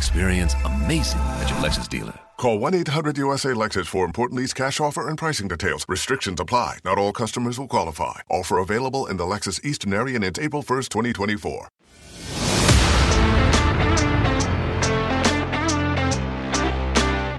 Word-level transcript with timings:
Experience 0.00 0.54
amazing 0.64 1.20
at 1.42 1.50
your 1.50 1.58
Lexus 1.58 1.86
dealer. 1.86 2.18
Call 2.38 2.58
1-800-USA-LEXUS 2.58 3.86
for 3.86 4.06
important 4.06 4.40
lease 4.40 4.54
cash 4.54 4.80
offer 4.80 5.06
and 5.06 5.18
pricing 5.18 5.46
details. 5.46 5.84
Restrictions 5.90 6.40
apply. 6.40 6.78
Not 6.86 6.96
all 6.96 7.12
customers 7.12 7.58
will 7.58 7.68
qualify. 7.68 8.20
Offer 8.30 8.56
available 8.60 9.04
in 9.06 9.18
the 9.18 9.24
Lexus 9.24 9.62
Eastern 9.62 9.92
area 9.92 10.14
and 10.14 10.24
it's 10.24 10.38
April 10.38 10.62
1st, 10.62 10.88
2024. 10.88 11.68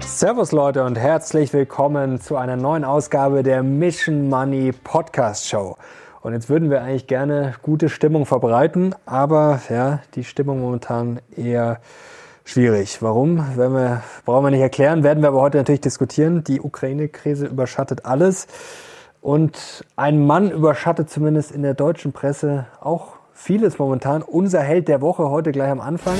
Servus 0.06 0.52
Leute 0.52 0.84
und 0.84 0.96
herzlich 0.96 1.52
willkommen 1.52 2.20
zu 2.20 2.36
einer 2.36 2.54
neuen 2.54 2.84
Ausgabe 2.84 3.42
der 3.42 3.64
Mission 3.64 4.28
Money 4.28 4.70
Podcast 4.70 5.48
Show. 5.48 5.76
Und 6.20 6.32
jetzt 6.32 6.48
würden 6.48 6.70
wir 6.70 6.82
eigentlich 6.82 7.08
gerne 7.08 7.56
gute 7.62 7.88
Stimmung 7.88 8.24
verbreiten, 8.24 8.94
aber 9.04 9.60
ja, 9.68 10.00
die 10.14 10.22
Stimmung 10.22 10.60
momentan 10.60 11.20
eher 11.36 11.80
schwierig. 12.44 12.98
Warum? 13.02 13.44
Wenn 13.56 13.72
wir, 13.72 14.02
brauchen 14.24 14.44
wir 14.46 14.50
nicht 14.50 14.60
erklären, 14.60 15.02
werden 15.02 15.22
wir 15.22 15.28
aber 15.28 15.40
heute 15.40 15.58
natürlich 15.58 15.80
diskutieren. 15.80 16.44
Die 16.44 16.60
Ukraine-Krise 16.60 17.46
überschattet 17.46 18.04
alles. 18.04 18.46
Und 19.20 19.84
ein 19.96 20.26
Mann 20.26 20.50
überschattet 20.50 21.08
zumindest 21.10 21.52
in 21.52 21.62
der 21.62 21.74
deutschen 21.74 22.12
Presse 22.12 22.66
auch 22.80 23.14
vieles 23.32 23.78
momentan. 23.78 24.22
Unser 24.22 24.60
Held 24.60 24.88
der 24.88 25.00
Woche 25.00 25.30
heute 25.30 25.52
gleich 25.52 25.70
am 25.70 25.80
Anfang. 25.80 26.16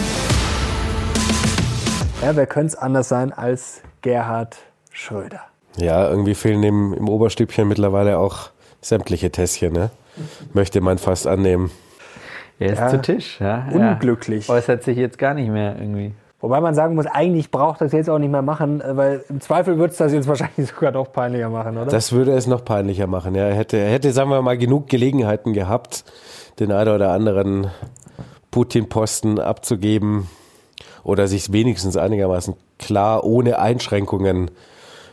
Ja, 2.23 2.37
wer 2.37 2.47
könnte 2.47 2.69
es 2.69 2.77
anders 2.77 3.09
sein 3.09 3.33
als 3.33 3.81
Gerhard 4.03 4.57
Schröder? 4.93 5.41
Ja, 5.77 6.09
irgendwie 6.09 6.35
fehlen 6.35 6.63
im, 6.63 6.93
im 6.93 7.09
Oberstübchen 7.09 7.67
mittlerweile 7.67 8.19
auch 8.19 8.51
sämtliche 8.81 9.31
Tässchen, 9.33 9.73
ne? 9.73 9.91
Möchte 10.53 10.81
man 10.81 10.99
fast 10.99 11.27
annehmen. 11.27 11.71
Er 12.59 12.73
ist 12.75 12.79
Ja. 12.79 12.89
zu 12.89 13.01
Tisch. 13.01 13.41
Ja, 13.41 13.67
Unglücklich. 13.73 14.49
Er 14.49 14.55
äußert 14.57 14.85
sich 14.85 14.97
jetzt 14.99 15.19
gar 15.19 15.35
nicht 15.35 15.49
mehr 15.49 15.77
irgendwie. 15.79 16.13
Wobei 16.43 16.61
man 16.61 16.75
sagen 16.75 16.97
muss, 16.97 17.07
eigentlich 17.07 17.53
braucht 17.53 17.81
das 17.81 17.93
jetzt 17.93 18.11
auch 18.11 18.19
nicht 18.19 18.33
mehr 18.33 18.43
machen, 18.43 18.81
äh, 18.81 18.97
weil 18.97 19.25
im 19.29 19.41
Zweifel 19.41 19.79
wird 19.79 19.93
es 19.93 19.99
das 19.99 20.13
jetzt 20.13 20.29
wahrscheinlich 20.29 20.69
sogar 20.69 20.91
noch 20.91 21.11
peinlicher 21.13 21.49
machen, 21.49 21.79
oder? 21.79 21.87
Das 21.87 22.13
würde 22.13 22.33
es 22.33 22.47
noch 22.47 22.65
peinlicher 22.65 23.07
machen. 23.07 23.35
Ja, 23.35 23.45
er 23.45 23.55
hätte, 23.55 23.79
er 23.79 23.91
hätte, 23.91 24.13
sagen 24.13 24.29
wir 24.29 24.43
mal, 24.43 24.59
genug 24.59 24.89
Gelegenheiten 24.89 25.53
gehabt, 25.53 26.05
den 26.59 26.73
einen 26.73 26.93
oder 26.93 27.13
anderen 27.13 27.71
Putin-Posten 28.51 29.39
abzugeben 29.39 30.29
oder 31.05 31.29
sich 31.29 31.53
wenigstens 31.53 31.97
einigermaßen 31.97 32.55
klar, 32.79 33.25
ohne 33.25 33.61
Einschränkungen 33.61 34.51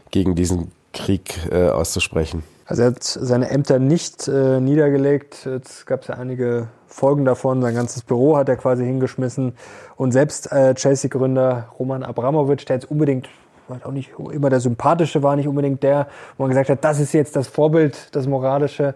gegen 0.10 0.34
diesen 0.34 0.72
Krieg 0.94 1.40
äh, 1.52 1.70
auszusprechen. 1.70 2.44
Also 2.66 2.82
er 2.82 2.88
hat 2.88 3.04
seine 3.04 3.52
Ämter 3.52 3.78
nicht 3.78 4.28
äh, 4.28 4.60
niedergelegt. 4.60 5.46
Jetzt 5.46 5.86
gab 5.86 6.02
es 6.02 6.08
ja 6.08 6.16
einige 6.16 6.70
Folgen 6.90 7.24
davon. 7.24 7.62
Sein 7.62 7.76
ganzes 7.76 8.02
Büro 8.02 8.36
hat 8.36 8.50
er 8.50 8.58
quasi 8.58 8.84
hingeschmissen. 8.84 9.54
Und 9.96 10.12
selbst 10.12 10.52
äh, 10.52 10.74
Chelsea-Gründer 10.74 11.70
Roman 11.80 12.04
Abramowitsch, 12.04 12.68
der 12.68 12.78
jetzt 12.78 12.90
unbedingt 12.92 13.30
vielleicht 13.70 13.86
auch 13.86 13.92
nicht 13.92 14.12
immer 14.32 14.50
der 14.50 14.60
sympathische 14.60 15.22
war, 15.22 15.36
nicht 15.36 15.48
unbedingt 15.48 15.84
der, 15.84 16.08
wo 16.38 16.44
man 16.44 16.50
gesagt 16.50 16.70
hat, 16.70 16.84
das 16.84 17.00
ist 17.00 17.14
jetzt 17.14 17.36
das 17.36 17.48
Vorbild, 17.48 18.16
das 18.16 18.26
moralische, 18.26 18.96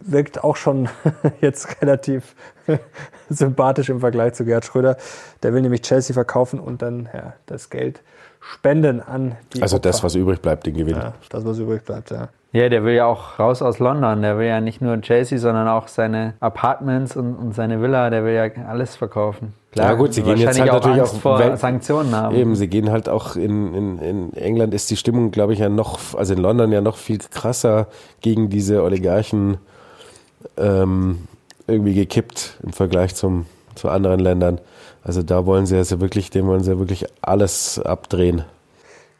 wirkt 0.00 0.42
auch 0.42 0.56
schon 0.56 0.88
jetzt 1.42 1.82
relativ 1.82 2.34
sympathisch 3.28 3.90
im 3.90 4.00
Vergleich 4.00 4.32
zu 4.32 4.46
Gerhard 4.46 4.64
Schröder. 4.64 4.96
Der 5.42 5.52
will 5.52 5.60
nämlich 5.60 5.82
Chelsea 5.82 6.14
verkaufen 6.14 6.58
und 6.58 6.80
dann 6.80 7.10
ja, 7.12 7.34
das 7.44 7.68
Geld 7.68 8.02
spenden 8.52 9.00
an 9.00 9.36
die 9.54 9.62
Also 9.62 9.78
das, 9.78 9.96
Opfer. 9.96 10.06
was 10.06 10.14
übrig 10.14 10.40
bleibt, 10.42 10.66
den 10.66 10.74
Gewinn. 10.74 10.96
ja, 10.96 11.14
das, 11.30 11.44
was 11.44 11.58
übrig 11.58 11.84
bleibt, 11.84 12.10
ja. 12.10 12.28
Ja, 12.52 12.68
der 12.68 12.84
will 12.84 12.94
ja 12.94 13.06
auch 13.06 13.40
raus 13.40 13.62
aus 13.62 13.80
London. 13.80 14.22
Der 14.22 14.38
will 14.38 14.46
ja 14.46 14.60
nicht 14.60 14.80
nur 14.80 15.00
Chelsea, 15.00 15.38
sondern 15.38 15.66
auch 15.66 15.88
seine 15.88 16.34
Apartments 16.38 17.16
und, 17.16 17.34
und 17.34 17.52
seine 17.52 17.82
Villa. 17.82 18.10
Der 18.10 18.24
will 18.24 18.32
ja 18.34 18.44
alles 18.68 18.94
verkaufen. 18.94 19.54
Ja 19.74 19.94
gut, 19.94 20.14
sie 20.14 20.22
gehen 20.22 20.36
jetzt 20.36 20.46
wahrscheinlich 20.46 20.72
halt 20.72 20.82
natürlich 20.84 21.00
Angst 21.00 21.14
auch 21.16 21.20
vor 21.20 21.38
Welt- 21.40 21.58
Sanktionen 21.58 22.14
haben. 22.14 22.36
Eben, 22.36 22.54
sie 22.54 22.68
gehen 22.68 22.92
halt 22.92 23.08
auch 23.08 23.34
in, 23.34 23.74
in, 23.74 23.98
in 23.98 24.32
England 24.34 24.72
ist 24.72 24.88
die 24.88 24.96
Stimmung, 24.96 25.32
glaube 25.32 25.52
ich, 25.52 25.58
ja 25.58 25.68
noch, 25.68 25.98
also 26.16 26.32
in 26.34 26.38
London 26.40 26.70
ja 26.70 26.80
noch 26.80 26.96
viel 26.96 27.18
krasser 27.18 27.88
gegen 28.20 28.50
diese 28.50 28.84
Oligarchen 28.84 29.56
ähm, 30.56 31.26
irgendwie 31.66 31.94
gekippt 31.94 32.58
im 32.62 32.72
Vergleich 32.72 33.16
zum, 33.16 33.46
zu 33.74 33.88
anderen 33.88 34.20
Ländern. 34.20 34.60
Also 35.02 35.22
da 35.22 35.46
wollen 35.46 35.66
sie 35.66 35.76
also 35.76 36.00
wirklich, 36.00 36.30
dem 36.30 36.46
wollen 36.46 36.62
sie 36.62 36.78
wirklich 36.78 37.06
alles 37.20 37.78
abdrehen. 37.78 38.44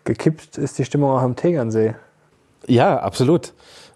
Gekippt 0.04 0.59
ist 0.59 0.78
die 0.78 0.84
Stimmung 0.84 1.10
auch 1.10 1.22
am 1.22 1.37
Tegernsee. 1.37 1.94
Ja, 2.66 2.98
absolut. 2.98 3.53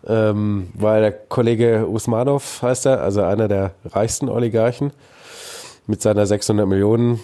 Ähm, 0.07 0.69
weil 0.75 1.03
der 1.03 1.13
Kollege 1.13 1.87
Usmanov 1.89 2.63
heißt 2.63 2.87
er, 2.87 3.03
also 3.03 3.23
einer 3.23 3.49
der 3.49 3.73
reichsten 3.85 4.29
Oligarchen, 4.29 4.93
mit 5.87 6.03
seiner 6.03 6.27
600 6.27 6.67
Millionen 6.67 7.21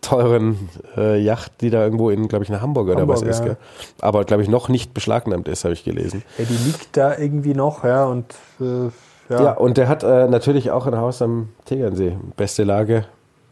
teuren 0.00 0.68
äh, 0.96 1.20
Yacht, 1.20 1.52
die 1.60 1.70
da 1.70 1.82
irgendwo 1.82 2.10
in, 2.10 2.28
glaube 2.28 2.44
ich, 2.44 2.50
in 2.50 2.60
Hamburg 2.60 2.88
oder 2.88 3.00
Hamburg, 3.00 3.16
was 3.16 3.22
ist. 3.22 3.40
ja. 3.40 3.46
Gell? 3.46 3.56
Aber, 4.00 4.24
glaube 4.24 4.42
ich, 4.42 4.48
noch 4.48 4.68
nicht 4.68 4.94
beschlagnahmt 4.94 5.48
ist, 5.48 5.64
habe 5.64 5.74
ich 5.74 5.84
gelesen. 5.84 6.22
Ja, 6.38 6.44
die 6.44 6.56
liegt 6.56 6.96
da 6.96 7.16
irgendwie 7.16 7.54
noch, 7.54 7.84
ja, 7.84 8.04
und 8.04 8.34
äh, 8.60 8.90
ja, 9.28 9.42
Ja, 9.42 9.52
und 9.52 9.76
der 9.76 9.88
hat 9.88 10.02
äh, 10.02 10.26
natürlich 10.28 10.70
auch 10.70 10.86
ein 10.86 10.96
Haus 10.96 11.22
am 11.22 11.50
Tegernsee. 11.64 12.16
Beste 12.36 12.64
Lage 12.64 13.04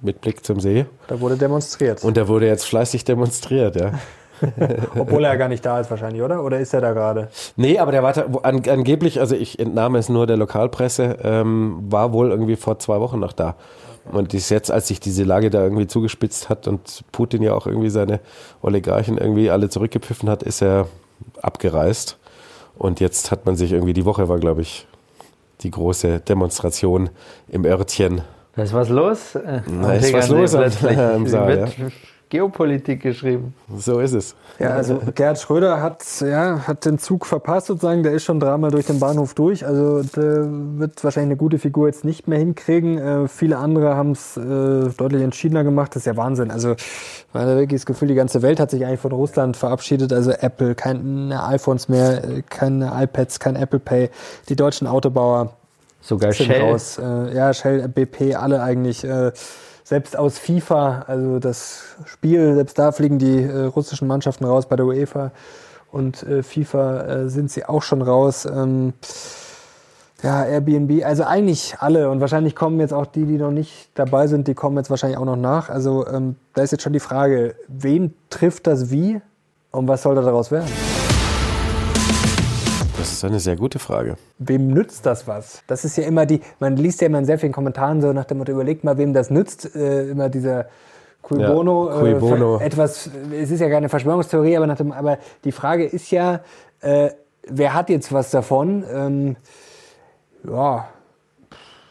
mit 0.03 0.21
Blick 0.21 0.45
zum 0.45 0.61
See. 0.61 0.87
da 1.09 1.21
wurde 1.21 1.37
demonstriert. 1.37 2.05
Und 2.05 2.17
der 2.17 2.29
wurde 2.29 2.47
jetzt 2.47 2.67
fleißig 2.67 3.05
demonstriert, 3.05 3.77
ja. 3.77 3.93
Obwohl 4.99 5.25
er 5.25 5.37
gar 5.39 5.49
nicht 5.49 5.65
da 5.65 5.81
ist 5.81 5.91
wahrscheinlich, 5.91 6.21
oder? 6.23 6.45
Oder 6.45 6.59
ist 6.61 6.75
er 6.75 6.83
da 6.83 6.93
gerade? 6.93 7.29
Nee, 7.57 7.79
aber 7.79 7.91
der 7.93 8.03
war 8.03 8.13
da- 8.13 8.27
an, 8.43 8.63
angeblich, 8.69 9.19
also 9.21 9.35
ich 9.35 9.59
entnahme 9.59 9.99
es 9.99 10.11
nur 10.11 10.27
der 10.27 10.37
Lokalpresse, 10.37 11.17
ähm, 11.23 11.79
war 11.89 12.13
wohl 12.13 12.31
irgendwie 12.31 12.57
vor 12.57 12.79
zwei 12.79 13.01
Wochen 13.01 13.19
noch 13.19 13.33
da. 13.33 13.57
Und 14.13 14.35
ist 14.35 14.51
jetzt, 14.51 14.71
als 14.71 14.89
sich 14.89 15.01
diese 15.01 15.25
Lage 15.25 15.49
da 15.51 15.63
irgendwie 15.65 15.87
zugespitzt 15.87 16.49
hat 16.51 16.69
und 16.69 17.03
Putin 17.11 17.43
ja 17.43 17.55
auch 17.55 17.67
irgendwie 17.67 17.89
seine 17.91 18.21
Oligarchen 18.63 19.17
irgendwie 19.19 19.51
alle 19.51 19.69
zurückgepfiffen 19.71 20.29
hat, 20.29 20.43
ist 20.43 20.63
er 20.63 20.87
abgereist. 21.43 22.19
Und 22.79 23.01
jetzt 23.01 23.31
hat 23.31 23.47
man 23.47 23.57
sich 23.57 23.73
irgendwie, 23.73 23.95
die 23.95 24.05
Woche 24.05 24.29
war, 24.29 24.39
glaube 24.39 24.61
ich, 24.61 24.87
die 25.63 25.71
große 25.71 26.21
Demonstration 26.21 27.11
im 27.49 27.65
Örtchen. 27.65 28.23
Da 28.55 28.63
ist 28.63 28.73
was 28.73 28.89
los. 28.89 29.35
Äh, 29.35 29.61
Da 29.83 29.93
ist 29.95 30.13
was 30.13 30.29
los 30.29 30.55
am- 30.55 30.65
am 30.99 31.27
Saal, 31.27 31.49
wird 31.77 31.77
Geopolitik 32.29 33.03
geschrieben. 33.03 33.55
So 33.77 34.01
ist 34.01 34.13
es. 34.13 34.35
Ja, 34.59 34.71
also 34.71 35.01
Gerhard 35.15 35.39
Schröder 35.39 35.81
hat, 35.81 36.03
ja, 36.21 36.67
hat 36.67 36.85
den 36.85 36.99
Zug 36.99 37.25
verpasst 37.25 37.69
sozusagen. 37.69 38.03
Der 38.03 38.13
ist 38.13 38.25
schon 38.25 38.41
dreimal 38.41 38.73
durch 38.73 38.87
den 38.87 38.99
Bahnhof 38.99 39.35
durch. 39.35 39.65
Also 39.65 40.03
der 40.03 40.47
wird 40.79 41.05
wahrscheinlich 41.05 41.29
eine 41.29 41.37
gute 41.37 41.59
Figur 41.61 41.87
jetzt 41.87 42.05
nicht 42.05 42.27
mehr 42.27 42.39
hinkriegen. 42.39 42.99
Äh, 42.99 43.29
viele 43.29 43.59
andere 43.59 43.95
haben 43.95 44.13
es 44.13 44.37
äh, 44.37 44.41
deutlich 44.97 45.23
entschiedener 45.23 45.63
gemacht. 45.63 45.95
Das 45.95 46.03
ist 46.03 46.07
ja 46.07 46.17
Wahnsinn. 46.17 46.51
Also 46.51 46.75
man 47.33 47.47
hat 47.47 47.57
wirklich 47.57 47.81
das 47.81 47.87
Gefühl, 47.87 48.09
die 48.09 48.15
ganze 48.15 48.43
Welt 48.43 48.59
hat 48.59 48.73
sich 48.73 48.85
eigentlich 48.85 49.01
von 49.01 49.13
Russland 49.13 49.57
verabschiedet. 49.57 50.13
Also 50.13 50.33
Apple, 50.33 50.75
keine 50.75 51.47
iPhones 51.47 51.89
mehr, 51.89 52.25
äh, 52.25 52.43
keine 52.49 52.91
iPads, 52.93 53.39
kein 53.39 53.55
Apple 53.55 53.79
Pay. 53.79 54.11
Die 54.49 54.57
deutschen 54.57 54.89
Autobauer 54.89 55.53
Sogar 56.01 56.33
sind 56.33 56.47
Shell. 56.47 56.63
raus. 56.63 56.99
Äh, 56.99 57.37
ja, 57.37 57.53
Shell, 57.53 57.89
BP, 57.89 58.35
alle 58.35 58.63
eigentlich. 58.63 59.05
Äh, 59.05 59.33
selbst 59.87 60.19
aus 60.19 60.41
FIFA, 60.41 61.05
also 61.07 61.39
das 61.39 61.85
Spiel, 62.07 62.57
selbst 62.57 62.77
da 62.77 62.91
fliegen 62.91 63.21
die 63.21 63.41
äh, 63.41 63.67
russischen 63.67 64.09
Mannschaften 64.09 64.45
raus 64.45 64.67
bei 64.67 64.75
der 64.75 64.85
UEFA. 64.85 65.31
Und 65.93 66.25
äh, 66.25 66.43
FIFA 66.43 67.03
äh, 67.03 67.29
sind 67.29 67.53
sie 67.53 67.65
auch 67.65 67.85
schon 67.85 68.03
raus. 68.03 68.47
Ähm, 68.47 68.95
ja, 70.25 70.45
Airbnb, 70.45 71.05
also 71.05 71.23
eigentlich 71.23 71.77
alle. 71.79 72.11
Und 72.11 72.21
wahrscheinlich 72.21 72.57
kommen 72.57 72.81
jetzt 72.81 72.93
auch 72.93 73.07
die, 73.07 73.27
die 73.27 73.39
noch 73.39 73.53
nicht 73.53 73.91
dabei 73.95 74.27
sind, 74.27 74.49
die 74.49 74.55
kommen 74.55 74.77
jetzt 74.77 74.91
wahrscheinlich 74.91 75.19
auch 75.19 75.25
noch 75.25 75.37
nach. 75.37 75.71
Also 75.71 76.05
ähm, 76.09 76.35
da 76.55 76.63
ist 76.63 76.73
jetzt 76.73 76.83
schon 76.83 76.93
die 76.93 76.99
Frage, 76.99 77.55
wen 77.69 78.13
trifft 78.29 78.67
das 78.67 78.91
wie 78.91 79.21
und 79.71 79.87
was 79.87 80.03
soll 80.03 80.17
da 80.17 80.23
daraus 80.23 80.51
werden? 80.51 80.96
Das 83.07 83.13
ist 83.13 83.25
eine 83.25 83.39
sehr 83.39 83.55
gute 83.55 83.79
Frage. 83.79 84.17
Wem 84.39 84.67
nützt 84.67 85.07
das 85.07 85.29
was? 85.29 85.63
Das 85.69 85.85
ist 85.85 85.97
ja 85.97 86.03
immer 86.05 86.27
die, 86.27 86.41
man 86.59 86.77
liest 86.77 87.01
ja 87.01 87.07
immer 87.07 87.21
in 87.21 87.25
sehr 87.25 87.39
vielen 87.39 87.53
Kommentaren 87.53 88.01
so 88.01 88.13
nach 88.13 88.25
dem 88.25 88.39
Motto, 88.39 88.51
überlegt 88.51 88.83
mal, 88.83 88.99
wem 88.99 89.13
das 89.13 89.31
nützt. 89.31 89.77
Äh, 89.77 90.11
immer 90.11 90.29
dieser 90.29 90.67
Cui 91.23 91.41
Ja, 91.41 91.53
Bono. 91.53 91.89
cui 92.01 92.15
bono. 92.15 92.59
etwas, 92.59 93.09
es 93.33 93.53
ist 93.53 93.61
ja 93.61 93.69
keine 93.69 93.89
Verschwörungstheorie, 93.89 94.57
aber, 94.57 94.67
nach 94.67 94.77
dem, 94.77 94.91
aber 94.91 95.19
die 95.45 95.53
Frage 95.53 95.85
ist 95.85 96.11
ja, 96.11 96.41
äh, 96.81 97.11
wer 97.49 97.75
hat 97.75 97.91
jetzt 97.91 98.13
was 98.13 98.33
davon? 98.33 98.85
Ähm, 98.93 99.37
ja, 100.43 100.89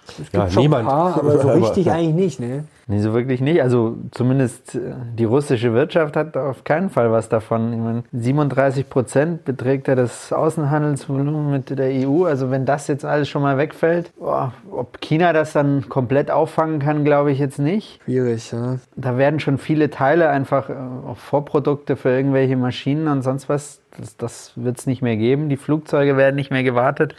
Es 0.08 0.18
gibt 0.18 0.34
Ja, 0.34 0.50
schon 0.50 0.62
niemand. 0.64 0.84
ein 0.84 0.88
paar, 0.88 1.18
aber 1.20 1.32
so 1.40 1.50
Aber- 1.50 1.56
richtig 1.68 1.90
eigentlich 1.92 2.16
nicht, 2.16 2.40
ne? 2.40 2.64
Nee, 2.88 3.00
so 3.00 3.14
wirklich 3.16 3.42
nicht. 3.42 3.64
Also 3.64 3.98
zumindest 4.12 4.76
äh, 4.76 4.80
die 5.18 5.24
russische 5.24 5.74
Wirtschaft 5.74 6.16
hat 6.16 6.38
auf 6.38 6.64
keinen 6.64 6.92
Fall 6.92 7.12
was 7.12 7.30
davon. 7.30 7.74
Ich 7.74 7.80
meine, 7.80 8.04
37 8.14 8.88
Prozent 8.88 9.44
beträgt 9.44 9.88
ja 9.88 9.96
das 9.96 10.32
Außenhandelsvolumen 10.32 11.50
mit 11.52 11.70
der 11.78 12.08
EU. 12.08 12.26
Also 12.26 12.52
wenn 12.52 12.66
das 12.66 12.88
jetzt 12.88 13.04
alles 13.04 13.28
schon 13.28 13.42
mal 13.42 13.58
wegfällt, 13.58 14.12
boah, 14.20 14.54
ob 14.72 15.02
China 15.02 15.34
das 15.34 15.54
dann 15.54 15.90
komplett 15.90 16.30
auffangen 16.30 16.78
kann, 16.80 17.04
glaube 17.04 17.32
ich 17.32 17.40
jetzt 17.40 17.58
nicht. 17.58 18.00
Schwierig, 18.06 18.52
ja. 18.52 18.78
Da 18.96 19.18
werden 19.18 19.40
schon 19.40 19.58
viele 19.58 19.90
Teile 19.90 20.30
einfach 20.30 20.70
äh, 20.70 20.74
auch 21.10 21.18
Vorprodukte 21.18 21.96
für 21.96 22.10
irgendwelche 22.10 22.56
Maschinen 22.56 23.08
und 23.08 23.24
sonst 23.24 23.50
was. 23.50 23.82
Das, 23.98 24.16
das 24.18 24.52
wird 24.56 24.78
es 24.78 24.86
nicht 24.86 25.02
mehr 25.02 25.18
geben. 25.18 25.50
Die 25.50 25.58
Flugzeuge 25.58 26.18
werden 26.18 26.36
nicht 26.36 26.52
mehr 26.52 26.64
gewartet. 26.64 27.16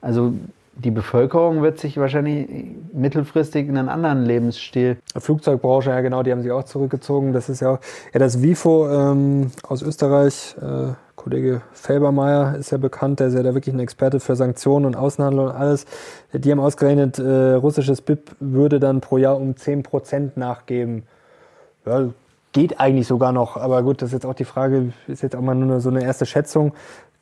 Also 0.00 0.32
die 0.76 0.90
Bevölkerung 0.90 1.62
wird 1.62 1.78
sich 1.78 1.96
wahrscheinlich 1.96 2.48
mittelfristig 2.92 3.68
in 3.68 3.76
einen 3.76 3.88
anderen 3.88 4.24
Lebensstil. 4.24 4.98
Flugzeugbranche, 5.16 5.90
ja 5.90 6.00
genau, 6.00 6.22
die 6.22 6.32
haben 6.32 6.42
sich 6.42 6.50
auch 6.50 6.64
zurückgezogen. 6.64 7.32
Das 7.32 7.48
ist 7.48 7.60
ja 7.60 7.74
auch, 7.74 7.78
ja, 8.12 8.18
das 8.18 8.42
WIFO 8.42 8.88
ähm, 8.90 9.50
aus 9.62 9.82
Österreich, 9.82 10.56
äh, 10.60 10.94
Kollege 11.16 11.62
Felbermeier 11.72 12.56
ist 12.56 12.70
ja 12.70 12.78
bekannt, 12.78 13.20
der 13.20 13.28
ist 13.28 13.34
ja 13.34 13.42
da 13.42 13.54
wirklich 13.54 13.74
ein 13.74 13.80
Experte 13.80 14.20
für 14.20 14.36
Sanktionen 14.36 14.84
und 14.84 14.96
Außenhandel 14.96 15.46
und 15.46 15.52
alles. 15.52 15.86
Die 16.32 16.50
haben 16.50 16.60
ausgerechnet, 16.60 17.18
äh, 17.18 17.54
russisches 17.54 18.02
BIP 18.02 18.32
würde 18.40 18.80
dann 18.80 19.00
pro 19.00 19.16
Jahr 19.16 19.36
um 19.36 19.54
10% 19.54 20.32
nachgeben. 20.36 21.04
Ja, 21.86 22.08
geht 22.52 22.78
eigentlich 22.80 23.06
sogar 23.06 23.32
noch, 23.32 23.56
aber 23.56 23.82
gut, 23.82 24.00
das 24.00 24.10
ist 24.10 24.12
jetzt 24.14 24.26
auch 24.26 24.34
die 24.34 24.44
Frage, 24.44 24.92
ist 25.08 25.22
jetzt 25.22 25.34
auch 25.34 25.40
mal 25.40 25.54
nur 25.54 25.80
so 25.80 25.90
eine 25.90 26.04
erste 26.04 26.24
Schätzung. 26.24 26.72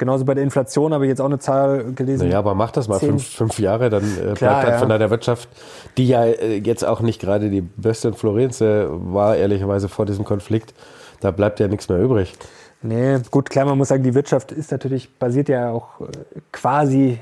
Genauso 0.02 0.24
bei 0.24 0.34
der 0.34 0.42
Inflation 0.42 0.92
habe 0.92 1.04
ich 1.04 1.10
jetzt 1.10 1.20
auch 1.20 1.26
eine 1.26 1.38
Zahl 1.38 1.92
gelesen. 1.94 2.26
Naja, 2.26 2.40
aber 2.40 2.56
mach 2.56 2.72
das 2.72 2.88
mal 2.88 2.98
fünf, 2.98 3.24
fünf 3.24 3.60
Jahre, 3.60 3.88
dann 3.88 4.02
äh, 4.02 4.34
Klar, 4.34 4.34
bleibt 4.34 4.62
halt 4.64 4.72
ja. 4.72 4.78
von 4.78 4.88
deiner 4.88 5.10
Wirtschaft, 5.10 5.48
die 5.96 6.08
ja 6.08 6.24
äh, 6.24 6.56
jetzt 6.56 6.84
auch 6.84 7.02
nicht 7.02 7.20
gerade 7.20 7.50
die 7.50 7.60
beste 7.60 8.08
in 8.08 8.14
Florenz 8.14 8.60
äh, 8.60 8.86
war, 8.88 9.36
ehrlicherweise 9.36 9.88
vor 9.88 10.04
diesem 10.04 10.24
Konflikt, 10.24 10.74
da 11.20 11.30
bleibt 11.30 11.60
ja 11.60 11.68
nichts 11.68 11.88
mehr 11.88 12.02
übrig. 12.02 12.34
Nee, 12.82 13.20
gut, 13.30 13.48
klar, 13.48 13.64
man 13.64 13.78
muss 13.78 13.90
sagen, 13.90 14.02
die 14.02 14.12
Wirtschaft 14.12 14.50
ist 14.50 14.72
natürlich, 14.72 15.08
basiert 15.20 15.48
ja 15.48 15.70
auch 15.70 16.00
äh, 16.00 16.06
quasi 16.50 17.10
äh, 17.10 17.18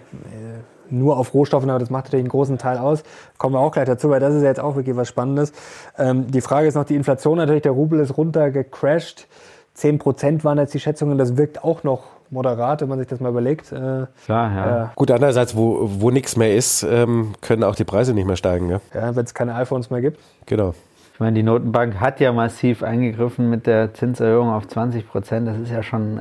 nur 0.88 1.18
auf 1.18 1.34
Rohstoffen, 1.34 1.68
aber 1.68 1.80
das 1.80 1.90
macht 1.90 2.04
natürlich 2.04 2.22
einen 2.22 2.30
großen 2.30 2.56
Teil 2.56 2.78
aus. 2.78 3.02
Kommen 3.36 3.56
wir 3.56 3.60
auch 3.60 3.72
gleich 3.72 3.84
dazu, 3.84 4.08
weil 4.08 4.20
das 4.20 4.34
ist 4.34 4.40
ja 4.40 4.48
jetzt 4.48 4.60
auch 4.60 4.74
wirklich 4.74 4.96
was 4.96 5.06
Spannendes. 5.06 5.52
Ähm, 5.98 6.30
die 6.30 6.40
Frage 6.40 6.66
ist 6.66 6.76
noch 6.76 6.84
die 6.84 6.96
Inflation 6.96 7.36
natürlich, 7.36 7.60
der 7.60 7.72
Rubel 7.72 8.00
ist 8.00 8.16
runtergecrashed. 8.16 9.28
10 9.74 9.98
Prozent 9.98 10.44
waren 10.44 10.58
jetzt 10.58 10.74
die 10.74 10.80
Schätzungen, 10.80 11.18
das 11.18 11.36
wirkt 11.36 11.64
auch 11.64 11.84
noch 11.84 12.04
moderat, 12.30 12.80
wenn 12.80 12.88
man 12.88 12.98
sich 12.98 13.08
das 13.08 13.20
mal 13.20 13.30
überlegt. 13.30 13.72
Äh, 13.72 14.06
Klar, 14.24 14.54
ja. 14.54 14.66
ja. 14.66 14.92
Gut, 14.94 15.10
andererseits, 15.10 15.56
wo, 15.56 15.88
wo 15.98 16.10
nichts 16.10 16.36
mehr 16.36 16.54
ist, 16.54 16.82
ähm, 16.82 17.32
können 17.40 17.64
auch 17.64 17.74
die 17.74 17.84
Preise 17.84 18.14
nicht 18.14 18.26
mehr 18.26 18.36
steigen. 18.36 18.70
Ja? 18.70 18.80
ja, 18.94 19.14
wenn 19.16 19.24
es 19.24 19.34
keine 19.34 19.54
iPhones 19.54 19.90
mehr 19.90 20.00
gibt. 20.00 20.20
Genau. 20.46 20.74
Ich 21.14 21.20
meine, 21.20 21.34
die 21.34 21.42
Notenbank 21.42 22.00
hat 22.00 22.20
ja 22.20 22.32
massiv 22.32 22.82
eingegriffen 22.82 23.50
mit 23.50 23.66
der 23.66 23.92
Zinserhöhung 23.92 24.48
auf 24.48 24.66
20 24.68 25.08
Prozent. 25.08 25.48
Das 25.48 25.58
ist 25.58 25.70
ja 25.70 25.82
schon, 25.82 26.18
äh, 26.18 26.20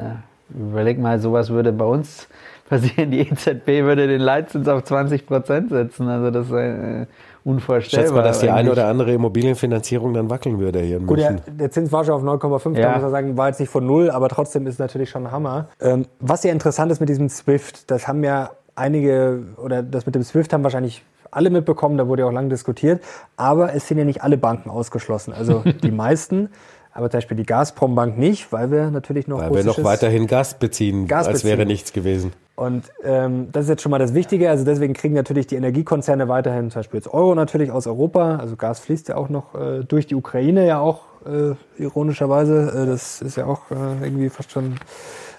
überleg 0.50 1.00
mal, 1.00 1.20
sowas 1.20 1.50
würde 1.50 1.72
bei 1.72 1.86
uns 1.86 2.28
passieren. 2.70 3.12
Die 3.12 3.20
EZB 3.20 3.68
würde 3.84 4.08
den 4.08 4.22
Leitzins 4.22 4.68
auf 4.68 4.84
20 4.84 5.26
Prozent 5.26 5.70
setzen. 5.70 6.08
Also 6.08 6.32
das 6.32 6.48
ist 6.48 6.54
äh, 6.54 7.06
unvorstellbar. 7.44 8.04
Schätzt 8.06 8.16
mal, 8.16 8.24
dass 8.24 8.40
die 8.40 8.50
eine 8.50 8.72
oder 8.72 8.88
andere 8.88 9.14
Immobilienfinanzierung 9.14 10.14
dann 10.14 10.30
wackeln 10.30 10.60
würde 10.60 10.80
hier 10.82 10.98
in 10.98 11.08
Gut, 11.08 11.20
der, 11.20 11.32
München. 11.32 11.58
der 11.58 11.72
Zins 11.72 11.92
war 11.92 12.04
schon 12.06 12.14
auf 12.16 12.24
9,5, 12.24 12.74
da 12.76 12.80
Ja. 12.82 12.92
muss 12.94 13.02
man 13.04 13.12
sagen, 13.12 13.38
war 13.38 13.48
jetzt 13.48 13.60
nicht 13.60 13.70
von 13.70 13.86
null, 13.86 14.10
aber 14.12 14.30
trotzdem 14.30 14.66
ist 14.68 14.74
es 14.74 14.80
natürlich 14.80 15.10
schon 15.10 15.26
ein 15.28 15.32
Hammer. 15.32 15.68
Ähm, 15.82 16.06
was 16.20 16.44
ja 16.44 16.52
interessant 16.52 16.92
ist 16.92 17.00
mit 17.00 17.10
diesem 17.10 17.30
SWIFT, 17.30 17.90
das 17.90 18.08
haben 18.08 18.24
ja 18.24 18.52
einige, 18.76 19.44
oder 19.58 19.84
das 19.84 20.06
mit 20.06 20.16
dem 20.16 20.24
SWIFT 20.24 20.54
haben 20.54 20.64
wahrscheinlich 20.64 21.04
alle 21.32 21.50
mitbekommen, 21.52 21.98
da 21.98 22.08
wurde 22.08 22.24
ja 22.24 22.28
auch 22.28 22.32
lange 22.34 22.50
diskutiert, 22.50 23.04
aber 23.38 23.74
es 23.76 23.88
sind 23.88 23.98
ja 24.00 24.06
nicht 24.06 24.24
alle 24.24 24.38
Banken 24.38 24.70
ausgeschlossen, 24.70 25.34
also 25.34 25.64
die 25.84 25.92
meisten, 25.92 26.50
aber 26.94 27.10
zum 27.10 27.20
Beispiel 27.20 27.38
die 27.38 27.46
Gazprom-Bank 27.46 28.18
nicht, 28.18 28.52
weil 28.52 28.72
wir 28.72 28.92
natürlich 28.92 29.28
noch 29.28 29.40
Weil 29.40 29.54
wir 29.54 29.64
noch 29.64 29.84
weiterhin 29.84 30.28
Gas 30.28 30.56
beziehen, 30.56 31.08
Gas 31.08 31.28
als 31.28 31.44
wäre 31.44 31.66
nichts 31.66 31.94
gewesen. 31.94 32.34
Und 32.56 32.92
ähm, 33.06 33.48
das 33.54 33.66
ist 33.66 33.70
jetzt 33.70 33.82
schon 33.84 33.92
mal 33.92 34.00
das 34.00 34.14
Wichtige. 34.14 34.50
Also 34.50 34.66
deswegen 34.66 34.94
kriegen 34.94 35.14
natürlich 35.14 35.48
die 35.48 35.56
Energiekonzerne 35.56 36.28
weiterhin 36.28 36.70
zum 36.72 36.80
Beispiel 36.80 36.98
jetzt 36.98 37.14
Euro 37.14 37.34
natürlich 37.34 37.72
aus 37.72 37.88
Europa. 37.88 38.36
Also 38.36 38.58
Gas 38.58 38.82
fließt 38.82 39.08
ja 39.08 39.16
auch 39.16 39.30
noch 39.30 39.56
äh, 39.56 39.86
durch 39.86 40.08
die 40.08 40.16
Ukraine 40.16 40.68
ja 40.68 40.80
auch 40.80 41.04
äh, 41.26 41.82
ironischerweise. 41.82 42.84
Äh, 42.84 42.86
das 42.86 43.22
ist 43.22 43.38
ja 43.38 43.46
auch 43.46 43.72
äh, 43.72 44.06
irgendwie 44.06 44.30
fast 44.30 44.52
schon 44.52 44.76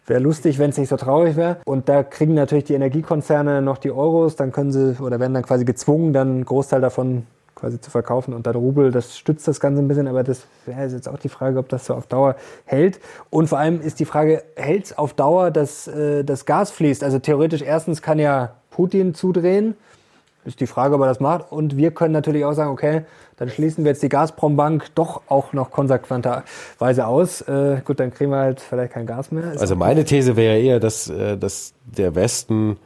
wäre 0.07 0.21
lustig, 0.21 0.59
wenn 0.59 0.71
es 0.71 0.79
nicht 0.79 0.89
so 0.89 0.97
traurig 0.97 1.37
wäre. 1.37 1.59
Und 1.67 1.89
da 1.89 2.03
kriegen 2.03 2.35
natürlich 2.35 2.65
die 2.65 2.75
Energiekonzerne 2.75 3.61
noch 3.61 3.79
die 3.79 3.91
Euros. 3.91 4.37
Dann 4.37 4.51
können 4.51 4.73
sie 4.73 4.97
oder 5.01 5.21
werden 5.21 5.35
dann 5.35 5.45
quasi 5.45 5.65
gezwungen, 5.65 6.13
dann 6.13 6.29
einen 6.29 6.45
Großteil 6.45 6.81
davon 6.81 7.27
quasi 7.61 7.81
zu 7.81 7.91
verkaufen 7.91 8.35
und 8.35 8.47
der 8.47 8.55
Rubel, 8.55 8.91
das 8.91 9.17
stützt 9.17 9.47
das 9.47 9.61
Ganze 9.61 9.83
ein 9.83 9.89
bisschen, 9.89 10.09
aber 10.09 10.25
das 10.25 10.47
wäre 10.67 10.87
jetzt 10.87 11.09
auch 11.09 11.19
die 11.19 11.29
Frage, 11.29 11.59
ob 11.59 11.69
das 11.69 11.87
so 11.87 11.95
auf 11.95 12.07
Dauer 12.07 12.37
hält. 12.65 13.01
Und 13.29 13.49
vor 13.49 13.59
allem 13.59 13.81
ist 13.81 14.01
die 14.01 14.05
Frage, 14.05 14.43
hält 14.57 14.87
es 14.87 14.99
auf 14.99 15.15
Dauer, 15.15 15.51
dass 15.51 15.87
äh, 15.87 16.25
das 16.25 16.47
Gas 16.47 16.71
fließt? 16.71 17.05
Also 17.05 17.19
theoretisch 17.19 17.63
erstens 17.63 18.03
kann 18.03 18.19
ja 18.19 18.55
Putin 18.71 19.15
zudrehen, 19.15 19.75
ist 20.45 20.61
die 20.61 20.67
Frage, 20.67 20.95
ob 20.95 21.03
er 21.03 21.07
das 21.07 21.21
macht. 21.21 21.53
Und 21.53 21.77
wir 21.77 21.91
können 21.91 22.13
natürlich 22.13 22.45
auch 22.45 22.55
sagen, 22.55 22.71
okay, 22.71 23.03
dann 23.37 23.49
schließen 23.49 23.85
wir 23.85 23.93
jetzt 23.93 24.03
die 24.03 24.09
Gazprom-Bank 24.09 24.95
doch 24.95 25.23
auch 25.29 25.53
noch 25.53 25.71
konsequenterweise 25.71 27.07
aus. 27.07 27.43
Äh, 27.43 27.83
gut, 27.85 28.01
dann 28.01 28.13
kriegen 28.13 28.31
wir 28.31 28.39
halt 28.39 28.61
vielleicht 28.61 28.93
kein 28.93 29.07
Gas 29.07 29.33
mehr. 29.33 29.53
Ist 29.53 29.61
Also 29.61 29.77
meine 29.77 30.05
These 30.05 30.37
wäre 30.37 30.59
eher, 30.59 30.81
dass, 30.81 31.09
äh, 31.09 31.37
dass 31.37 31.73
der 31.85 32.15
Westen 32.15 32.79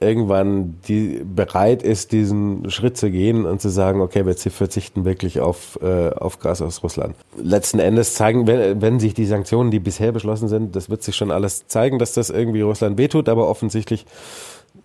irgendwann 0.00 0.76
die, 0.88 1.22
bereit 1.24 1.82
ist, 1.82 2.12
diesen 2.12 2.70
Schritt 2.70 2.96
zu 2.96 3.10
gehen 3.10 3.46
und 3.46 3.60
zu 3.60 3.68
sagen, 3.68 4.00
okay, 4.00 4.26
wir 4.26 4.34
verzichten 4.36 5.04
wirklich 5.04 5.40
auf, 5.40 5.78
äh, 5.82 6.10
auf 6.10 6.40
Gas 6.40 6.62
aus 6.62 6.82
Russland. 6.82 7.14
Letzten 7.36 7.78
Endes 7.78 8.14
zeigen, 8.14 8.46
wenn, 8.46 8.80
wenn 8.82 9.00
sich 9.00 9.14
die 9.14 9.26
Sanktionen, 9.26 9.70
die 9.70 9.80
bisher 9.80 10.12
beschlossen 10.12 10.48
sind, 10.48 10.74
das 10.76 10.90
wird 10.90 11.02
sich 11.02 11.16
schon 11.16 11.30
alles 11.30 11.66
zeigen, 11.68 11.98
dass 11.98 12.12
das 12.12 12.30
irgendwie 12.30 12.62
Russland 12.62 12.98
wehtut, 12.98 13.28
aber 13.28 13.48
offensichtlich 13.48 14.04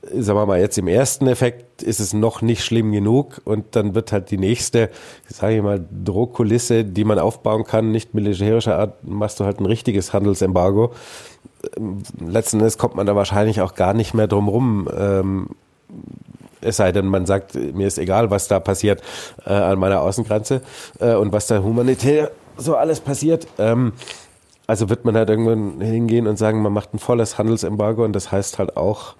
sagen 0.01 0.40
wir 0.40 0.46
mal, 0.46 0.60
jetzt 0.60 0.78
im 0.78 0.88
ersten 0.88 1.28
Effekt 1.28 1.84
ist 1.84 2.00
es 2.00 2.13
noch 2.13 2.42
nicht 2.42 2.63
schlimm 2.63 2.92
genug 2.92 3.42
und 3.46 3.75
dann 3.75 3.96
wird 3.96 4.12
halt 4.12 4.31
die 4.31 4.38
nächste, 4.38 4.90
sage 5.28 5.57
ich 5.57 5.62
mal, 5.62 5.84
Drohkulisse, 6.04 6.86
die 6.86 7.04
man 7.04 7.19
aufbauen 7.19 7.63
kann, 7.63 7.92
nicht 7.92 8.13
militärischer 8.13 8.78
Art, 8.78 9.04
machst 9.04 9.40
du 9.40 9.46
halt 9.46 9.60
ein 9.60 9.66
richtiges 9.66 10.13
Handelsembargo. 10.13 10.94
Ähm, 11.78 12.04
Letzten 12.25 12.60
Endes 12.60 12.78
kommt 12.78 12.96
man 12.96 13.06
da 13.06 13.16
wahrscheinlich 13.16 13.62
auch 13.62 13.75
gar 13.75 13.94
nicht 13.94 14.13
mehr 14.13 14.28
drum 14.28 14.48
rum. 14.48 14.90
Ähm, 14.96 15.48
es 16.62 16.78
sei 16.78 16.92
denn, 16.92 17.07
man 17.07 17.25
sagt, 17.25 17.56
mir 17.56 17.88
ist 17.88 17.98
egal, 17.98 18.31
was 18.31 18.48
da 18.48 18.60
passiert 18.60 19.02
äh, 19.45 19.54
an 19.54 19.80
meiner 19.80 20.02
Außengrenze 20.02 20.62
äh, 21.00 21.16
und 21.16 21.31
was 21.31 21.48
da 21.48 21.62
humanitär 21.62 22.31
so 22.57 22.75
alles 22.75 23.00
passiert. 23.00 23.48
Ähm, 23.57 23.94
also 24.68 24.90
wird 24.90 25.04
man 25.04 25.16
halt 25.16 25.30
irgendwann 25.30 25.81
hingehen 25.81 26.28
und 26.28 26.38
sagen, 26.38 26.62
man 26.62 26.74
macht 26.74 26.94
ein 26.94 27.00
volles 27.00 27.38
Handelsembargo 27.38 28.04
und 28.04 28.13
das 28.13 28.31
heißt 28.31 28.60
halt 28.60 28.78
auch 28.78 29.16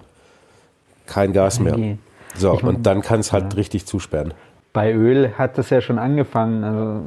kein 1.09 1.33
Gas 1.33 1.59
mehr. 1.59 1.75
Nee. 1.77 1.97
So, 2.35 2.53
Ich 2.53 2.63
mein, 2.63 2.75
und 2.75 2.85
dann 2.85 3.01
kann 3.01 3.19
es 3.19 3.33
halt 3.33 3.56
richtig 3.56 3.85
zusperren. 3.85 4.33
Bei 4.71 4.94
Öl 4.94 5.33
hat 5.38 5.57
das 5.57 5.69
ja 5.71 5.81
schon 5.81 6.00
angefangen. 6.00 6.63
Also 6.63 7.01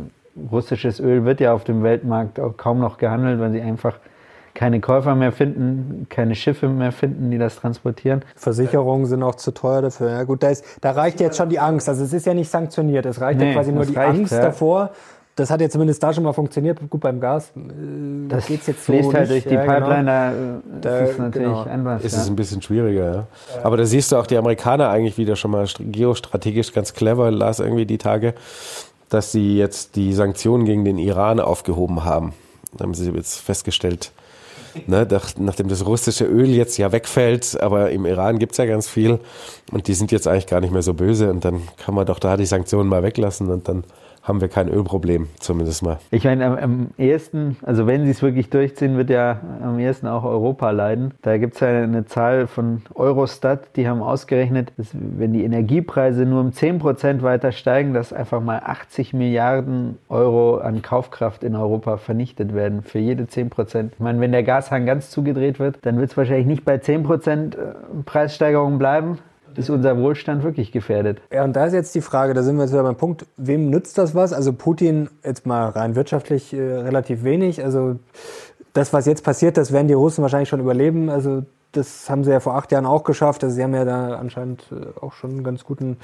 russisches 0.50 1.00
Öl 1.00 1.24
wird 1.24 1.40
ja 1.40 1.52
auf 1.54 1.64
dem 1.64 1.82
Weltmarkt 1.82 2.40
auch 2.40 2.56
kaum 2.56 2.80
noch 2.80 2.98
gehandelt, 2.98 3.40
weil 3.40 3.52
sie 3.52 3.60
einfach 3.60 3.98
keine 4.54 4.80
Käufer 4.80 5.14
mehr 5.14 5.32
finden, 5.32 6.06
keine 6.10 6.34
Schiffe 6.34 6.68
mehr 6.68 6.92
finden, 6.92 7.30
die 7.30 7.38
das 7.38 7.56
transportieren. 7.56 8.22
Versicherungen 8.36 9.06
sind 9.06 9.22
auch 9.22 9.36
zu 9.36 9.52
teuer 9.52 9.80
dafür. 9.80 10.10
Ja, 10.10 10.24
gut, 10.24 10.42
da, 10.42 10.50
ist, 10.50 10.64
da 10.82 10.90
reicht 10.90 11.20
jetzt 11.20 11.38
schon 11.38 11.48
die 11.48 11.58
Angst. 11.58 11.88
Also 11.88 12.04
es 12.04 12.12
ist 12.12 12.26
ja 12.26 12.34
nicht 12.34 12.50
sanktioniert. 12.50 13.06
Es 13.06 13.20
reicht 13.20 13.40
ja 13.40 13.46
Nee, 13.46 13.54
quasi 13.54 13.72
nur 13.72 13.86
die 13.86 13.94
reicht, 13.94 14.18
Angst 14.18 14.32
ja. 14.32 14.42
davor. 14.42 14.90
Das 15.34 15.50
hat 15.50 15.62
ja 15.62 15.70
zumindest 15.70 16.02
da 16.02 16.12
schon 16.12 16.24
mal 16.24 16.34
funktioniert. 16.34 16.78
Gut, 16.90 17.00
beim 17.00 17.18
Gas 17.18 17.52
äh, 17.56 17.60
Das 18.28 18.46
geht's 18.46 18.66
jetzt 18.66 18.84
so 18.84 18.92
fließt 18.92 19.14
halt 19.14 19.30
nicht. 19.30 19.46
durch 19.46 19.50
die 19.50 19.54
Ja, 19.54 19.64
genau. 19.64 19.86
Pipeline, 19.86 20.04
da, 20.06 20.32
äh, 20.32 20.34
Da- 20.82 20.98
ist 21.00 21.10
es 21.12 21.18
natürlich 21.18 21.48
genau. 21.48 21.62
anders. 21.62 22.04
Ist 22.04 22.12
ja. 22.12 22.20
es 22.20 22.28
ein 22.28 22.36
bisschen 22.36 22.60
schwieriger, 22.60 23.14
ja. 23.14 23.26
Aber 23.62 23.78
da 23.78 23.86
siehst 23.86 24.12
du 24.12 24.16
auch 24.16 24.26
die 24.26 24.36
Amerikaner 24.36 24.90
eigentlich 24.90 25.16
wieder 25.16 25.34
schon 25.36 25.50
mal 25.52 25.64
st- 25.64 25.90
geostrategisch 25.90 26.72
ganz 26.74 26.92
clever, 26.92 27.30
las 27.30 27.60
irgendwie 27.60 27.86
die 27.86 27.96
Tage, 27.98 28.34
dass 29.08 29.32
sie 29.32 29.56
jetzt 29.56 29.96
die 29.96 30.12
Sanktionen 30.12 30.64
gegen 30.66 30.84
den 30.84 30.98
Iran 30.98 31.40
aufgehoben 31.40 32.04
haben. 32.04 32.34
Da 32.76 32.84
haben 32.84 32.92
sie 32.94 33.10
jetzt 33.10 33.38
festgestellt, 33.40 34.12
ne, 34.86 35.06
nach, 35.10 35.30
nachdem 35.38 35.68
das 35.68 35.86
russische 35.86 36.24
Öl 36.26 36.48
jetzt 36.50 36.76
ja 36.76 36.92
wegfällt, 36.92 37.58
aber 37.60 37.90
im 37.90 38.04
Iran 38.04 38.38
gibt's 38.38 38.58
ja 38.58 38.66
ganz 38.66 38.86
viel 38.88 39.18
und 39.70 39.88
die 39.88 39.94
sind 39.94 40.12
jetzt 40.12 40.28
eigentlich 40.28 40.46
gar 40.46 40.60
nicht 40.60 40.72
mehr 40.72 40.82
so 40.82 40.92
böse 40.94 41.30
und 41.30 41.42
dann 41.44 41.62
kann 41.78 41.94
man 41.94 42.04
doch 42.06 42.18
da 42.18 42.36
die 42.36 42.46
Sanktionen 42.46 42.88
mal 42.88 43.02
weglassen 43.02 43.50
und 43.50 43.66
dann 43.68 43.84
haben 44.22 44.40
wir 44.40 44.48
kein 44.48 44.68
Ölproblem, 44.68 45.28
zumindest 45.40 45.82
mal. 45.82 45.98
Ich 46.10 46.24
meine, 46.24 46.46
am, 46.46 46.56
am 46.56 46.86
ehesten, 46.96 47.56
also 47.62 47.86
wenn 47.86 48.04
sie 48.04 48.10
es 48.10 48.22
wirklich 48.22 48.50
durchziehen, 48.50 48.96
wird 48.96 49.10
ja 49.10 49.40
am 49.62 49.78
ehesten 49.78 50.06
auch 50.06 50.24
Europa 50.24 50.70
leiden. 50.70 51.12
Da 51.22 51.38
gibt 51.38 51.54
es 51.54 51.60
ja 51.60 51.68
eine 51.68 52.06
Zahl 52.06 52.46
von 52.46 52.82
Eurostat, 52.94 53.76
die 53.76 53.88
haben 53.88 54.00
ausgerechnet, 54.00 54.72
dass 54.76 54.88
wenn 54.92 55.32
die 55.32 55.44
Energiepreise 55.44 56.24
nur 56.24 56.40
um 56.40 56.50
10% 56.50 57.22
weiter 57.22 57.50
steigen, 57.50 57.94
dass 57.94 58.12
einfach 58.12 58.40
mal 58.40 58.62
80 58.64 59.12
Milliarden 59.12 59.98
Euro 60.08 60.58
an 60.58 60.82
Kaufkraft 60.82 61.42
in 61.42 61.56
Europa 61.56 61.96
vernichtet 61.96 62.54
werden 62.54 62.82
für 62.82 63.00
jede 63.00 63.24
10%. 63.24 63.90
Ich 63.92 64.00
meine, 64.00 64.20
wenn 64.20 64.32
der 64.32 64.44
Gashahn 64.44 64.86
ganz 64.86 65.10
zugedreht 65.10 65.58
wird, 65.58 65.78
dann 65.82 65.98
wird 65.98 66.10
es 66.10 66.16
wahrscheinlich 66.16 66.46
nicht 66.46 66.64
bei 66.64 66.76
10% 66.76 67.56
Preissteigerung 68.04 68.78
bleiben. 68.78 69.18
Ist 69.58 69.70
unser 69.70 69.96
Wohlstand 69.98 70.42
wirklich 70.42 70.72
gefährdet. 70.72 71.20
Ja, 71.32 71.44
und 71.44 71.54
da 71.54 71.66
ist 71.66 71.72
jetzt 71.72 71.94
die 71.94 72.00
Frage, 72.00 72.34
da 72.34 72.42
sind 72.42 72.56
wir 72.56 72.62
jetzt 72.62 72.72
wieder 72.72 72.82
beim 72.82 72.96
Punkt, 72.96 73.26
wem 73.36 73.70
nützt 73.70 73.98
das 73.98 74.14
was? 74.14 74.32
Also 74.32 74.52
Putin 74.52 75.08
jetzt 75.24 75.46
mal 75.46 75.68
rein 75.68 75.94
wirtschaftlich 75.94 76.52
äh, 76.52 76.60
relativ 76.60 77.24
wenig. 77.24 77.64
Also 77.64 77.96
das, 78.72 78.92
was 78.92 79.06
jetzt 79.06 79.24
passiert, 79.24 79.56
das 79.56 79.72
werden 79.72 79.88
die 79.88 79.94
Russen 79.94 80.22
wahrscheinlich 80.22 80.48
schon 80.48 80.60
überleben. 80.60 81.10
Also 81.10 81.44
das 81.72 82.08
haben 82.10 82.22
sie 82.22 82.30
ja 82.30 82.40
vor 82.40 82.54
acht 82.54 82.70
Jahren 82.70 82.86
auch 82.86 83.02
geschafft. 83.02 83.42
Also 83.42 83.56
sie 83.56 83.62
haben 83.62 83.74
ja 83.74 83.84
da 83.84 84.16
anscheinend 84.16 84.64
äh, 84.70 84.98
auch 85.00 85.12
schon 85.14 85.30
einen 85.30 85.44
ganz 85.44 85.64
guten 85.64 85.96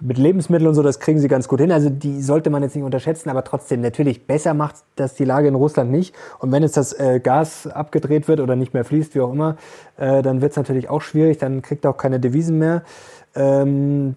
mit 0.00 0.18
Lebensmitteln 0.18 0.68
und 0.68 0.74
so, 0.74 0.82
das 0.82 1.00
kriegen 1.00 1.18
sie 1.18 1.28
ganz 1.28 1.48
gut 1.48 1.60
hin. 1.60 1.72
Also 1.72 1.88
die 1.90 2.20
sollte 2.20 2.50
man 2.50 2.62
jetzt 2.62 2.76
nicht 2.76 2.84
unterschätzen, 2.84 3.30
aber 3.30 3.42
trotzdem 3.42 3.80
natürlich 3.80 4.26
besser 4.26 4.54
macht 4.54 4.76
das 4.96 5.14
die 5.14 5.24
Lage 5.24 5.48
in 5.48 5.54
Russland 5.54 5.90
nicht. 5.90 6.14
Und 6.38 6.52
wenn 6.52 6.62
jetzt 6.62 6.76
das 6.76 6.92
äh, 6.92 7.20
Gas 7.20 7.66
abgedreht 7.66 8.28
wird 8.28 8.40
oder 8.40 8.54
nicht 8.54 8.74
mehr 8.74 8.84
fließt, 8.84 9.14
wie 9.14 9.20
auch 9.20 9.32
immer, 9.32 9.56
äh, 9.96 10.22
dann 10.22 10.40
wird 10.40 10.52
es 10.52 10.56
natürlich 10.56 10.90
auch 10.90 11.00
schwierig. 11.00 11.38
Dann 11.38 11.62
kriegt 11.62 11.86
auch 11.86 11.96
keine 11.96 12.20
Devisen 12.20 12.58
mehr. 12.58 12.82
Ähm, 13.34 14.16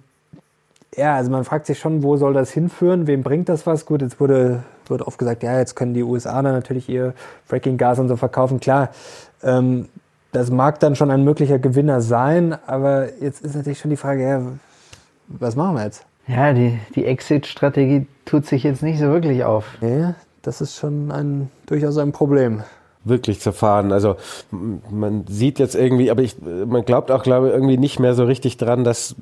ja, 0.95 1.15
also 1.15 1.31
man 1.31 1.43
fragt 1.43 1.67
sich 1.67 1.79
schon, 1.79 2.03
wo 2.03 2.17
soll 2.17 2.33
das 2.33 2.51
hinführen? 2.51 3.07
Wem 3.07 3.23
bringt 3.23 3.49
das 3.49 3.65
was? 3.65 3.85
Gut, 3.85 4.01
jetzt 4.01 4.19
wurde 4.19 4.63
wird 4.89 5.01
oft 5.01 5.17
gesagt, 5.17 5.43
ja, 5.43 5.57
jetzt 5.57 5.75
können 5.75 5.93
die 5.93 6.03
USA 6.03 6.41
dann 6.41 6.53
natürlich 6.53 6.89
ihr 6.89 7.13
Fracking-Gas 7.45 7.99
und 7.99 8.07
so 8.07 8.15
verkaufen. 8.15 8.59
Klar, 8.59 8.89
ähm, 9.43 9.89
das 10.31 10.51
mag 10.51 10.79
dann 10.79 10.95
schon 10.95 11.11
ein 11.11 11.23
möglicher 11.23 11.59
Gewinner 11.59 12.01
sein, 12.01 12.57
aber 12.67 13.07
jetzt 13.21 13.43
ist 13.43 13.55
natürlich 13.55 13.79
schon 13.79 13.91
die 13.91 13.97
Frage, 13.97 14.23
ja, 14.23 14.41
was 15.27 15.55
machen 15.55 15.75
wir 15.75 15.83
jetzt? 15.83 16.05
Ja, 16.27 16.53
die, 16.53 16.77
die 16.95 17.05
Exit-Strategie 17.05 18.07
tut 18.25 18.45
sich 18.45 18.63
jetzt 18.63 18.83
nicht 18.83 18.99
so 18.99 19.05
wirklich 19.05 19.43
auf. 19.43 19.65
Ja, 19.81 20.15
das 20.41 20.61
ist 20.61 20.75
schon 20.75 21.11
ein, 21.11 21.49
durchaus 21.65 21.97
ein 21.97 22.11
Problem 22.11 22.63
wirklich 23.07 23.39
zerfahren. 23.39 23.91
Also 23.91 24.15
man 24.51 25.25
sieht 25.27 25.59
jetzt 25.59 25.75
irgendwie, 25.75 26.11
aber 26.11 26.21
ich, 26.21 26.35
man 26.41 26.83
glaubt 26.85 27.11
auch, 27.11 27.23
glaube 27.23 27.47
ich, 27.47 27.53
irgendwie 27.53 27.77
nicht 27.77 27.99
mehr 27.99 28.13
so 28.13 28.25
richtig 28.25 28.57
dran, 28.57 28.83
dass 28.83 29.15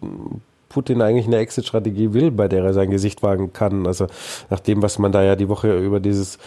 Putin 0.76 1.02
eigentlich 1.02 1.26
eine 1.26 1.38
Exit-Strategie 1.38 2.12
will, 2.12 2.32
bei 2.32 2.50
der 2.50 2.62
er 2.62 2.74
sein 2.74 2.92
Gesicht 2.92 3.24
wagen 3.24 3.54
kann. 3.54 3.88
Also 3.88 4.08
nach 4.50 4.60
dem, 4.60 4.82
was 4.82 5.00
man 5.00 5.14
da 5.14 5.24
ja 5.24 5.38
die 5.38 5.48
Woche 5.48 5.74
über 5.78 6.02
dieses 6.02 6.38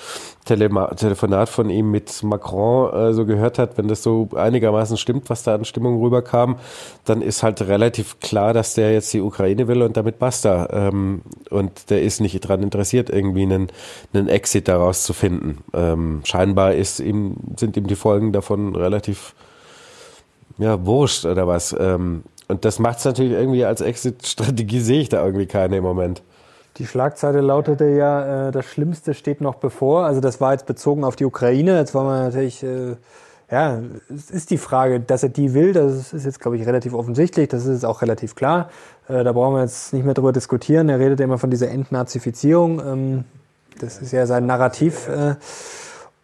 Telema 0.44 0.88
Telefonat 0.94 1.49
von 1.49 1.70
ihm 1.70 1.90
mit 1.90 2.23
Macron 2.23 2.92
äh, 2.92 3.14
so 3.14 3.25
gehört 3.25 3.58
hat, 3.58 3.78
wenn 3.78 3.88
das 3.88 4.02
so 4.02 4.28
einigermaßen 4.37 4.99
stimmt, 4.99 5.30
was 5.30 5.44
da 5.44 5.54
an 5.54 5.64
Stimmung 5.64 6.02
rüberkam, 6.02 6.58
dann 7.06 7.23
ist 7.23 7.42
halt 7.42 7.62
relativ 7.62 8.20
klar, 8.20 8.52
dass 8.52 8.75
der 8.75 8.92
jetzt 8.92 9.14
die 9.14 9.23
Ukraine 9.23 9.66
will 9.66 9.80
und 9.80 9.97
damit 9.97 10.18
basta. 10.18 10.68
Ähm, 10.70 11.23
und 11.49 11.88
der 11.88 12.02
ist 12.02 12.20
nicht 12.20 12.44
daran 12.44 12.62
interessiert, 12.62 13.08
irgendwie 13.08 13.44
einen, 13.44 13.68
einen 14.12 14.28
Exit 14.28 14.68
daraus 14.68 15.04
zu 15.04 15.14
finden. 15.14 15.64
Ähm, 15.73 16.20
scheinbar 16.25 16.75
ist 16.75 17.00
ihm, 17.00 17.37
sind 17.56 17.78
ihm 17.78 17.87
die 17.87 17.97
Folgen 17.97 18.32
davon 18.32 18.76
relativ 18.76 19.35
ja, 20.58 20.85
wurscht 20.85 21.25
oder 21.25 21.47
was. 21.47 21.75
Ähm, 21.78 22.25
und 22.48 22.64
das 22.64 22.78
macht 22.78 22.98
es 22.98 23.04
natürlich 23.04 23.32
irgendwie 23.32 23.64
als 23.64 23.80
Exit-Strategie, 23.80 24.80
sehe 24.80 25.00
ich 25.00 25.08
da 25.08 25.24
irgendwie 25.24 25.46
keine 25.46 25.76
im 25.76 25.84
Moment. 25.84 26.22
Die 26.78 26.86
Schlagzeile 26.86 27.40
lautete 27.40 27.86
ja, 27.86 28.48
äh, 28.48 28.52
das 28.52 28.64
Schlimmste 28.66 29.14
steht 29.14 29.40
noch 29.40 29.56
bevor. 29.56 30.06
Also 30.06 30.20
das 30.20 30.40
war 30.40 30.52
jetzt 30.52 30.66
bezogen 30.66 31.04
auf 31.04 31.16
die 31.16 31.24
Ukraine. 31.24 31.76
Jetzt 31.76 31.94
wollen 31.94 32.06
wir 32.06 32.22
natürlich, 32.22 32.62
äh, 32.62 32.96
ja, 33.50 33.80
es 34.14 34.30
ist 34.30 34.50
die 34.50 34.58
Frage, 34.58 35.00
dass 35.00 35.22
er 35.22 35.28
die 35.28 35.54
will, 35.54 35.72
das 35.72 36.12
ist 36.12 36.24
jetzt, 36.24 36.40
glaube 36.40 36.56
ich, 36.56 36.66
relativ 36.66 36.94
offensichtlich. 36.94 37.48
Das 37.48 37.66
ist 37.66 37.84
auch 37.84 38.00
relativ 38.00 38.34
klar. 38.34 38.70
Äh, 39.08 39.24
da 39.24 39.32
brauchen 39.32 39.54
wir 39.54 39.62
jetzt 39.62 39.92
nicht 39.92 40.04
mehr 40.04 40.14
drüber 40.14 40.32
diskutieren. 40.32 40.88
Er 40.88 41.00
redet 41.00 41.18
ja 41.18 41.24
immer 41.24 41.38
von 41.38 41.50
dieser 41.50 41.68
Entnazifizierung. 41.68 42.80
Ähm, 42.80 43.24
das 43.80 44.00
ist 44.00 44.12
ja 44.12 44.26
sein 44.26 44.46
Narrativ. 44.46 45.08
Äh, 45.08 45.34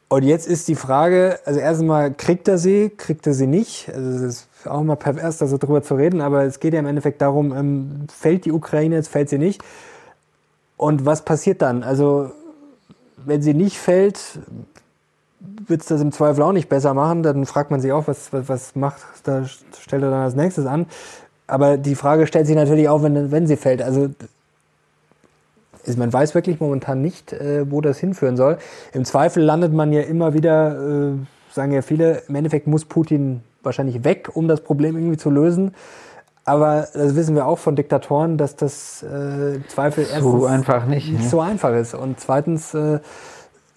und 0.08 0.22
jetzt 0.22 0.46
ist 0.46 0.68
die 0.68 0.76
Frage, 0.76 1.40
also 1.44 1.58
erstmal, 1.58 2.14
kriegt 2.14 2.46
er 2.46 2.58
sie, 2.58 2.90
kriegt 2.90 3.26
er 3.26 3.34
sie 3.34 3.48
nicht? 3.48 3.90
Also 3.92 4.24
das 4.24 4.46
auch 4.66 4.80
immer 4.80 4.96
pervers, 4.96 5.38
da 5.38 5.46
so 5.46 5.58
drüber 5.58 5.82
zu 5.82 5.94
reden, 5.94 6.20
aber 6.20 6.44
es 6.44 6.60
geht 6.60 6.74
ja 6.74 6.80
im 6.80 6.86
Endeffekt 6.86 7.20
darum, 7.22 7.56
ähm, 7.56 8.06
fällt 8.08 8.44
die 8.44 8.52
Ukraine, 8.52 8.96
jetzt 8.96 9.08
fällt 9.08 9.28
sie 9.28 9.38
nicht. 9.38 9.62
Und 10.76 11.06
was 11.06 11.24
passiert 11.24 11.62
dann? 11.62 11.82
Also, 11.82 12.30
wenn 13.24 13.42
sie 13.42 13.54
nicht 13.54 13.78
fällt, 13.78 14.20
wird 15.66 15.82
es 15.82 15.86
das 15.86 16.00
im 16.00 16.12
Zweifel 16.12 16.42
auch 16.42 16.52
nicht 16.52 16.68
besser 16.68 16.94
machen. 16.94 17.22
Dann 17.22 17.46
fragt 17.46 17.70
man 17.70 17.80
sich 17.80 17.92
auch, 17.92 18.06
was, 18.08 18.32
was, 18.32 18.48
was 18.48 18.76
macht, 18.76 19.00
da 19.24 19.44
stellt 19.46 20.02
er 20.02 20.10
dann 20.10 20.22
als 20.22 20.34
nächstes 20.34 20.66
an. 20.66 20.86
Aber 21.46 21.76
die 21.76 21.94
Frage 21.94 22.26
stellt 22.26 22.46
sich 22.46 22.56
natürlich 22.56 22.88
auch, 22.88 23.02
wenn, 23.02 23.30
wenn 23.30 23.46
sie 23.46 23.56
fällt. 23.56 23.82
Also 23.82 24.10
also 25.86 25.98
man 25.98 26.12
weiß 26.12 26.34
wirklich 26.34 26.60
momentan 26.60 27.02
nicht, 27.02 27.32
äh, 27.32 27.70
wo 27.70 27.80
das 27.80 27.98
hinführen 27.98 28.36
soll. 28.36 28.58
Im 28.92 29.04
Zweifel 29.04 29.42
landet 29.42 29.72
man 29.72 29.92
ja 29.92 30.02
immer 30.02 30.34
wieder, 30.34 30.78
äh, 30.78 31.12
sagen 31.52 31.72
ja 31.72 31.82
viele, 31.82 32.22
im 32.28 32.34
Endeffekt 32.34 32.66
muss 32.66 32.84
Putin 32.84 33.42
wahrscheinlich 33.64 34.04
weg, 34.04 34.30
um 34.34 34.48
das 34.48 34.60
Problem 34.62 34.96
irgendwie 34.96 35.16
zu 35.16 35.30
lösen. 35.30 35.74
Aber 36.44 36.88
das 36.92 37.16
wissen 37.16 37.34
wir 37.34 37.46
auch 37.46 37.58
von 37.58 37.74
Diktatoren, 37.74 38.36
dass 38.36 38.54
das 38.54 39.02
äh, 39.02 39.56
im 39.56 39.68
Zweifel 39.68 40.04
so 40.20 40.44
einfach 40.44 40.84
nicht, 40.86 41.10
nicht 41.10 41.30
so 41.30 41.40
einfach 41.40 41.74
ist. 41.74 41.94
Und 41.94 42.20
zweitens, 42.20 42.74
äh, 42.74 43.00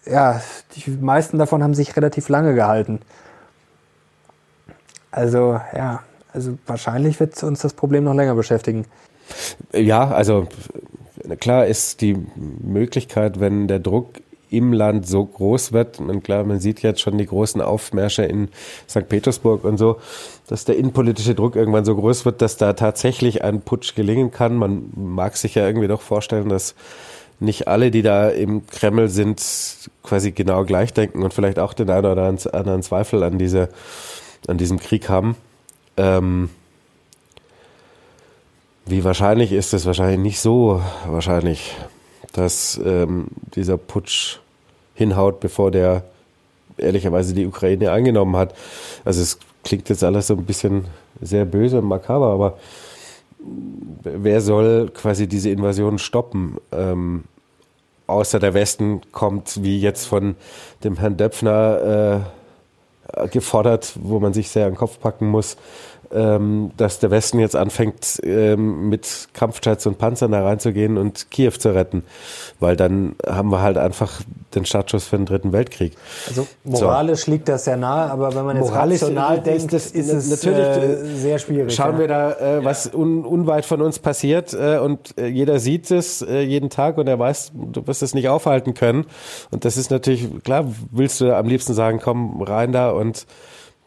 ja, 0.06 0.42
die 0.76 0.92
meisten 0.92 1.38
davon 1.38 1.64
haben 1.64 1.74
sich 1.74 1.96
relativ 1.96 2.28
lange 2.28 2.54
gehalten. 2.56 3.00
Also 5.12 5.60
ja, 5.74 6.04
also 6.34 6.58
wahrscheinlich 6.68 7.20
wird 7.20 7.42
uns 7.44 7.62
das 7.62 7.74
Problem 7.74 8.04
noch 8.04 8.14
länger 8.14 8.36
beschäftigen. 8.36 8.86
Ja, 9.74 10.10
also 10.10 10.48
klar 11.40 11.66
ist 11.66 12.02
die 12.02 12.18
Möglichkeit, 12.36 13.40
wenn 13.40 13.68
der 13.68 13.80
Druck 13.80 14.20
im 14.50 14.74
Land 14.74 15.08
so 15.08 15.26
groß 15.26 15.74
wird, 15.74 16.00
und 16.00 16.24
klar, 16.24 16.44
man 16.44 16.60
sieht 16.60 16.82
jetzt 16.82 17.02
schon 17.02 17.18
die 17.18 17.26
großen 17.26 17.62
Aufmärsche 17.62 18.24
in 18.24 18.50
St. 18.90 19.08
Petersburg 19.10 19.64
und 19.64 19.78
so, 19.78 19.98
dass 20.48 20.66
der 20.66 20.78
innenpolitische 20.78 21.36
Druck 21.36 21.56
irgendwann 21.56 21.86
so 21.86 21.96
groß 21.96 22.26
wird, 22.26 22.42
dass 22.42 22.58
da 22.58 22.74
tatsächlich 22.74 23.44
ein 23.44 23.62
Putsch 23.62 23.96
gelingen 23.96 24.32
kann. 24.32 24.56
Man 24.56 24.92
mag 24.96 25.38
sich 25.38 25.56
ja 25.56 25.66
irgendwie 25.66 25.88
doch 25.88 26.02
vorstellen, 26.02 26.50
dass 26.50 26.76
nicht 27.40 27.68
alle, 27.68 27.92
die 27.92 28.02
da 28.02 28.30
im 28.30 28.66
Kreml 28.68 29.10
sind, 29.10 29.44
quasi 30.04 30.32
genau 30.32 30.64
gleich 30.64 30.94
denken 30.94 31.24
und 31.24 31.34
vielleicht 31.34 31.60
auch 31.60 31.74
den 31.74 31.90
einen 31.90 32.06
oder 32.06 32.26
anderen 32.26 32.82
Zweifel 32.82 33.24
an, 33.24 33.38
diese, 33.38 33.70
an 34.48 34.58
diesem 34.58 34.80
Krieg 34.80 35.10
haben. 35.10 35.36
Ähm, 35.98 36.50
wie 38.86 39.04
wahrscheinlich 39.04 39.52
ist 39.52 39.74
es? 39.74 39.86
Wahrscheinlich 39.86 40.20
nicht 40.20 40.40
so 40.40 40.82
wahrscheinlich, 41.06 41.76
dass 42.34 42.80
ähm, 42.84 43.28
dieser 43.56 43.78
Putsch 43.78 44.40
hinhaut, 44.96 45.40
bevor 45.40 45.72
der 45.72 46.04
ehrlicherweise 46.78 47.34
die 47.34 47.46
Ukraine 47.46 47.92
angenommen 47.92 48.36
hat. 48.36 48.54
Also 49.04 49.22
es 49.22 49.40
klingt 49.64 49.90
jetzt 49.90 50.04
alles 50.04 50.28
so 50.28 50.36
ein 50.36 50.46
bisschen 50.46 50.86
sehr 51.22 51.46
böse 51.46 51.80
und 51.80 51.86
makaber, 51.86 52.28
aber 52.28 52.58
wer 53.40 54.42
soll 54.42 54.90
quasi 54.94 55.28
diese 55.28 55.50
Invasion 55.50 55.98
stoppen? 56.00 56.58
Ähm, 56.72 57.24
außer 58.08 58.40
der 58.40 58.54
Westen 58.54 59.02
kommt, 59.12 59.64
wie 59.64 59.80
jetzt 59.80 60.06
von 60.06 60.36
dem 60.84 60.98
Herrn 60.98 61.18
Döpfner 61.18 62.24
äh, 63.16 63.28
gefordert, 63.30 63.94
wo 64.02 64.20
man 64.20 64.34
sich 64.34 64.50
sehr 64.50 64.66
an 64.66 64.74
den 64.74 64.78
Kopf 64.78 65.00
packen 65.00 65.28
muss, 65.28 65.58
ähm, 66.14 66.72
dass 66.78 67.00
der 67.00 67.12
Westen 67.12 67.40
jetzt 67.40 67.56
anfängt, 67.56 68.20
ähm, 68.24 68.90
mit 68.90 69.30
Kampfjets 69.34 69.86
und 69.86 69.98
Panzern 69.98 70.32
da 70.32 70.44
reinzugehen 70.44 70.98
und 70.98 71.32
Kiew 71.32 71.52
zu 71.52 71.74
retten. 71.74 72.04
Weil 72.60 72.76
dann 72.76 73.16
haben 73.26 73.50
wir 73.50 73.62
halt 73.62 73.78
einfach 73.78 74.22
den 74.56 74.66
Startschuss 74.66 75.06
für 75.06 75.18
den 75.18 75.26
Dritten 75.26 75.52
Weltkrieg. 75.52 75.94
Also 76.28 76.48
moralisch 76.64 77.26
so. 77.26 77.32
liegt 77.32 77.48
das 77.48 77.66
sehr 77.66 77.78
nahe, 77.78 78.10
aber 78.10 78.34
wenn 78.36 78.46
man 78.46 78.58
jetzt 78.58 78.70
moralisch 78.70 79.02
rational 79.04 79.42
denkt, 79.42 79.74
ist, 79.74 79.96
ist 79.96 80.12
es 80.12 80.30
natürlich 80.30 80.60
äh, 80.60 81.06
sehr 81.16 81.40
schwierig. 81.40 81.74
Schauen 81.74 81.94
ja. 81.94 82.00
wir 82.00 82.08
da, 82.08 82.32
äh, 82.32 82.66
was 82.66 82.94
un, 82.94 83.26
unweit 83.26 83.66
von 83.66 83.82
uns 83.82 84.00
passiert 84.00 84.54
äh, 84.54 84.80
und 84.80 85.18
äh, 85.18 85.28
jeder 85.28 85.60
sieht 85.60 85.92
es 85.92 86.22
äh, 86.22 86.42
jeden 86.42 86.70
Tag 86.70 86.98
und 86.98 87.08
er 87.08 87.20
weiß, 87.20 87.52
du 87.54 87.86
wirst 87.88 88.02
es 88.02 88.14
nicht 88.14 88.30
aufhalten 88.30 88.74
können. 88.74 89.06
Und 89.52 89.66
das 89.66 89.78
ist 89.78 89.92
natürlich, 89.92 90.28
klar, 90.44 90.66
willst 90.92 91.22
du 91.22 91.36
am 91.36 91.48
liebsten 91.48 91.74
sagen, 91.74 92.00
komm 92.02 92.42
rein 92.42 92.72
da 92.72 92.90
und 92.90 93.26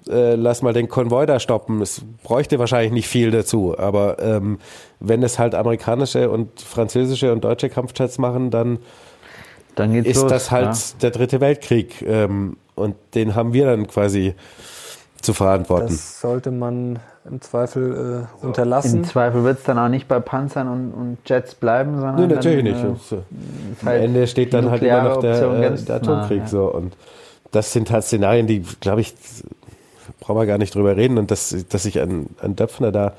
äh, 0.09 0.35
lass 0.35 0.62
mal 0.62 0.73
den 0.73 0.88
Konvoi 0.88 1.26
da 1.26 1.40
stoppen. 1.40 1.80
Es 1.80 2.02
bräuchte 2.23 2.59
wahrscheinlich 2.59 2.92
nicht 2.92 3.09
viel 3.09 3.30
dazu, 3.30 3.78
aber 3.78 4.19
ähm, 4.21 4.59
wenn 4.99 5.23
es 5.23 5.38
halt 5.38 5.54
amerikanische 5.54 6.30
und 6.30 6.61
französische 6.61 7.33
und 7.33 7.45
deutsche 7.45 7.69
Kampfjets 7.69 8.19
machen, 8.19 8.50
dann, 8.50 8.78
dann 9.75 9.95
ist 9.95 10.23
los, 10.23 10.30
das 10.30 10.50
halt 10.50 10.75
ja. 10.75 10.83
der 11.02 11.11
dritte 11.11 11.40
Weltkrieg 11.40 12.02
ähm, 12.02 12.57
und 12.75 12.97
den 13.14 13.35
haben 13.35 13.52
wir 13.52 13.66
dann 13.66 13.87
quasi 13.87 14.35
zu 15.21 15.35
verantworten. 15.35 15.88
Das 15.88 16.21
sollte 16.21 16.50
man 16.50 16.99
im 17.28 17.40
Zweifel 17.40 18.26
äh, 18.42 18.45
unterlassen. 18.45 18.99
Im 18.99 19.04
Zweifel 19.04 19.45
wird 19.45 19.59
es 19.59 19.64
dann 19.64 19.78
auch 19.78 19.88
nicht 19.88 20.09
bei 20.09 20.21
Panzern 20.21 20.69
und, 20.69 20.92
und 20.92 21.19
Jets 21.26 21.54
bleiben, 21.54 21.97
sondern. 21.97 22.16
Nee, 22.16 22.35
natürlich 22.35 22.75
dann, 22.75 22.92
nicht. 22.92 23.12
Äh, 23.12 23.16
Am 23.83 23.87
halt 23.87 24.02
Ende 24.02 24.26
steht 24.26 24.54
dann 24.54 24.71
halt 24.71 24.83
immer 24.83 25.02
noch 25.02 25.21
der, 25.21 25.42
äh, 25.42 25.76
der 25.76 25.97
Atomkrieg 25.97 26.38
nah, 26.38 26.45
ja. 26.45 26.49
so. 26.49 26.73
Und 26.73 26.97
das 27.50 27.73
sind 27.73 27.90
halt 27.90 28.04
Szenarien, 28.04 28.47
die, 28.47 28.62
glaube 28.80 29.02
ich, 29.02 29.14
brauchen 30.20 30.38
wir 30.38 30.46
gar 30.46 30.58
nicht 30.58 30.74
drüber 30.74 30.96
reden. 30.96 31.18
Und 31.18 31.30
dass, 31.30 31.54
dass 31.68 31.82
sich 31.82 32.00
ein, 32.00 32.26
ein 32.40 32.56
Döpfner 32.56 32.92
da 32.92 33.14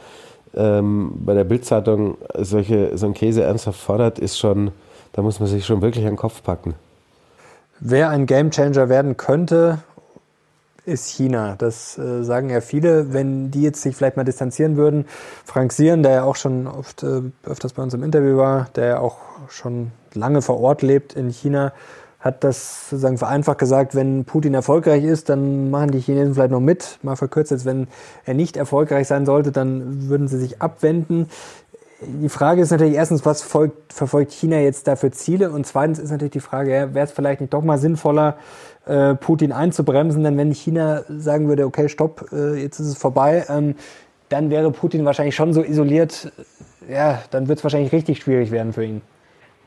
ähm, 0.56 1.12
bei 1.16 1.34
der 1.34 1.44
Bildzeitung 1.44 2.18
solche, 2.38 2.98
so 2.98 3.06
einen 3.06 3.16
Käse 3.16 3.44
ernsthaft 3.44 3.80
fordert, 3.80 4.20
ist 4.20 4.38
schon, 4.38 4.72
da 5.14 5.22
muss 5.22 5.40
man 5.40 5.50
sich 5.50 5.66
schon 5.66 5.82
wirklich 5.82 6.06
an 6.06 6.12
den 6.12 6.18
Kopf 6.18 6.44
packen. 6.44 6.76
Wer 7.80 8.10
ein 8.10 8.26
Gamechanger 8.28 8.90
werden 8.90 9.18
könnte, 9.18 9.80
ist 10.86 11.08
China. 11.08 11.56
Das 11.58 11.98
äh, 11.98 12.24
sagen 12.24 12.50
ja 12.50 12.62
viele. 12.62 13.14
Wenn 13.14 13.52
die 13.52 13.62
jetzt 13.62 13.82
sich 13.82 13.96
vielleicht 13.96 14.18
mal 14.18 14.24
distanzieren 14.24 14.78
würden, 14.78 15.06
Frank 15.46 15.72
Sieren, 15.74 16.04
der 16.04 16.12
ja 16.12 16.24
auch 16.24 16.36
schon 16.36 16.68
oft 16.68 17.04
äh, 17.04 17.22
öfters 17.44 17.74
bei 17.74 17.84
uns 17.84 17.94
im 17.94 18.04
Interview 18.04 18.38
war, 18.38 18.68
der 18.76 18.86
ja 18.86 19.00
auch 19.00 19.18
schon 19.50 19.92
lange 20.14 20.42
vor 20.42 20.60
Ort 20.60 20.82
lebt 20.82 21.14
in 21.14 21.30
China, 21.30 21.74
hat 22.22 22.44
das 22.44 22.90
sozusagen 22.90 23.18
vereinfacht 23.18 23.58
gesagt, 23.58 23.96
wenn 23.96 24.26
Putin 24.26 24.54
erfolgreich 24.54 25.04
ist, 25.04 25.28
dann 25.30 25.72
machen 25.72 25.92
die 25.92 26.00
Chinesen 26.00 26.36
vielleicht 26.36 26.52
noch 26.52 26.60
mit. 26.60 27.00
Mal 27.02 27.16
verkürzt 27.16 27.52
jetzt, 27.52 27.66
wenn 27.66 27.88
er 28.26 28.36
nicht 28.36 28.58
erfolgreich 28.58 29.08
sein 29.08 29.26
sollte, 29.26 29.52
dann 29.52 30.08
würden 30.08 30.28
sie 30.28 30.38
sich 30.38 30.62
abwenden. 30.62 31.28
Die 32.02 32.30
Frage 32.30 32.62
ist 32.62 32.72
natürlich 32.72 32.94
erstens, 32.94 33.26
was 33.26 33.42
folgt, 33.42 33.94
verfolgt 33.94 34.32
China 34.32 34.60
jetzt 34.60 34.88
da 34.88 34.96
für 34.96 35.12
Ziele? 35.12 35.52
Und 35.52 35.66
zweitens 35.66 35.98
ist 35.98 36.12
natürlich 36.12 36.32
die 36.32 36.40
Frage, 36.40 36.72
ja, 36.72 36.94
wäre 36.94 37.06
es 37.06 37.12
vielleicht 37.12 37.42
nicht 37.42 37.54
doch 37.54 37.64
mal 37.64 37.80
sinnvoller, 37.80 38.38
äh, 38.86 39.16
Putin 39.16 39.52
einzubremsen? 39.52 40.24
Denn 40.24 40.38
wenn 40.38 40.52
China 40.52 41.04
sagen 41.10 41.48
würde, 41.48 41.66
okay, 41.66 41.90
stopp, 41.90 42.32
äh, 42.32 42.54
jetzt 42.62 42.80
ist 42.80 42.88
es 42.88 42.98
vorbei, 42.98 43.46
ähm, 43.50 43.76
dann 44.30 44.50
wäre 44.52 44.72
Putin 44.72 45.06
wahrscheinlich 45.06 45.36
schon 45.36 45.54
so 45.54 45.64
isoliert, 45.64 46.32
ja, 46.90 47.22
dann 47.32 47.48
wird 47.48 47.60
es 47.60 47.64
wahrscheinlich 47.64 47.92
richtig 47.92 48.20
schwierig 48.20 48.52
werden 48.52 48.74
für 48.74 48.86
ihn. 48.86 49.02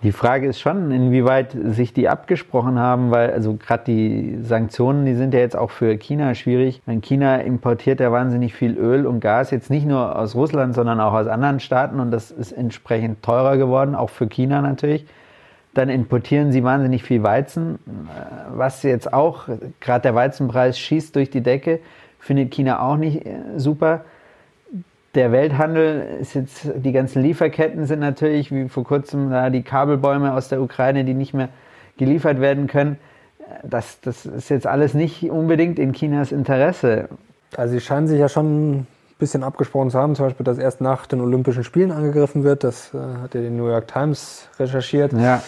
Die 0.04 0.12
Frage 0.12 0.46
ist 0.46 0.60
schon, 0.60 0.90
inwieweit 0.90 1.56
sich 1.70 1.94
die 1.94 2.10
abgesprochen 2.10 2.78
haben, 2.78 3.10
weil 3.10 3.30
also 3.30 3.54
gerade 3.54 3.84
die 3.86 4.36
Sanktionen, 4.42 5.06
die 5.06 5.14
sind 5.14 5.32
ja 5.32 5.40
jetzt 5.40 5.56
auch 5.56 5.70
für 5.70 5.96
China 5.96 6.34
schwierig. 6.34 6.82
Denn 6.86 7.00
China 7.00 7.36
importiert 7.36 8.00
ja 8.00 8.12
wahnsinnig 8.12 8.52
viel 8.52 8.76
Öl 8.76 9.06
und 9.06 9.20
Gas, 9.20 9.50
jetzt 9.50 9.70
nicht 9.70 9.86
nur 9.86 10.18
aus 10.18 10.34
Russland, 10.34 10.74
sondern 10.74 11.00
auch 11.00 11.14
aus 11.14 11.26
anderen 11.26 11.58
Staaten 11.58 12.00
und 12.00 12.10
das 12.10 12.30
ist 12.30 12.52
entsprechend 12.52 13.22
teurer 13.22 13.56
geworden, 13.56 13.94
auch 13.94 14.10
für 14.10 14.26
China 14.26 14.60
natürlich. 14.60 15.06
Dann 15.72 15.88
importieren 15.88 16.52
sie 16.52 16.62
wahnsinnig 16.62 17.02
viel 17.02 17.22
Weizen, 17.22 17.78
was 18.54 18.82
jetzt 18.82 19.10
auch, 19.10 19.48
gerade 19.80 20.02
der 20.02 20.14
Weizenpreis 20.14 20.78
schießt 20.78 21.16
durch 21.16 21.30
die 21.30 21.40
Decke, 21.40 21.80
findet 22.18 22.50
China 22.52 22.80
auch 22.80 22.98
nicht 22.98 23.24
äh, 23.24 23.38
super 23.56 24.04
der 25.14 25.32
Welthandel 25.32 26.18
ist 26.20 26.34
jetzt, 26.34 26.68
die 26.76 26.92
ganzen 26.92 27.22
Lieferketten 27.22 27.86
sind 27.86 28.00
natürlich, 28.00 28.52
wie 28.52 28.68
vor 28.68 28.84
kurzem 28.84 29.30
da 29.30 29.50
die 29.50 29.62
Kabelbäume 29.62 30.34
aus 30.34 30.48
der 30.48 30.60
Ukraine, 30.60 31.04
die 31.04 31.14
nicht 31.14 31.34
mehr 31.34 31.48
geliefert 31.96 32.40
werden 32.40 32.66
können. 32.66 32.98
Das, 33.62 34.00
das 34.00 34.26
ist 34.26 34.48
jetzt 34.48 34.66
alles 34.66 34.94
nicht 34.94 35.30
unbedingt 35.30 35.78
in 35.78 35.92
Chinas 35.92 36.32
Interesse. 36.32 37.08
Also 37.56 37.74
sie 37.74 37.80
scheinen 37.80 38.08
sich 38.08 38.18
ja 38.18 38.28
schon 38.28 38.70
ein 38.70 38.86
bisschen 39.18 39.44
abgesprochen 39.44 39.90
zu 39.90 39.98
haben, 39.98 40.14
zum 40.16 40.26
Beispiel, 40.26 40.44
dass 40.44 40.58
erst 40.58 40.80
nach 40.80 41.06
den 41.06 41.20
Olympischen 41.20 41.62
Spielen 41.62 41.92
angegriffen 41.92 42.42
wird. 42.42 42.64
Das 42.64 42.92
äh, 42.94 42.98
hat 43.22 43.34
ja 43.34 43.42
die 43.42 43.50
New 43.50 43.68
York 43.68 43.86
Times 43.86 44.48
recherchiert. 44.58 45.12
Ja. 45.12 45.42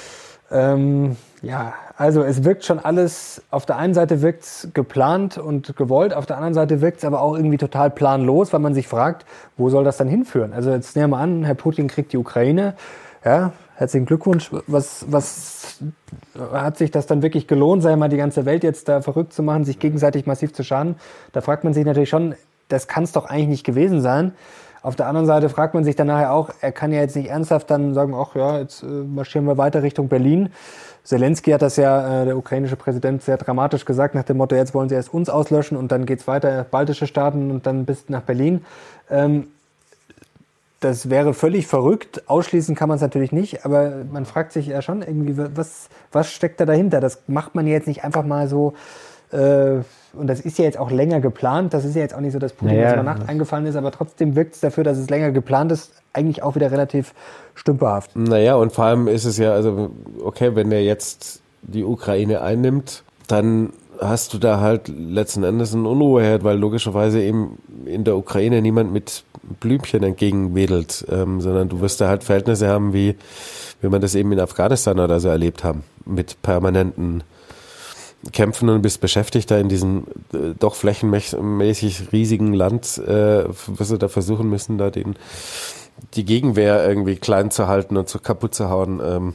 Ähm, 0.51 1.17
ja, 1.47 1.75
also 1.97 2.23
es 2.23 2.43
wirkt 2.43 2.65
schon 2.65 2.81
alles, 2.81 3.41
auf 3.51 3.67
der 3.67 3.77
einen 3.77 3.95
Seite 3.95 4.21
wirkt 4.21 4.43
es 4.43 4.69
geplant 4.75 5.39
und 5.39 5.77
gewollt, 5.77 6.13
auf 6.13 6.27
der 6.27 6.37
anderen 6.37 6.55
Seite 6.55 6.81
wirkt 6.81 6.99
es 6.99 7.05
aber 7.05 7.23
auch 7.23 7.37
irgendwie 7.37 7.57
total 7.57 7.91
planlos, 7.91 8.53
weil 8.53 8.61
man 8.61 8.75
sich 8.75 8.89
fragt, 8.89 9.25
wo 9.57 9.71
soll 9.71 9.85
das 9.85 9.97
dann 9.97 10.09
hinführen? 10.09 10.53
Also 10.53 10.71
jetzt 10.73 10.97
nehmen 10.97 11.11
wir 11.11 11.19
an, 11.19 11.45
Herr 11.45 11.55
Putin 11.55 11.87
kriegt 11.87 12.13
die 12.13 12.17
Ukraine, 12.17 12.75
ja, 13.25 13.53
herzlichen 13.77 14.07
Glückwunsch. 14.07 14.51
Was, 14.67 15.07
was 15.09 15.79
hat 16.53 16.79
sich 16.79 16.91
das 16.91 17.07
dann 17.07 17.23
wirklich 17.23 17.47
gelohnt, 17.47 17.83
sei 17.83 17.95
mal 17.95 18.09
die 18.09 18.17
ganze 18.17 18.45
Welt 18.45 18.65
jetzt 18.65 18.89
da 18.89 19.01
verrückt 19.01 19.33
zu 19.33 19.45
machen, 19.45 19.65
sich 19.65 19.79
gegenseitig 19.79 20.27
massiv 20.27 20.53
zu 20.53 20.65
schaden? 20.65 20.97
Da 21.33 21.43
fragt 21.43 21.63
man 21.63 21.75
sich 21.75 21.85
natürlich 21.85 22.09
schon, 22.09 22.35
das 22.69 22.89
kann 22.89 23.05
es 23.05 23.13
doch 23.13 23.27
eigentlich 23.27 23.49
nicht 23.49 23.65
gewesen 23.65 24.01
sein. 24.01 24.33
Auf 24.83 24.95
der 24.95 25.09
anderen 25.09 25.27
Seite 25.27 25.49
fragt 25.49 25.75
man 25.75 25.83
sich 25.83 25.97
dann 25.97 26.07
nachher 26.07 26.33
auch, 26.33 26.51
er 26.61 26.71
kann 26.71 26.93
ja 26.93 27.01
jetzt 27.01 27.17
nicht 27.17 27.29
ernsthaft 27.29 27.71
dann 27.71 27.93
sagen, 27.93 28.15
ach 28.15 28.37
ja, 28.37 28.61
jetzt 28.61 28.85
äh, 28.85 28.87
marschieren 28.87 29.45
wir 29.47 29.59
weiter 29.59 29.83
Richtung 29.83 30.09
Berlin. 30.09 30.51
Zelensky 31.07 31.53
hat 31.53 31.63
das 31.63 31.77
ja, 31.77 32.23
äh, 32.23 32.25
der 32.25 32.37
ukrainische 32.37 32.75
Präsident, 32.75 33.23
sehr 33.23 33.37
dramatisch 33.37 33.85
gesagt, 33.85 34.17
nach 34.17 34.25
dem 34.25 34.39
Motto, 34.39 34.57
jetzt 34.57 34.75
wollen 34.75 34.89
sie 34.89 34.97
erst 34.97 35.15
uns 35.15 35.31
auslöschen 35.31 35.77
und 35.77 35.93
dann 35.93 36.05
geht's 36.05 36.27
weiter, 36.27 36.67
baltische 36.69 37.07
Staaten 37.07 37.53
und 37.53 37.65
dann 37.65 37.85
bis 37.85 38.09
nach 38.09 38.23
Berlin. 38.23 38.65
Ähm, 39.09 39.47
das 40.81 41.09
wäre 41.09 41.33
völlig 41.33 41.69
verrückt. 41.69 42.29
Ausschließen 42.29 42.75
kann 42.75 42.89
man 42.89 42.97
es 42.97 43.03
natürlich 43.03 43.31
nicht, 43.31 43.65
aber 43.65 44.05
man 44.11 44.27
fragt 44.27 44.53
sich 44.53 44.67
ja 44.67 44.83
schon 44.83 45.03
irgendwie, 45.03 45.39
was, 45.57 45.89
was 46.11 46.33
steckt 46.33 46.59
da 46.59 46.67
dahinter? 46.67 47.01
Das 47.01 47.23
macht 47.29 47.55
man 47.55 47.69
jetzt 47.69 47.87
nicht 47.87 48.03
einfach 48.03 48.25
mal 48.25 48.49
so 48.49 48.75
äh, 49.33 49.83
und 50.13 50.29
das 50.29 50.41
ist 50.41 50.59
ja 50.59 50.65
jetzt 50.65 50.79
auch 50.79 50.91
länger 50.91 51.21
geplant. 51.21 51.75
Das 51.75 51.85
ist 51.85 51.95
ja 51.95 52.03
jetzt 52.03 52.15
auch 52.15 52.21
nicht 52.21 52.33
so, 52.33 52.39
dass 52.39 52.53
Putin 52.53 52.77
naja, 52.77 52.95
über 52.95 53.03
Nacht 53.03 53.29
eingefallen 53.29 53.67
ist, 53.67 53.77
aber 53.77 53.91
trotzdem 53.91 54.35
wirkt 54.35 54.55
es 54.55 54.61
dafür, 54.61 54.85
dass 54.85 54.99
es 54.99 55.11
länger 55.11 55.31
geplant 55.31 55.73
ist, 55.73 55.93
eigentlich 56.13 56.43
auch 56.43 56.55
wieder 56.55 56.71
relativ 56.71 57.13
stümperhaft. 57.55 58.17
Naja, 58.17 58.57
und 58.57 58.73
vor 58.73 58.87
allem 58.87 59.09
ist 59.09 59.25
es 59.25 59.37
ja, 59.37 59.53
also, 59.53 59.91
okay, 60.25 60.55
wenn 60.55 60.73
er 60.73 60.83
jetzt 60.83 61.41
die 61.63 61.85
Ukraine 61.85 62.41
einnimmt, 62.41 63.03
dann 63.27 63.71
hast 64.01 64.35
du 64.35 64.39
da 64.39 64.61
halt 64.61 64.89
letzten 64.89 65.43
Endes 65.43 65.75
einen 65.75 65.87
Unruheherd, 65.87 66.45
weil 66.45 66.59
logischerweise 66.59 67.23
eben 67.23 67.59
in 67.85 68.05
der 68.05 68.17
Ukraine 68.17 68.63
niemand 68.63 68.93
mit 68.93 69.25
Blümchen 69.61 70.03
entgegenwedelt, 70.03 71.07
ähm, 71.11 71.41
sondern 71.41 71.69
du 71.69 71.81
wirst 71.81 72.01
da 72.01 72.09
halt 72.09 72.25
Verhältnisse 72.25 72.69
haben, 72.69 72.93
wie, 72.93 73.17
wie 73.81 73.89
man 73.89 74.01
das 74.01 74.15
eben 74.15 74.33
in 74.33 74.41
Afghanistan 74.41 74.99
oder 74.99 75.21
so 75.21 75.29
erlebt 75.29 75.65
haben, 75.65 75.85
mit 76.05 76.41
permanenten 76.43 77.23
kämpfen 78.33 78.69
und 78.69 78.83
bist 78.83 79.01
beschäftigt 79.01 79.51
da 79.51 79.59
in 79.59 79.69
diesem 79.69 80.05
äh, 80.33 80.55
doch 80.59 80.75
flächenmäßig 80.75 82.13
riesigen 82.13 82.53
Land, 82.53 82.99
äh, 82.99 83.45
wirst 83.49 83.91
du 83.91 83.97
da 83.97 84.09
versuchen 84.09 84.49
müssen, 84.49 84.79
da 84.79 84.91
den, 84.91 85.17
die 86.15 86.25
Gegenwehr 86.25 86.87
irgendwie 86.89 87.17
klein 87.17 87.51
zu 87.51 87.67
halten 87.69 87.97
und 87.97 88.09
zu 88.09 88.19
kaputt 88.19 88.55
zu 88.55 88.71
hauen. 88.71 89.01
Ähm, 89.05 89.35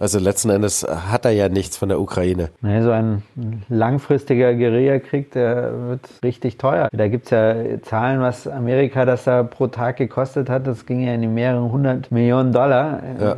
also 0.00 0.20
letzten 0.20 0.50
Endes 0.50 0.84
hat 0.84 1.24
er 1.24 1.32
ja 1.32 1.48
nichts 1.48 1.76
von 1.76 1.88
der 1.88 2.00
Ukraine. 2.00 2.50
Nee, 2.60 2.82
so 2.82 2.92
ein 2.92 3.24
langfristiger 3.68 4.54
Guerillakrieg, 4.54 5.32
der 5.32 5.72
wird 5.88 6.00
richtig 6.22 6.56
teuer. 6.56 6.88
Da 6.92 7.08
gibt 7.08 7.24
es 7.24 7.30
ja 7.32 7.54
Zahlen, 7.82 8.20
was 8.20 8.46
Amerika 8.46 9.04
das 9.04 9.24
da 9.24 9.42
pro 9.42 9.66
Tag 9.66 9.96
gekostet 9.96 10.48
hat. 10.48 10.68
Das 10.68 10.86
ging 10.86 11.00
ja 11.00 11.14
in 11.14 11.22
die 11.22 11.26
mehreren 11.26 11.72
hundert 11.72 12.12
Millionen 12.12 12.52
Dollar. 12.52 13.02
Ja. 13.20 13.36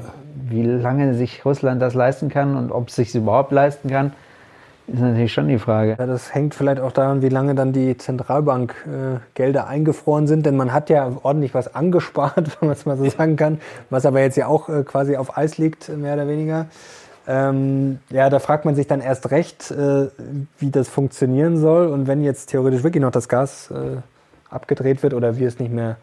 Wie 0.50 0.62
lange 0.62 1.14
sich 1.14 1.44
Russland 1.46 1.80
das 1.80 1.94
leisten 1.94 2.28
kann 2.28 2.54
und 2.56 2.72
ob 2.72 2.88
es 2.88 2.96
sich 2.96 3.14
überhaupt 3.14 3.52
leisten 3.52 3.88
kann, 3.88 4.12
ist 4.92 5.00
natürlich 5.00 5.32
schon 5.32 5.48
die 5.48 5.58
Frage. 5.58 5.96
Ja, 5.98 6.06
das 6.06 6.34
hängt 6.34 6.54
vielleicht 6.54 6.80
auch 6.80 6.92
daran, 6.92 7.22
wie 7.22 7.28
lange 7.28 7.54
dann 7.54 7.72
die 7.72 7.96
Zentralbankgelder 7.96 9.60
äh, 9.60 9.66
eingefroren 9.66 10.26
sind, 10.26 10.46
denn 10.46 10.56
man 10.56 10.72
hat 10.72 10.90
ja 10.90 11.10
ordentlich 11.22 11.54
was 11.54 11.74
angespart, 11.74 12.36
wenn 12.60 12.68
man 12.68 12.76
es 12.76 12.86
mal 12.86 12.96
so 12.96 13.08
sagen 13.08 13.36
kann, 13.36 13.60
was 13.90 14.06
aber 14.06 14.20
jetzt 14.20 14.36
ja 14.36 14.46
auch 14.46 14.68
äh, 14.68 14.82
quasi 14.82 15.16
auf 15.16 15.36
Eis 15.36 15.58
liegt, 15.58 15.88
mehr 15.88 16.14
oder 16.14 16.28
weniger. 16.28 16.66
Ähm, 17.28 18.00
ja, 18.10 18.30
da 18.30 18.38
fragt 18.38 18.64
man 18.64 18.74
sich 18.74 18.86
dann 18.86 19.00
erst 19.00 19.30
recht, 19.30 19.70
äh, 19.70 20.08
wie 20.58 20.70
das 20.70 20.88
funktionieren 20.88 21.58
soll 21.58 21.86
und 21.86 22.06
wenn 22.06 22.24
jetzt 22.24 22.46
theoretisch 22.46 22.82
wirklich 22.82 23.02
noch 23.02 23.12
das 23.12 23.28
Gas 23.28 23.70
äh, 23.70 23.98
abgedreht 24.48 25.02
wird 25.02 25.14
oder 25.14 25.36
wir 25.36 25.46
es 25.46 25.58
nicht 25.58 25.72
mehr 25.72 25.96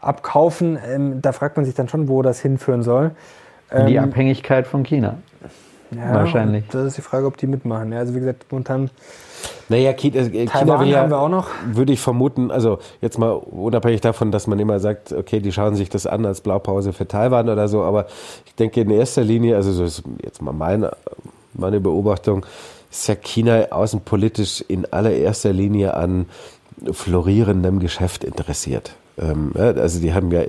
abkaufen, 0.00 0.78
ähm, 0.86 1.22
da 1.22 1.32
fragt 1.32 1.56
man 1.56 1.64
sich 1.64 1.74
dann 1.74 1.88
schon, 1.88 2.08
wo 2.08 2.22
das 2.22 2.40
hinführen 2.40 2.82
soll. 2.82 3.12
Ähm, 3.70 3.86
die 3.86 3.98
Abhängigkeit 3.98 4.66
von 4.66 4.82
China. 4.82 5.18
Ja, 5.94 6.14
Wahrscheinlich. 6.14 6.64
Das 6.70 6.86
ist 6.86 6.98
die 6.98 7.02
Frage, 7.02 7.26
ob 7.26 7.36
die 7.36 7.46
mitmachen. 7.46 7.92
Ja, 7.92 8.00
also 8.00 8.14
wie 8.14 8.20
gesagt, 8.20 8.46
momentan. 8.50 8.90
Naja, 9.68 9.92
China, 9.92 10.16
äh, 10.16 10.46
China 10.46 10.80
will 10.80 10.88
ja, 10.88 11.00
haben 11.00 11.10
wir 11.10 11.18
auch 11.18 11.28
noch. 11.28 11.48
würde 11.72 11.92
ich 11.92 12.00
vermuten, 12.00 12.50
also 12.50 12.78
jetzt 13.00 13.18
mal 13.18 13.30
unabhängig 13.30 14.00
davon, 14.00 14.32
dass 14.32 14.46
man 14.46 14.58
immer 14.58 14.80
sagt, 14.80 15.12
okay, 15.12 15.40
die 15.40 15.52
schauen 15.52 15.76
sich 15.76 15.88
das 15.88 16.06
an 16.06 16.26
als 16.26 16.40
Blaupause 16.40 16.92
für 16.92 17.06
Taiwan 17.06 17.48
oder 17.48 17.68
so, 17.68 17.82
aber 17.82 18.06
ich 18.46 18.54
denke 18.54 18.80
in 18.80 18.90
erster 18.90 19.22
Linie, 19.22 19.56
also 19.56 19.72
so 19.72 19.84
ist 19.84 20.02
jetzt 20.22 20.42
mal 20.42 20.52
meine, 20.52 20.96
meine 21.54 21.80
Beobachtung, 21.80 22.44
ist 22.90 23.06
ja 23.08 23.14
China 23.14 23.66
außenpolitisch 23.70 24.64
in 24.66 24.90
allererster 24.90 25.52
Linie 25.52 25.94
an 25.94 26.26
florierendem 26.90 27.78
Geschäft 27.78 28.24
interessiert. 28.24 28.94
Ähm, 29.18 29.52
also 29.56 30.00
die 30.00 30.14
haben 30.14 30.30
ja 30.32 30.42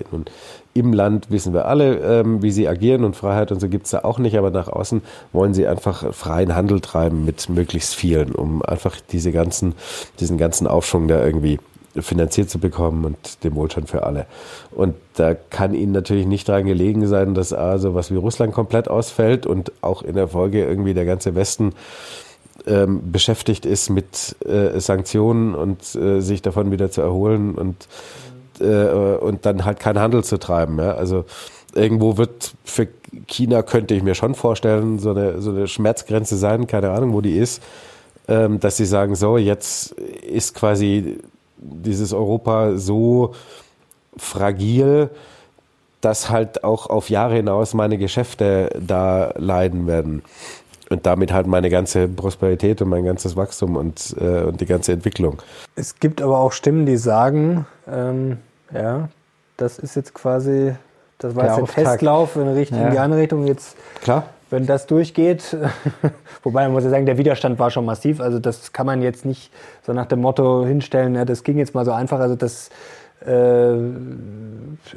im 0.74 0.94
Land 0.94 1.32
wissen 1.32 1.54
wir 1.54 1.66
alle, 1.66 1.98
ähm, 1.98 2.42
wie 2.42 2.52
sie 2.52 2.68
agieren 2.68 3.04
und 3.04 3.16
Freiheit 3.16 3.52
und 3.52 3.60
so 3.60 3.68
gibt 3.70 3.86
es 3.86 3.92
da 3.92 4.00
auch 4.00 4.20
nicht, 4.20 4.38
aber 4.38 4.52
nach 4.52 4.68
außen 4.68 5.02
wollen 5.34 5.54
sie 5.54 5.68
einfach 5.68 6.14
freien 6.14 6.56
Handel 6.56 6.80
treiben 6.80 7.26
mit 7.26 7.50
möglichst 7.50 7.96
vielen, 7.96 8.34
um 8.34 8.62
einfach 8.62 8.98
diese 9.12 9.32
ganzen, 9.32 9.74
diesen 10.20 10.38
ganzen 10.38 10.68
Aufschwung 10.68 11.08
da 11.08 11.24
irgendwie 11.24 11.60
finanziert 11.98 12.50
zu 12.50 12.60
bekommen 12.60 13.04
und 13.04 13.44
den 13.44 13.56
Wohlstand 13.56 13.90
für 13.90 14.04
alle. 14.04 14.26
Und 14.72 14.96
da 15.16 15.34
kann 15.34 15.74
ihnen 15.74 15.92
natürlich 15.92 16.28
nicht 16.28 16.48
daran 16.48 16.66
gelegen 16.66 17.08
sein, 17.08 17.34
dass 17.34 17.52
also 17.52 17.96
was 17.96 18.12
wie 18.12 18.16
Russland 18.16 18.54
komplett 18.54 18.88
ausfällt 18.88 19.46
und 19.46 19.72
auch 19.82 20.04
in 20.04 20.16
der 20.16 20.28
Folge 20.28 20.64
irgendwie 20.64 20.94
der 20.94 21.06
ganze 21.06 21.36
Westen 21.36 21.74
ähm, 22.68 23.12
beschäftigt 23.12 23.66
ist 23.66 23.90
mit 23.90 24.36
äh, 24.46 24.80
Sanktionen 24.80 25.56
und 25.56 25.96
äh, 25.96 26.20
sich 26.20 26.42
davon 26.42 26.72
wieder 26.72 26.92
zu 26.92 27.02
erholen 27.02 27.56
und 27.56 27.88
äh, 28.60 29.18
und 29.18 29.46
dann 29.46 29.66
halt 29.66 29.80
keinen 29.80 30.00
Handel 30.00 30.24
zu 30.24 30.38
treiben. 30.38 30.78
Ja? 30.80 30.94
Also 30.94 31.26
irgendwo 31.74 32.18
wird 32.18 32.54
für 32.64 32.88
China, 33.28 33.64
könnte 33.64 33.96
ich 33.96 34.04
mir 34.04 34.16
schon 34.16 34.36
vorstellen, 34.36 35.00
so 35.00 35.12
eine, 35.12 35.42
so 35.42 35.52
eine 35.52 35.68
Schmerzgrenze 35.68 36.38
sein, 36.38 36.68
keine 36.68 36.92
Ahnung, 36.92 37.14
wo 37.14 37.22
die 37.22 37.38
ist, 37.38 37.62
ähm, 38.28 38.60
dass 38.60 38.78
sie 38.78 38.86
sagen, 38.86 39.16
so, 39.16 39.38
jetzt 39.38 39.92
ist 39.92 40.56
quasi 40.56 41.20
dieses 41.58 42.14
Europa 42.14 42.78
so 42.78 43.34
fragil, 44.18 45.10
dass 46.02 46.30
halt 46.30 46.64
auch 46.64 46.90
auf 46.90 47.10
Jahre 47.10 47.36
hinaus 47.36 47.74
meine 47.74 47.98
Geschäfte 47.98 48.70
da 48.80 49.34
leiden 49.38 49.88
werden. 49.88 50.24
und 50.90 51.06
damit 51.06 51.32
halt 51.32 51.46
meine 51.46 51.70
ganze 51.70 52.08
Prosperität 52.08 52.82
und 52.82 52.90
mein 52.90 53.06
ganzes 53.06 53.36
Wachstum 53.36 53.76
und, 53.76 54.16
äh, 54.20 54.42
und 54.42 54.60
die 54.60 54.66
ganze 54.66 54.92
Entwicklung. 54.92 55.40
Es 55.76 56.00
gibt 56.00 56.20
aber 56.20 56.40
auch 56.40 56.52
Stimmen, 56.52 56.88
die 56.88 56.98
sagen, 56.98 57.68
ähm, 57.88 58.38
ja, 58.74 59.10
das 59.58 59.80
ist 59.80 59.96
jetzt 59.96 60.14
quasi, 60.14 60.74
das 61.18 61.36
war 61.36 61.44
Der 61.44 61.52
jetzt 61.52 61.58
ein 61.58 61.64
Auftakt. 61.64 61.88
Testlauf 61.88 62.36
in 62.36 62.48
Richtung, 62.50 62.80
Ja. 62.80 62.86
in 62.88 62.92
die 62.92 63.00
andere 63.00 63.22
Richtung. 63.22 63.46
Jetzt, 63.48 63.76
Klar. 64.02 64.24
wenn 64.50 64.66
das 64.66 64.88
durchgeht, 64.88 65.56
wobei 66.44 66.64
man 66.64 66.74
muss 66.74 66.84
ja 66.84 66.90
sagen, 66.90 67.06
der 67.06 67.18
Widerstand 67.18 67.60
war 67.60 67.72
schon 67.72 67.86
massiv. 67.86 68.22
Also 68.22 68.40
das 68.40 68.72
kann 68.74 68.86
man 68.86 69.02
jetzt 69.02 69.26
nicht 69.26 69.52
so 69.86 69.94
nach 69.94 70.06
dem 70.06 70.22
Motto 70.22 70.66
hinstellen, 70.66 71.16
ja, 71.16 71.26
das 71.26 71.44
ging 71.44 71.58
jetzt 71.58 71.76
mal 71.76 71.86
so 71.86 71.92
einfach. 71.92 72.20
Also 72.20 72.36
das 72.36 72.70
äh, 73.26 73.76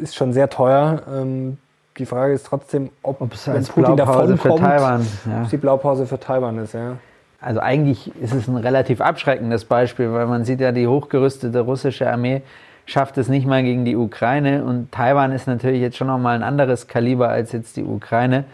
ist 0.01 0.15
schon 0.15 0.33
sehr 0.33 0.49
teuer. 0.49 1.03
Ähm, 1.13 1.59
die 1.99 2.07
Frage 2.07 2.33
ist 2.33 2.47
trotzdem, 2.47 2.91
ob, 3.03 3.21
Ob 3.21 3.35
es 3.35 3.49
als 3.49 3.69
Putin 3.69 3.97
Blaupause 3.97 4.37
für 4.39 4.49
davonkommt, 4.49 4.61
Taiwan, 4.61 5.07
ja. 5.27 5.47
die 5.51 5.57
Blaupause 5.59 6.07
für 6.07 6.19
Taiwan 6.19 6.59
ist. 6.59 6.73
Ja. 6.75 6.97
Also 7.41 7.61
eigentlich 7.61 8.13
ist 8.21 8.33
es 8.33 8.49
ein 8.49 8.57
relativ 8.57 9.01
abschreckendes 9.01 9.65
Beispiel, 9.65 10.13
weil 10.13 10.27
man 10.27 10.45
sieht 10.45 10.61
ja, 10.61 10.73
die 10.73 10.87
hochgerüstete 10.87 11.61
russische 11.61 12.09
Armee 12.11 12.43
schafft 12.87 13.19
es 13.19 13.29
nicht 13.29 13.47
mal 13.47 13.63
gegen 13.63 13.85
die 13.85 13.97
Ukraine 13.97 14.65
und 14.65 14.91
Taiwan 14.93 15.33
ist 15.33 15.47
natürlich 15.47 15.81
jetzt 15.81 15.97
schon 15.97 16.09
nochmal 16.09 16.37
ein 16.37 16.43
anderes 16.43 16.89
Kaliber 16.89 17.29
als 17.29 17.53
jetzt 17.53 17.77
die 17.77 17.85
Ukraine. 17.85 18.45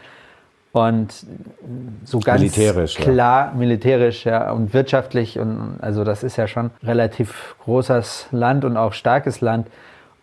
Und 0.72 1.26
so 2.04 2.20
ganz 2.20 2.40
Militärisch, 2.40 2.98
ja. 2.98 3.04
klar 3.04 3.54
militärisch 3.54 4.26
ja, 4.26 4.52
und 4.52 4.74
wirtschaftlich 4.74 5.38
und 5.38 5.78
also 5.80 6.04
das 6.04 6.22
ist 6.22 6.36
ja 6.36 6.46
schon 6.46 6.70
relativ 6.84 7.56
großes 7.64 8.26
Land 8.32 8.64
und 8.64 8.76
auch 8.76 8.92
starkes 8.92 9.40
Land. 9.40 9.66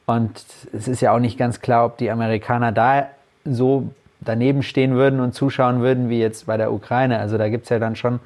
Und 0.06 0.44
es 0.72 0.88
ist 0.88 1.02
ja 1.02 1.14
auch 1.14 1.20
nicht 1.20 1.38
ganz 1.38 1.62
klar, 1.62 1.86
ob 1.86 1.98
die 1.98 2.12
Amerikaner 2.12 2.72
da 2.72 3.08
so 3.44 3.90
daneben 4.22 4.62
stehen 4.62 4.94
würden 4.94 5.20
und 5.20 5.34
zuschauen 5.34 5.82
würden 5.82 6.10
wie 6.10 6.20
jetzt 6.20 6.46
bei 6.46 6.58
der 6.58 6.72
Ukraine. 6.72 7.20
Also 7.20 7.38
da 7.38 7.50
gibt 7.50 7.64
es 7.64 7.70
ja 7.70 7.80
dann 7.80 7.96
schon 7.96 8.20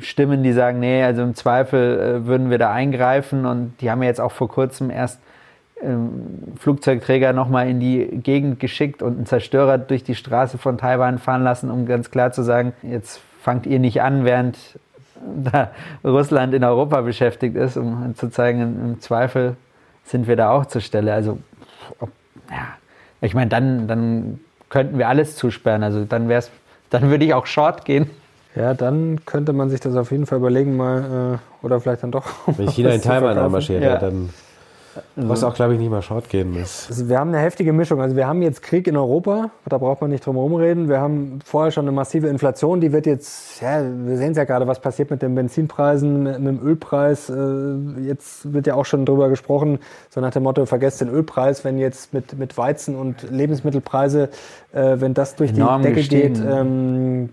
Stimmen, 0.00 0.42
die 0.42 0.52
sagen, 0.52 0.80
nee, 0.80 1.02
also 1.02 1.22
im 1.22 1.34
Zweifel 1.34 2.00
äh, 2.00 2.26
würden 2.26 2.50
wir 2.50 2.58
da 2.58 2.72
eingreifen. 2.72 3.46
Und 3.46 3.74
die 3.80 3.90
haben 3.90 4.02
ja 4.02 4.08
jetzt 4.08 4.20
auch 4.20 4.32
vor 4.32 4.48
kurzem 4.48 4.90
erst 4.90 5.20
ähm, 5.82 6.54
Flugzeugträger 6.58 7.32
nochmal 7.32 7.68
in 7.68 7.78
die 7.78 8.06
Gegend 8.06 8.58
geschickt 8.58 9.02
und 9.02 9.16
einen 9.16 9.26
Zerstörer 9.26 9.78
durch 9.78 10.02
die 10.02 10.14
Straße 10.14 10.58
von 10.58 10.78
Taiwan 10.78 11.18
fahren 11.18 11.44
lassen, 11.44 11.70
um 11.70 11.86
ganz 11.86 12.10
klar 12.10 12.32
zu 12.32 12.42
sagen, 12.42 12.72
jetzt 12.82 13.20
fangt 13.42 13.66
ihr 13.66 13.78
nicht 13.78 14.02
an, 14.02 14.24
während 14.24 14.58
da 15.20 15.70
Russland 16.04 16.54
in 16.54 16.64
Europa 16.64 17.00
beschäftigt 17.02 17.56
ist, 17.56 17.76
um 17.76 18.14
zu 18.14 18.30
zeigen, 18.30 18.60
im 18.60 19.00
Zweifel 19.00 19.56
sind 20.04 20.26
wir 20.26 20.36
da 20.36 20.50
auch 20.50 20.66
zur 20.66 20.80
Stelle. 20.80 21.12
Also, 21.12 21.38
ob, 22.00 22.10
ja, 22.50 22.68
ich 23.20 23.34
meine, 23.34 23.50
dann, 23.50 23.86
dann 23.88 24.40
könnten 24.68 24.98
wir 24.98 25.08
alles 25.08 25.36
zusperren. 25.36 25.82
Also 25.82 26.04
dann 26.04 26.28
wär's, 26.28 26.50
dann 26.90 27.10
würde 27.10 27.24
ich 27.24 27.34
auch 27.34 27.46
Short 27.46 27.84
gehen. 27.84 28.10
Ja, 28.58 28.74
dann 28.74 29.20
könnte 29.24 29.52
man 29.52 29.70
sich 29.70 29.80
das 29.80 29.94
auf 29.96 30.10
jeden 30.10 30.26
Fall 30.26 30.38
überlegen, 30.38 30.76
mal 30.76 31.38
äh, 31.62 31.64
oder 31.66 31.80
vielleicht 31.80 32.02
dann 32.02 32.10
doch. 32.10 32.24
Wenn 32.46 32.68
China 32.68 32.90
Taiwan 32.90 33.04
verkaufen. 33.04 33.38
einmarschiert, 33.38 33.82
Ja. 33.82 33.90
ja. 33.90 33.96
dann 33.98 34.30
was 35.14 35.44
auch, 35.44 35.54
glaube 35.54 35.74
ich, 35.74 35.78
nicht 35.78 35.90
mal 35.92 36.02
short 36.02 36.28
gehen 36.28 36.50
muss. 36.58 36.86
Also 36.88 37.08
wir 37.08 37.20
haben 37.20 37.28
eine 37.28 37.38
heftige 37.38 37.72
Mischung. 37.72 38.00
Also 38.00 38.16
wir 38.16 38.26
haben 38.26 38.42
jetzt 38.42 38.62
Krieg 38.62 38.88
in 38.88 38.96
Europa, 38.96 39.50
da 39.68 39.78
braucht 39.78 40.00
man 40.00 40.10
nicht 40.10 40.26
drum 40.26 40.34
herum 40.34 40.56
reden. 40.56 40.88
Wir 40.88 40.98
haben 41.00 41.38
vorher 41.44 41.70
schon 41.70 41.84
eine 41.84 41.92
massive 41.92 42.26
Inflation, 42.26 42.80
die 42.80 42.90
wird 42.92 43.06
jetzt, 43.06 43.60
ja, 43.60 43.80
wir 43.80 44.16
sehen 44.16 44.32
es 44.32 44.38
ja 44.38 44.42
gerade, 44.42 44.66
was 44.66 44.80
passiert 44.80 45.12
mit 45.12 45.22
den 45.22 45.36
Benzinpreisen, 45.36 46.24
mit 46.24 46.34
dem 46.38 46.60
Ölpreis. 46.66 47.30
Äh, 47.30 48.00
Jetzt 48.00 48.52
wird 48.52 48.66
ja 48.66 48.74
auch 48.74 48.86
schon 48.86 49.06
drüber 49.06 49.28
gesprochen, 49.28 49.78
so 50.10 50.20
nach 50.20 50.32
dem 50.32 50.42
Motto, 50.42 50.66
vergesst 50.66 51.00
den 51.00 51.10
Ölpreis, 51.10 51.64
wenn 51.64 51.78
jetzt 51.78 52.12
mit, 52.12 52.36
mit 52.36 52.58
Weizen 52.58 52.96
und 52.96 53.30
Lebensmittelpreise, 53.30 54.30
äh, 54.72 54.96
wenn 54.98 55.14
das 55.14 55.36
durch 55.36 55.50
Enorm 55.52 55.82
die 55.82 55.88
Decke 55.88 56.00
gestiegen. 56.00 56.34
geht, 56.34 56.42
ähm, 56.44 57.28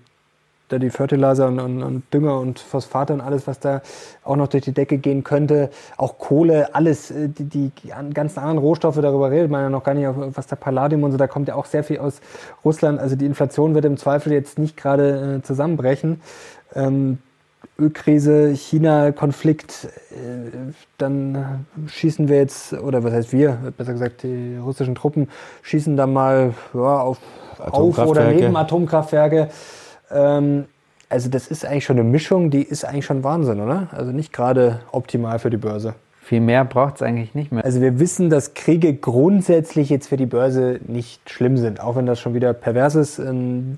da 0.67 0.80
die 0.80 0.89
Fertilizer 0.89 1.47
und, 1.47 1.60
und, 1.60 1.84
und 1.84 2.13
Dünger 2.13 2.39
und 2.39 2.60
Phosphate 2.60 3.13
und 3.13 3.21
alles, 3.21 3.45
was 3.47 3.60
da 3.60 3.82
auch 4.23 4.36
noch 4.36 4.47
durch 4.47 4.63
die 4.63 4.71
Decke 4.71 4.97
gehen 4.97 5.23
könnte, 5.23 5.69
auch 5.97 6.17
Kohle, 6.17 6.73
alles, 6.73 7.12
äh, 7.12 7.30
die, 7.30 7.69
die 7.69 7.93
an- 7.93 8.13
ganzen 8.13 8.39
anderen 8.39 8.58
Rohstoffe, 8.58 8.99
darüber 9.01 9.30
redet 9.30 9.51
man 9.51 9.62
ja 9.62 9.69
noch 9.69 9.84
gar 9.84 9.93
nicht, 9.93 10.08
auf 10.08 10.15
was 10.34 10.47
der 10.47 10.56
Palladium 10.56 11.04
und 11.04 11.12
so, 11.12 11.17
da 11.17 11.28
kommt 11.28 11.47
ja 11.47 11.56
auch 11.56 11.65
sehr 11.65 11.84
viel 11.84 11.99
aus 11.99 12.19
Russland. 12.63 12.99
Also 12.99 13.15
die 13.15 13.25
Inflation 13.25 13.75
wird 13.75 13.86
im 13.86 13.97
Zweifel 13.97 14.34
jetzt 14.34 14.58
nicht 14.58 14.75
gerade 14.75 15.38
äh, 15.38 15.41
zusammenbrechen. 15.43 16.21
Ähm, 16.73 17.19
Ölkrise, 17.78 18.54
China-Konflikt, 18.56 19.89
äh, 20.12 20.71
dann 20.97 21.65
schießen 21.88 22.30
wir 22.30 22.38
jetzt, 22.38 22.73
oder 22.73 23.04
was 23.04 23.12
heißt 23.12 23.34
wir, 23.34 23.58
besser 23.78 23.93
gesagt 23.93 24.23
die 24.23 24.58
russischen 24.58 24.95
Truppen, 24.95 25.30
schießen 25.63 25.97
dann 25.97 26.13
mal 26.13 26.54
ja, 26.73 26.99
auf, 27.01 27.17
auf 27.60 27.97
oder 27.99 28.32
neben 28.32 28.56
Atomkraftwerke. 28.56 29.49
Ähm, 30.11 30.65
also 31.09 31.29
das 31.29 31.47
ist 31.47 31.65
eigentlich 31.65 31.85
schon 31.85 31.99
eine 31.99 32.07
Mischung, 32.09 32.49
die 32.49 32.63
ist 32.63 32.83
eigentlich 32.83 33.05
schon 33.05 33.23
Wahnsinn, 33.23 33.59
oder? 33.61 33.87
Also 33.91 34.11
nicht 34.11 34.33
gerade 34.33 34.81
optimal 34.91 35.39
für 35.39 35.49
die 35.49 35.57
Börse. 35.57 35.93
Viel 36.21 36.41
mehr 36.41 36.65
braucht 36.65 36.95
es 36.95 37.01
eigentlich 37.03 37.35
nicht 37.35 37.51
mehr. 37.51 37.63
Also 37.63 37.81
wir 37.81 37.99
wissen, 37.99 38.31
dass 38.31 38.55
Kriege 38.55 38.95
grundsätzlich 38.95 39.89
jetzt 39.89 40.07
für 40.07 40.17
die 40.17 40.25
Börse 40.25 40.79
nicht 40.87 41.29
schlimm 41.29 41.57
sind, 41.57 41.79
auch 41.79 41.95
wenn 41.95 42.07
das 42.07 42.19
schon 42.19 42.33
wieder 42.33 42.53
pervers 42.53 42.95
ist. 42.95 43.19
Ähm, 43.19 43.77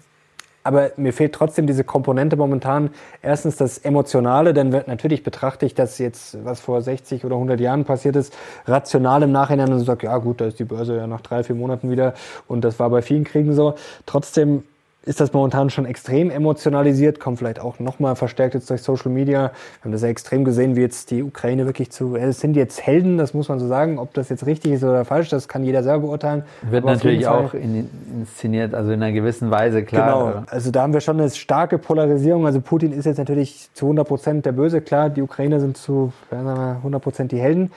Aber 0.63 0.91
mir 0.97 1.13
fehlt 1.13 1.33
trotzdem 1.33 1.65
diese 1.67 1.83
Komponente 1.85 2.35
momentan. 2.35 2.89
Erstens 3.21 3.55
das 3.55 3.77
Emotionale, 3.77 4.53
denn 4.53 4.73
wird- 4.73 4.87
natürlich 4.89 5.23
betrachte 5.23 5.65
ich 5.65 5.75
das 5.75 5.97
jetzt, 5.97 6.43
was 6.43 6.59
vor 6.59 6.81
60 6.81 7.23
oder 7.25 7.35
100 7.37 7.59
Jahren 7.61 7.85
passiert 7.85 8.17
ist, 8.17 8.33
rational 8.65 9.23
im 9.23 9.31
Nachhinein 9.31 9.71
und 9.71 9.79
sage, 9.81 10.07
ja 10.07 10.17
gut, 10.17 10.41
da 10.41 10.45
ist 10.45 10.59
die 10.59 10.65
Börse 10.65 10.97
ja 10.97 11.07
nach 11.07 11.21
drei, 11.21 11.43
vier 11.43 11.55
Monaten 11.55 11.89
wieder 11.89 12.13
und 12.47 12.63
das 12.65 12.79
war 12.79 12.89
bei 12.89 13.01
vielen 13.01 13.23
Kriegen 13.23 13.53
so. 13.53 13.75
Trotzdem 14.05 14.63
ist 15.03 15.21
das 15.21 15.31
momentan 15.31 15.69
schon 15.69 15.86
extrem 15.86 16.29
emotionalisiert, 16.29 17.19
kommt 17.19 17.38
vielleicht 17.38 17.60
auch 17.60 17.79
nochmal 17.79 18.15
verstärkt 18.15 18.55
jetzt 18.55 18.69
durch 18.69 18.81
Social 18.81 19.10
Media. 19.12 19.51
Wir 19.79 19.86
haben 19.86 19.91
das 19.91 20.01
ja 20.01 20.10
extrem 20.10 20.43
gesehen, 20.43 20.75
wie 20.75 20.81
jetzt 20.81 21.12
die 21.12 21.23
Ukraine 21.23 21.65
wirklich 21.65 21.91
zu, 21.91 22.15
es 22.15 22.41
sind 22.41 22.55
jetzt 22.57 22.86
Helden, 22.86 23.17
das 23.17 23.33
muss 23.33 23.47
man 23.47 23.60
so 23.60 23.67
sagen. 23.67 23.99
Ob 23.99 24.13
das 24.13 24.27
jetzt 24.29 24.45
richtig 24.45 24.73
ist 24.73 24.83
oder 24.83 25.05
falsch, 25.05 25.29
das 25.29 25.47
kann 25.47 25.63
jeder 25.63 25.81
selber 25.81 26.07
beurteilen. 26.07 26.43
Wird 26.69 26.83
Aber 26.83 26.93
natürlich 26.93 27.25
auch 27.27 27.53
in, 27.53 27.89
inszeniert, 28.19 28.73
also 28.73 28.91
in 28.91 29.01
einer 29.01 29.13
gewissen 29.13 29.49
Weise, 29.49 29.83
klar. 29.83 30.33
Genau. 30.33 30.43
Also 30.47 30.71
da 30.71 30.81
haben 30.81 30.93
wir 30.93 31.01
schon 31.01 31.19
eine 31.19 31.29
starke 31.29 31.77
Polarisierung. 31.77 32.45
Also 32.45 32.60
Putin 32.60 32.91
ist 32.91 33.05
jetzt 33.05 33.17
natürlich 33.17 33.69
zu 33.73 33.86
100 33.86 34.07
Prozent 34.07 34.45
der 34.45 34.51
Böse. 34.51 34.81
Klar, 34.81 35.10
die 35.10 35.21
Ukrainer 35.21 35.62
sind 35.62 35.77
zu 35.77 36.12
ja, 36.31 36.43
sagen 36.43 36.60
wir, 36.60 36.75
100 36.77 37.01
Prozent 37.01 37.31
die 37.31 37.39
Helden. 37.39 37.71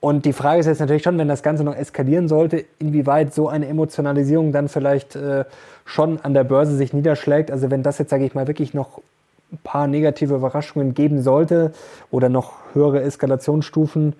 Und 0.00 0.24
die 0.24 0.32
Frage 0.32 0.60
ist 0.60 0.66
jetzt 0.66 0.80
natürlich 0.80 1.02
schon, 1.02 1.18
wenn 1.18 1.28
das 1.28 1.42
Ganze 1.42 1.62
noch 1.62 1.76
eskalieren 1.76 2.26
sollte, 2.26 2.64
inwieweit 2.78 3.34
so 3.34 3.48
eine 3.48 3.68
Emotionalisierung 3.68 4.50
dann 4.50 4.68
vielleicht 4.68 5.14
äh, 5.14 5.44
schon 5.84 6.18
an 6.20 6.32
der 6.32 6.44
Börse 6.44 6.74
sich 6.74 6.94
niederschlägt. 6.94 7.50
Also 7.50 7.70
wenn 7.70 7.82
das 7.82 7.98
jetzt, 7.98 8.08
sage 8.08 8.24
ich 8.24 8.34
mal, 8.34 8.46
wirklich 8.46 8.72
noch 8.72 9.02
ein 9.52 9.58
paar 9.62 9.86
negative 9.86 10.34
Überraschungen 10.34 10.94
geben 10.94 11.22
sollte 11.22 11.72
oder 12.10 12.30
noch 12.30 12.54
höhere 12.72 13.02
Eskalationsstufen, 13.02 14.14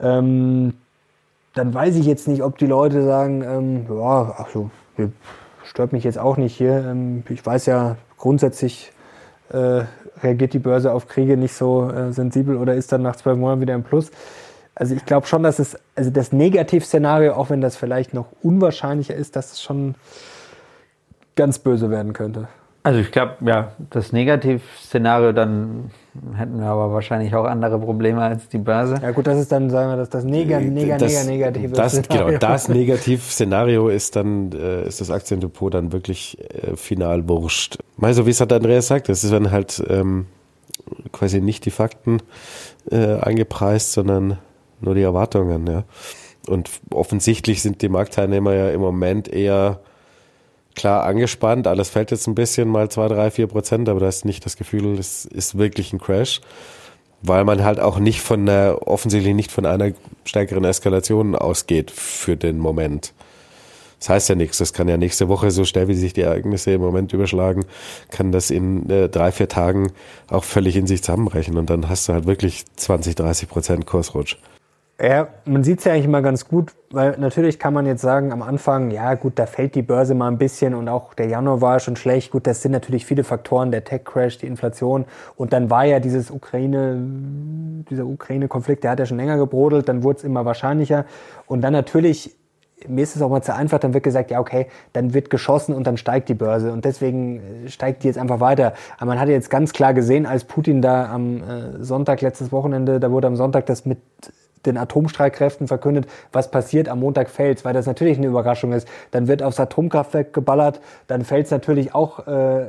ähm, 0.00 0.74
dann 1.54 1.74
weiß 1.74 1.94
ich 1.96 2.06
jetzt 2.06 2.26
nicht, 2.26 2.42
ob 2.42 2.58
die 2.58 2.66
Leute 2.66 3.04
sagen, 3.04 3.42
ähm, 3.42 3.86
ja, 3.88 4.34
ach 4.36 4.48
so, 4.52 4.70
stört 5.64 5.92
mich 5.92 6.04
jetzt 6.04 6.18
auch 6.18 6.36
nicht 6.36 6.56
hier. 6.56 6.84
Ähm, 6.88 7.22
ich 7.28 7.44
weiß 7.44 7.66
ja, 7.66 7.96
grundsätzlich 8.16 8.92
äh, 9.50 9.82
reagiert 10.22 10.54
die 10.54 10.58
Börse 10.58 10.92
auf 10.92 11.06
Kriege 11.06 11.36
nicht 11.36 11.54
so 11.54 11.90
äh, 11.90 12.12
sensibel 12.12 12.56
oder 12.56 12.74
ist 12.74 12.90
dann 12.90 13.02
nach 13.02 13.16
zwölf 13.16 13.38
Monaten 13.38 13.60
wieder 13.60 13.74
im 13.74 13.84
Plus. 13.84 14.10
Also 14.78 14.94
ich 14.94 15.04
glaube 15.04 15.26
schon, 15.26 15.42
dass 15.42 15.58
es, 15.58 15.76
also 15.96 16.10
das 16.10 16.32
Negativszenario, 16.32 17.32
auch 17.34 17.50
wenn 17.50 17.60
das 17.60 17.76
vielleicht 17.76 18.14
noch 18.14 18.26
unwahrscheinlicher 18.42 19.14
ist, 19.14 19.34
dass 19.34 19.52
es 19.52 19.62
schon 19.62 19.96
ganz 21.34 21.58
böse 21.58 21.90
werden 21.90 22.12
könnte. 22.12 22.48
Also 22.84 23.00
ich 23.00 23.10
glaube, 23.10 23.34
ja, 23.44 23.72
das 23.90 24.12
Negativszenario, 24.12 25.32
dann 25.32 25.90
hätten 26.34 26.60
wir 26.60 26.68
aber 26.68 26.92
wahrscheinlich 26.92 27.34
auch 27.34 27.44
andere 27.44 27.78
Probleme 27.78 28.22
als 28.22 28.48
die 28.48 28.58
Börse. 28.58 28.94
Ja 29.02 29.10
gut, 29.10 29.26
das 29.26 29.38
ist 29.38 29.50
dann, 29.52 29.68
sagen 29.68 29.90
wir, 29.90 29.96
das, 29.96 30.10
das 30.10 30.24
Nega, 30.24 30.60
Nega, 30.60 30.94
Äh, 30.94 30.98
das, 30.98 31.26
Nega, 31.26 31.46
negative 31.50 31.74
das, 31.74 31.92
Szenario. 31.92 32.26
genau, 32.26 32.38
das 32.38 32.68
Negativszenario 32.68 33.88
ist 33.88 34.16
dann, 34.16 34.52
äh, 34.52 34.86
ist 34.86 35.00
das 35.00 35.10
Aktiendepot 35.10 35.74
dann 35.74 35.92
wirklich 35.92 36.38
äh, 36.40 36.76
final 36.76 37.28
wurscht. 37.28 37.78
Mal 37.96 38.14
so 38.14 38.26
wie 38.26 38.30
es 38.30 38.40
hat 38.40 38.52
Andreas 38.52 38.86
sagt, 38.86 39.08
das 39.08 39.24
ist 39.24 39.32
dann 39.32 39.50
halt 39.50 39.82
ähm, 39.88 40.26
quasi 41.12 41.40
nicht 41.40 41.66
die 41.66 41.70
Fakten 41.70 42.18
äh, 42.90 43.16
eingepreist, 43.16 43.92
sondern 43.92 44.38
nur 44.80 44.94
die 44.94 45.02
Erwartungen, 45.02 45.66
ja. 45.66 45.84
Und 46.46 46.70
offensichtlich 46.90 47.62
sind 47.62 47.82
die 47.82 47.88
Marktteilnehmer 47.88 48.54
ja 48.54 48.70
im 48.70 48.80
Moment 48.80 49.28
eher 49.28 49.80
klar 50.74 51.04
angespannt. 51.04 51.66
Alles 51.66 51.90
fällt 51.90 52.10
jetzt 52.10 52.26
ein 52.26 52.34
bisschen, 52.34 52.68
mal 52.68 52.88
zwei, 52.88 53.08
drei, 53.08 53.30
vier 53.30 53.48
Prozent, 53.48 53.88
aber 53.88 54.00
da 54.00 54.08
ist 54.08 54.24
nicht 54.24 54.46
das 54.46 54.56
Gefühl, 54.56 54.98
es 54.98 55.26
ist 55.26 55.58
wirklich 55.58 55.92
ein 55.92 55.98
Crash, 55.98 56.40
weil 57.20 57.44
man 57.44 57.64
halt 57.64 57.80
auch 57.80 57.98
nicht 57.98 58.20
von 58.22 58.48
einer, 58.48 58.86
offensichtlich 58.86 59.34
nicht 59.34 59.52
von 59.52 59.66
einer 59.66 59.92
stärkeren 60.24 60.64
Eskalation 60.64 61.34
ausgeht 61.34 61.90
für 61.90 62.36
den 62.36 62.58
Moment. 62.58 63.12
Das 63.98 64.08
heißt 64.08 64.28
ja 64.28 64.34
nichts. 64.36 64.58
Das 64.58 64.72
kann 64.72 64.88
ja 64.88 64.96
nächste 64.96 65.28
Woche, 65.28 65.50
so 65.50 65.64
schnell 65.64 65.88
wie 65.88 65.94
sich 65.94 66.12
die 66.12 66.20
Ereignisse 66.20 66.70
im 66.70 66.80
Moment 66.80 67.12
überschlagen, 67.12 67.64
kann 68.10 68.32
das 68.32 68.50
in 68.50 68.88
äh, 68.88 69.08
drei, 69.08 69.32
vier 69.32 69.48
Tagen 69.48 69.92
auch 70.28 70.44
völlig 70.44 70.76
in 70.76 70.86
sich 70.86 71.02
zusammenbrechen 71.02 71.56
und 71.58 71.68
dann 71.68 71.88
hast 71.88 72.08
du 72.08 72.12
halt 72.12 72.26
wirklich 72.26 72.64
20, 72.76 73.16
30 73.16 73.48
Prozent 73.48 73.86
Kursrutsch. 73.86 74.36
Ja, 75.00 75.28
man 75.44 75.62
sieht 75.62 75.78
es 75.78 75.84
ja 75.84 75.92
eigentlich 75.92 76.06
immer 76.06 76.22
ganz 76.22 76.48
gut, 76.48 76.72
weil 76.90 77.16
natürlich 77.18 77.60
kann 77.60 77.72
man 77.72 77.86
jetzt 77.86 78.02
sagen, 78.02 78.32
am 78.32 78.42
Anfang, 78.42 78.90
ja 78.90 79.14
gut, 79.14 79.38
da 79.38 79.46
fällt 79.46 79.76
die 79.76 79.82
Börse 79.82 80.12
mal 80.16 80.26
ein 80.26 80.38
bisschen 80.38 80.74
und 80.74 80.88
auch 80.88 81.14
der 81.14 81.28
Januar 81.28 81.60
war 81.60 81.78
schon 81.78 81.94
schlecht. 81.94 82.32
Gut, 82.32 82.48
das 82.48 82.62
sind 82.62 82.72
natürlich 82.72 83.06
viele 83.06 83.22
Faktoren, 83.22 83.70
der 83.70 83.84
Tech-Crash, 83.84 84.38
die 84.38 84.48
Inflation 84.48 85.04
und 85.36 85.52
dann 85.52 85.70
war 85.70 85.84
ja 85.84 86.00
dieses 86.00 86.32
Ukraine, 86.32 87.00
dieser 87.88 88.06
Ukraine-Konflikt, 88.06 88.82
der 88.82 88.90
hat 88.90 88.98
ja 88.98 89.06
schon 89.06 89.18
länger 89.18 89.36
gebrodelt, 89.36 89.88
dann 89.88 90.02
wurde 90.02 90.18
es 90.18 90.24
immer 90.24 90.44
wahrscheinlicher 90.44 91.04
und 91.46 91.60
dann 91.60 91.72
natürlich 91.72 92.34
mir 92.86 93.02
ist 93.02 93.16
es 93.16 93.22
auch 93.22 93.30
mal 93.30 93.42
zu 93.42 93.52
einfach, 93.52 93.80
dann 93.80 93.92
wird 93.92 94.04
gesagt, 94.04 94.30
ja, 94.30 94.38
okay, 94.38 94.68
dann 94.92 95.12
wird 95.12 95.30
geschossen 95.30 95.74
und 95.74 95.86
dann 95.88 95.96
steigt 95.96 96.28
die 96.28 96.34
Börse 96.34 96.72
und 96.72 96.84
deswegen 96.84 97.64
äh, 97.64 97.68
steigt 97.68 98.04
die 98.04 98.06
jetzt 98.06 98.18
einfach 98.18 98.38
weiter. 98.38 98.72
Aber 98.98 99.06
man 99.06 99.20
hatte 99.20 99.32
jetzt 99.32 99.50
ganz 99.50 99.72
klar 99.72 99.94
gesehen, 99.94 100.26
als 100.26 100.44
Putin 100.44 100.80
da 100.80 101.12
am 101.12 101.42
äh, 101.42 101.82
Sonntag, 101.82 102.20
letztes 102.20 102.52
Wochenende, 102.52 103.00
da 103.00 103.10
wurde 103.10 103.26
am 103.26 103.34
Sonntag 103.34 103.66
das 103.66 103.84
mit 103.84 103.98
den 104.66 104.76
Atomstreitkräften 104.76 105.68
verkündet, 105.68 106.06
was 106.32 106.50
passiert, 106.50 106.88
am 106.88 107.00
Montag 107.00 107.30
fällt 107.30 107.64
weil 107.64 107.74
das 107.74 107.86
natürlich 107.86 108.18
eine 108.18 108.26
Überraschung 108.26 108.72
ist. 108.72 108.88
Dann 109.10 109.28
wird 109.28 109.42
aufs 109.42 109.58
Atomkraftwerk 109.58 110.32
geballert, 110.32 110.80
dann 111.06 111.24
fällt 111.24 111.46
es 111.46 111.50
natürlich 111.50 111.94
auch 111.94 112.26
äh, 112.26 112.66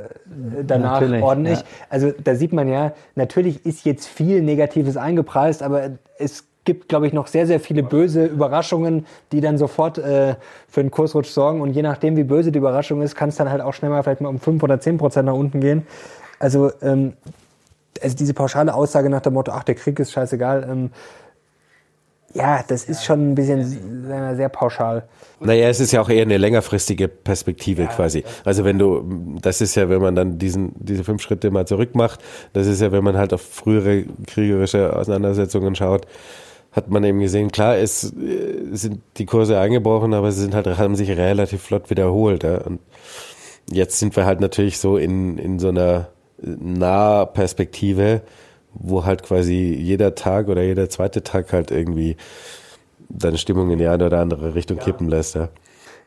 danach 0.66 1.02
natürlich, 1.02 1.24
ordentlich. 1.24 1.60
Ja. 1.60 1.66
Also 1.90 2.12
da 2.24 2.36
sieht 2.36 2.54
man 2.54 2.68
ja, 2.68 2.94
natürlich 3.16 3.66
ist 3.66 3.86
jetzt 3.86 4.08
viel 4.08 4.42
Negatives 4.42 4.98
eingepreist, 4.98 5.64
aber 5.64 5.92
es 6.18 6.46
gibt, 6.66 6.88
glaube 6.88 7.08
ich, 7.08 7.14
noch 7.14 7.28
sehr, 7.28 7.48
sehr 7.48 7.60
viele 7.60 7.84
böse 7.84 8.26
Überraschungen, 8.26 9.06
die 9.32 9.42
dann 9.42 9.58
sofort 9.58 9.98
äh, 9.98 10.36
für 10.68 10.82
einen 10.82 10.92
Kursrutsch 10.92 11.30
sorgen. 11.30 11.62
Und 11.62 11.72
je 11.72 11.82
nachdem, 11.82 12.16
wie 12.16 12.24
böse 12.24 12.52
die 12.52 12.60
Überraschung 12.60 13.02
ist, 13.02 13.16
kann 13.16 13.30
es 13.30 13.38
dann 13.38 13.50
halt 13.50 13.62
auch 13.62 13.74
schnell 13.74 13.90
mal 13.90 14.04
vielleicht 14.04 14.22
mal 14.22 14.30
um 14.30 14.40
5 14.40 14.62
oder 14.62 14.80
10 14.80 14.98
Prozent 14.98 15.26
nach 15.26 15.34
unten 15.34 15.62
gehen. 15.62 15.88
Also, 16.38 16.72
ähm, 16.82 17.14
also 18.02 18.16
diese 18.16 18.34
pauschale 18.34 18.74
Aussage 18.74 19.10
nach 19.10 19.22
dem 19.22 19.34
Motto, 19.34 19.52
ach, 19.52 19.64
der 19.64 19.76
Krieg 19.76 20.00
ist 20.00 20.12
scheißegal, 20.12 20.68
ähm, 20.70 20.92
ja, 22.34 22.64
das 22.68 22.86
ist 22.86 23.04
schon 23.04 23.32
ein 23.32 23.36
bisschen 23.36 24.36
sehr 24.36 24.50
pauschal. 24.50 25.08
Naja, 25.40 25.70
es 25.70 25.80
ist 25.80 25.92
ja 25.92 26.02
auch 26.02 26.10
eher 26.10 26.24
eine 26.24 26.38
längerfristige 26.38 27.08
Perspektive 27.08 27.84
ja, 27.84 27.88
quasi. 27.88 28.24
Also 28.44 28.66
wenn 28.66 28.78
du, 28.78 29.38
das 29.42 29.62
ist 29.62 29.76
ja, 29.76 29.90
wenn 29.90 30.02
man 30.02 30.16
dann 30.16 30.38
diesen, 30.38 30.74
diese 30.76 31.04
fünf 31.04 31.22
Schritte 31.22 31.50
mal 31.50 31.66
zurück 31.66 31.96
macht, 31.96 32.22
das 32.54 32.68
ist 32.68 32.82
ja, 32.82 32.92
wenn 32.92 33.04
man 33.04 33.18
halt 33.18 33.34
auf 33.34 33.42
frühere 33.42 34.04
kriegerische 34.28 34.96
Auseinandersetzungen 34.96 35.76
schaut, 35.76 36.06
hat 36.72 36.90
man 36.90 37.04
eben 37.04 37.20
gesehen, 37.20 37.52
klar, 37.52 37.78
es 37.78 38.14
äh, 38.14 38.68
sind 38.74 39.02
die 39.18 39.26
Kurse 39.26 39.60
eingebrochen, 39.60 40.14
aber 40.14 40.32
sie 40.32 40.42
sind 40.42 40.54
halt, 40.54 40.68
haben 40.78 40.96
sich 40.96 41.10
relativ 41.10 41.64
flott 41.64 41.90
wiederholt. 41.90 42.44
Ja? 42.44 42.60
Und 42.60 42.80
jetzt 43.72 43.98
sind 43.98 44.16
wir 44.16 44.26
halt 44.26 44.40
natürlich 44.40 44.78
so 44.78 44.98
in, 44.98 45.38
in 45.38 45.58
so 45.58 45.70
einer 45.70 46.10
Nahperspektive, 46.42 48.22
wo 48.74 49.06
halt 49.06 49.24
quasi 49.24 49.76
jeder 49.80 50.16
Tag 50.16 50.48
oder 50.48 50.62
jeder 50.62 50.90
zweite 50.90 51.24
Tag 51.24 51.54
halt 51.54 51.72
irgendwie 51.72 52.18
deine 53.10 53.38
Stimmung 53.38 53.70
in 53.72 53.80
die 53.80 53.88
eine 53.88 54.06
oder 54.06 54.20
andere 54.20 54.56
Richtung 54.56 54.78
ja. 54.78 54.84
kippen 54.84 55.10
lässt. 55.10 55.36
Ja. 55.36 55.50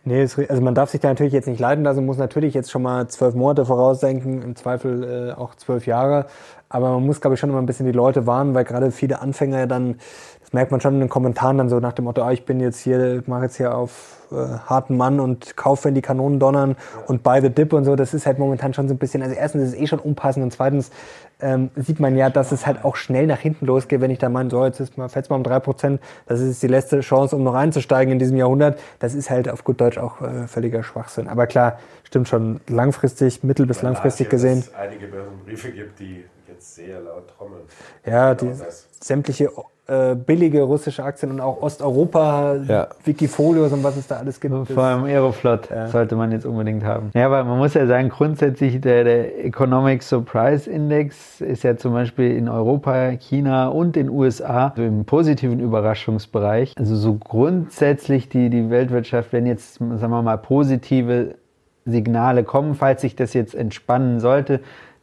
Nee, 0.04 0.20
also 0.20 0.62
man 0.62 0.74
darf 0.74 0.90
sich 0.90 1.00
da 1.00 1.08
natürlich 1.08 1.32
jetzt 1.32 1.46
nicht 1.46 1.60
leiden 1.60 1.84
lassen, 1.84 2.04
muss 2.04 2.18
natürlich 2.18 2.54
jetzt 2.54 2.72
schon 2.72 2.82
mal 2.82 3.06
zwölf 3.06 3.36
Monate 3.36 3.64
vorausdenken, 3.64 4.42
im 4.42 4.56
Zweifel 4.56 5.28
äh, 5.30 5.32
auch 5.32 5.54
zwölf 5.54 5.86
Jahre. 5.86 6.26
Aber 6.68 6.90
man 6.90 7.06
muss, 7.06 7.20
glaube 7.20 7.34
ich, 7.34 7.40
schon 7.40 7.50
immer 7.50 7.60
ein 7.60 7.66
bisschen 7.66 7.86
die 7.86 7.92
Leute 7.92 8.26
warnen, 8.26 8.54
weil 8.54 8.64
gerade 8.64 8.90
viele 8.90 9.20
Anfänger 9.20 9.68
dann, 9.68 9.96
das 10.52 10.54
merkt 10.54 10.70
man 10.70 10.82
schon 10.82 10.92
in 10.94 11.00
den 11.00 11.08
Kommentaren 11.08 11.56
dann 11.56 11.70
so 11.70 11.80
nach 11.80 11.94
dem 11.94 12.04
Motto, 12.04 12.20
ah, 12.20 12.30
ich 12.30 12.44
bin 12.44 12.60
jetzt 12.60 12.78
hier, 12.80 13.22
mache 13.26 13.44
jetzt 13.44 13.56
hier 13.56 13.74
auf 13.74 14.18
äh, 14.30 14.34
harten 14.34 14.98
Mann 14.98 15.18
und 15.18 15.56
kaufe, 15.56 15.86
wenn 15.86 15.94
die 15.94 16.02
Kanonen 16.02 16.38
donnern 16.38 16.76
ja. 16.94 17.04
und 17.06 17.22
buy 17.22 17.40
the 17.40 17.48
dip 17.48 17.72
und 17.72 17.86
so. 17.86 17.96
Das 17.96 18.12
ist 18.12 18.26
halt 18.26 18.38
momentan 18.38 18.74
schon 18.74 18.86
so 18.86 18.92
ein 18.92 18.98
bisschen, 18.98 19.22
also 19.22 19.34
erstens 19.34 19.62
ist 19.62 19.68
es 19.70 19.80
eh 19.80 19.86
schon 19.86 19.98
unpassend 19.98 20.44
und 20.44 20.52
zweitens 20.52 20.90
ähm, 21.40 21.70
sieht 21.76 22.00
man 22.00 22.18
ja, 22.18 22.28
dass 22.28 22.52
es 22.52 22.66
halt 22.66 22.84
auch 22.84 22.96
schnell 22.96 23.26
nach 23.26 23.38
hinten 23.38 23.64
losgeht, 23.64 24.02
wenn 24.02 24.10
ich 24.10 24.18
da 24.18 24.28
meine, 24.28 24.50
so 24.50 24.62
jetzt 24.62 24.78
ist 24.78 24.98
mal, 24.98 25.08
fällt 25.08 25.30
mal 25.30 25.36
um 25.36 25.42
drei 25.42 25.58
Prozent, 25.58 26.02
das 26.26 26.40
ist 26.40 26.62
die 26.62 26.68
letzte 26.68 27.00
Chance, 27.00 27.34
um 27.34 27.44
noch 27.44 27.54
einzusteigen 27.54 28.12
in 28.12 28.18
diesem 28.18 28.36
Jahrhundert. 28.36 28.78
Das 28.98 29.14
ist 29.14 29.30
halt 29.30 29.48
auf 29.48 29.64
gut 29.64 29.80
Deutsch 29.80 29.96
auch 29.96 30.20
äh, 30.20 30.46
völliger 30.48 30.82
Schwachsinn. 30.82 31.28
Aber 31.28 31.46
klar, 31.46 31.78
stimmt 32.04 32.28
schon, 32.28 32.60
langfristig, 32.68 33.42
mittel- 33.42 33.64
bis 33.64 33.80
langfristig 33.80 34.28
gesehen. 34.28 34.58
Es 34.58 34.74
einige 34.74 35.06
Börsenbriefe 35.06 35.72
gibt, 35.72 35.98
die 35.98 36.24
jetzt 36.46 36.74
sehr 36.74 37.00
laut 37.00 37.26
trommeln. 37.28 37.62
Ja, 38.04 38.34
die, 38.34 38.50
sämtliche 39.00 39.50
äh, 39.88 40.14
billige 40.14 40.62
russische 40.62 41.02
Aktien 41.02 41.32
und 41.32 41.40
auch 41.40 41.60
Osteuropa, 41.60 42.54
ja. 42.68 42.88
Wikifolios 43.04 43.72
und 43.72 43.82
was 43.82 43.96
es 43.96 44.06
da 44.06 44.16
alles 44.16 44.40
gibt. 44.40 44.54
Vor 44.68 44.82
allem 44.82 45.04
Aeroflot 45.04 45.70
ja. 45.70 45.88
sollte 45.88 46.14
man 46.14 46.30
jetzt 46.30 46.46
unbedingt 46.46 46.84
haben. 46.84 47.10
Ja, 47.14 47.26
aber 47.26 47.42
man 47.42 47.58
muss 47.58 47.74
ja 47.74 47.86
sagen, 47.86 48.08
grundsätzlich 48.08 48.80
der, 48.80 49.02
der 49.02 49.44
Economic 49.44 50.02
Surprise 50.02 50.70
Index 50.70 51.40
ist 51.40 51.64
ja 51.64 51.76
zum 51.76 51.94
Beispiel 51.94 52.36
in 52.36 52.48
Europa, 52.48 53.10
China 53.12 53.68
und 53.68 53.96
den 53.96 54.08
USA 54.08 54.72
so 54.76 54.82
im 54.82 55.04
positiven 55.04 55.58
Überraschungsbereich. 55.58 56.74
Also 56.78 56.94
so 56.94 57.14
grundsätzlich 57.14 58.28
die, 58.28 58.50
die 58.50 58.70
Weltwirtschaft, 58.70 59.32
wenn 59.32 59.46
jetzt, 59.46 59.74
sagen 59.74 60.10
wir 60.10 60.22
mal, 60.22 60.38
positive 60.38 61.34
Signale 61.84 62.44
kommen, 62.44 62.74
falls 62.74 63.00
sich 63.00 63.16
das 63.16 63.34
jetzt 63.34 63.54
entspannen 63.54 64.20
sollte, 64.20 64.60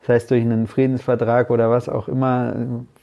das 0.10 0.24
heißt 0.24 0.32
durch 0.32 0.42
einen 0.42 0.66
Friedensvertrag 0.66 1.52
oder 1.52 1.70
was 1.70 1.88
auch 1.88 2.08
immer, 2.08 2.56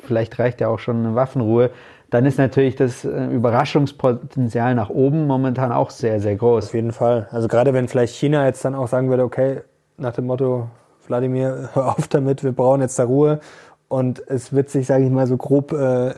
vielleicht 0.04 0.40
reicht 0.40 0.60
ja 0.60 0.66
auch 0.66 0.80
schon 0.80 1.06
eine 1.06 1.14
Waffenruhe, 1.14 1.70
dann 2.10 2.26
ist 2.26 2.36
natürlich 2.36 2.74
das 2.74 3.04
äh, 3.04 3.26
Überraschungspotenzial 3.26 4.74
nach 4.74 4.90
oben 4.90 5.28
momentan 5.28 5.70
auch 5.70 5.90
sehr, 5.90 6.20
sehr 6.20 6.34
groß. 6.34 6.66
Auf 6.66 6.74
jeden 6.74 6.90
Fall. 6.90 7.28
Also 7.30 7.46
gerade 7.46 7.72
wenn 7.74 7.86
vielleicht 7.86 8.16
China 8.16 8.44
jetzt 8.44 8.64
dann 8.64 8.74
auch 8.74 8.88
sagen 8.88 9.08
würde, 9.08 9.22
okay, 9.22 9.60
nach 9.98 10.14
dem 10.14 10.26
Motto, 10.26 10.68
Wladimir, 11.06 11.70
hör 11.74 11.96
auf 11.96 12.08
damit, 12.08 12.42
wir 12.42 12.50
brauchen 12.50 12.80
jetzt 12.80 12.98
da 12.98 13.04
Ruhe 13.04 13.38
und 13.86 14.20
es 14.26 14.52
wird 14.52 14.68
sich, 14.70 14.88
sage 14.88 15.04
ich 15.04 15.10
mal, 15.10 15.28
so 15.28 15.36
grob 15.36 15.72
äh, 15.72 16.08
äh, 16.08 16.14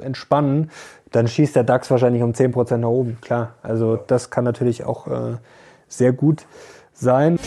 entspannen, 0.00 0.70
dann 1.10 1.28
schießt 1.28 1.54
der 1.54 1.64
DAX 1.64 1.90
wahrscheinlich 1.90 2.22
um 2.22 2.32
10% 2.32 2.78
nach 2.78 2.88
oben, 2.88 3.18
klar. 3.20 3.56
Also 3.62 3.96
das 3.96 4.30
kann 4.30 4.44
natürlich 4.44 4.84
auch 4.84 5.06
äh, 5.06 5.36
sehr 5.86 6.14
gut 6.14 6.46
sein. 6.94 7.38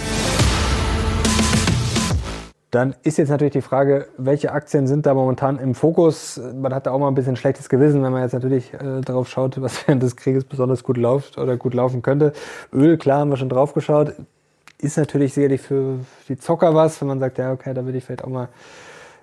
Dann 2.75 2.93
ist 3.03 3.17
jetzt 3.17 3.29
natürlich 3.29 3.53
die 3.53 3.61
Frage, 3.61 4.09
welche 4.17 4.51
Aktien 4.51 4.85
sind 4.85 5.05
da 5.05 5.13
momentan 5.13 5.59
im 5.59 5.75
Fokus? 5.75 6.41
Man 6.53 6.75
hat 6.75 6.88
da 6.88 6.91
auch 6.91 6.99
mal 6.99 7.07
ein 7.07 7.15
bisschen 7.15 7.38
schlechtes 7.38 7.69
Gewissen, 7.69 8.03
wenn 8.03 8.11
man 8.11 8.21
jetzt 8.21 8.33
natürlich 8.33 8.73
äh, 8.73 8.99
darauf 8.99 9.29
schaut, 9.29 9.61
was 9.61 9.88
während 9.88 10.03
des 10.03 10.17
Krieges 10.17 10.43
besonders 10.43 10.83
gut 10.83 10.97
läuft 10.97 11.38
oder 11.38 11.55
gut 11.55 11.73
laufen 11.73 12.01
könnte. 12.01 12.33
Öl, 12.73 12.97
klar, 12.97 13.19
haben 13.19 13.29
wir 13.29 13.38
schon 13.38 13.47
drauf 13.47 13.73
geschaut. 13.73 14.11
Ist 14.77 14.97
natürlich 14.97 15.33
sicherlich 15.33 15.61
für 15.61 15.99
die 16.27 16.38
Zocker 16.38 16.75
was, 16.75 16.99
wenn 16.99 17.07
man 17.07 17.21
sagt, 17.21 17.38
ja, 17.38 17.53
okay, 17.53 17.73
da 17.73 17.85
will 17.85 17.95
ich 17.95 18.03
vielleicht 18.03 18.25
auch 18.25 18.29
mal, 18.29 18.49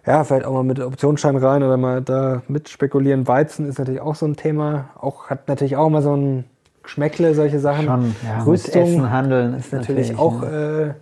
ja, 0.06 0.24
vielleicht 0.24 0.46
auch 0.46 0.54
mal 0.54 0.64
mit 0.64 0.80
Optionsschein 0.80 1.36
rein 1.36 1.62
oder 1.62 1.76
mal 1.76 2.00
da 2.00 2.40
mit 2.48 2.70
spekulieren. 2.70 3.28
Weizen 3.28 3.68
ist 3.68 3.78
natürlich 3.78 4.00
auch 4.00 4.14
so 4.14 4.24
ein 4.24 4.36
Thema. 4.36 4.88
Auch, 4.98 5.28
hat 5.28 5.48
natürlich 5.48 5.76
auch 5.76 5.88
immer 5.88 6.00
so 6.00 6.16
ein 6.16 6.44
Geschmäckle, 6.82 7.34
solche 7.34 7.58
Sachen. 7.58 7.84
Schon, 7.84 8.16
ja, 8.24 8.44
Rüstung 8.44 8.82
Essen, 8.82 9.10
Handeln 9.10 9.52
ist 9.52 9.74
natürlich, 9.74 10.08
natürlich 10.12 10.18
auch, 10.18 10.42
äh, 10.42 10.94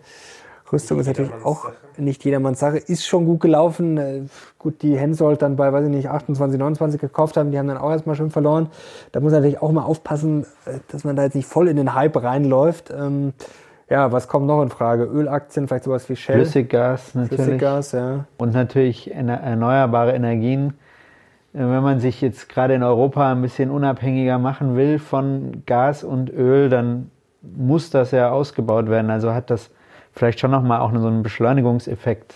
Rüstung 0.72 0.98
ist 0.98 1.06
natürlich 1.06 1.32
auch 1.44 1.70
nicht 2.00 2.24
jedermanns 2.24 2.60
Sache. 2.60 2.78
Ist 2.78 3.06
schon 3.06 3.26
gut 3.26 3.40
gelaufen. 3.40 3.98
Äh, 3.98 4.22
gut, 4.58 4.82
die 4.82 4.96
Hensoldt 4.96 5.42
dann 5.42 5.56
bei, 5.56 5.72
weiß 5.72 5.84
ich 5.84 5.90
nicht, 5.90 6.08
28, 6.08 6.58
29 6.58 7.00
gekauft 7.00 7.36
haben, 7.36 7.50
die 7.50 7.58
haben 7.58 7.68
dann 7.68 7.78
auch 7.78 7.90
erstmal 7.90 8.16
schön 8.16 8.30
verloren. 8.30 8.68
Da 9.12 9.20
muss 9.20 9.32
man 9.32 9.40
natürlich 9.40 9.62
auch 9.62 9.72
mal 9.72 9.84
aufpassen, 9.84 10.44
äh, 10.66 10.78
dass 10.88 11.04
man 11.04 11.16
da 11.16 11.24
jetzt 11.24 11.34
nicht 11.34 11.48
voll 11.48 11.68
in 11.68 11.76
den 11.76 11.94
Hype 11.94 12.22
reinläuft. 12.22 12.90
Ähm, 12.90 13.32
ja, 13.88 14.12
was 14.12 14.28
kommt 14.28 14.46
noch 14.46 14.62
in 14.62 14.70
Frage? 14.70 15.04
Ölaktien, 15.04 15.66
vielleicht 15.66 15.84
sowas 15.84 16.08
wie 16.08 16.16
Shell? 16.16 16.36
Flüssiggas 16.36 17.14
natürlich. 17.14 17.40
Flüssiggas, 17.40 17.92
ja. 17.92 18.24
Und 18.38 18.54
natürlich 18.54 19.12
erneuerbare 19.12 20.12
Energien. 20.12 20.74
Äh, 21.52 21.58
wenn 21.58 21.82
man 21.82 22.00
sich 22.00 22.20
jetzt 22.20 22.48
gerade 22.48 22.74
in 22.74 22.82
Europa 22.82 23.32
ein 23.32 23.42
bisschen 23.42 23.70
unabhängiger 23.70 24.38
machen 24.38 24.76
will 24.76 24.98
von 24.98 25.64
Gas 25.66 26.04
und 26.04 26.30
Öl, 26.30 26.68
dann 26.68 27.10
muss 27.42 27.90
das 27.90 28.10
ja 28.10 28.30
ausgebaut 28.30 28.88
werden. 28.88 29.10
Also 29.10 29.34
hat 29.34 29.50
das 29.50 29.70
vielleicht 30.20 30.38
schon 30.38 30.50
nochmal 30.50 30.80
auch 30.80 30.92
so 30.92 31.06
einen 31.06 31.22
Beschleunigungseffekt, 31.22 32.34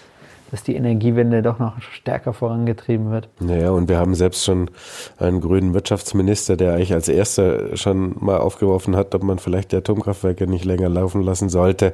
dass 0.51 0.63
die 0.63 0.75
Energiewende 0.75 1.43
doch 1.43 1.59
noch 1.59 1.83
stärker 1.83 2.33
vorangetrieben 2.33 3.11
wird. 3.11 3.29
Naja, 3.41 3.73
und 3.73 3.91
wir 3.91 3.99
haben 3.99 4.15
selbst 4.15 4.43
schon 4.43 4.71
einen 5.19 5.43
grünen 5.43 5.75
Wirtschaftsminister, 5.75 6.57
der 6.57 6.73
eigentlich 6.73 6.95
als 6.95 7.09
erster 7.09 7.77
schon 7.77 8.17
mal 8.21 8.39
aufgeworfen 8.39 8.97
hat, 8.97 9.15
ob 9.15 9.23
man 9.23 9.39
vielleicht 9.39 9.73
die 9.73 9.77
Atomkraftwerke 9.77 10.47
nicht 10.47 10.65
länger 10.65 10.89
laufen 10.89 11.23
lassen 11.23 11.51
sollte, 11.51 11.93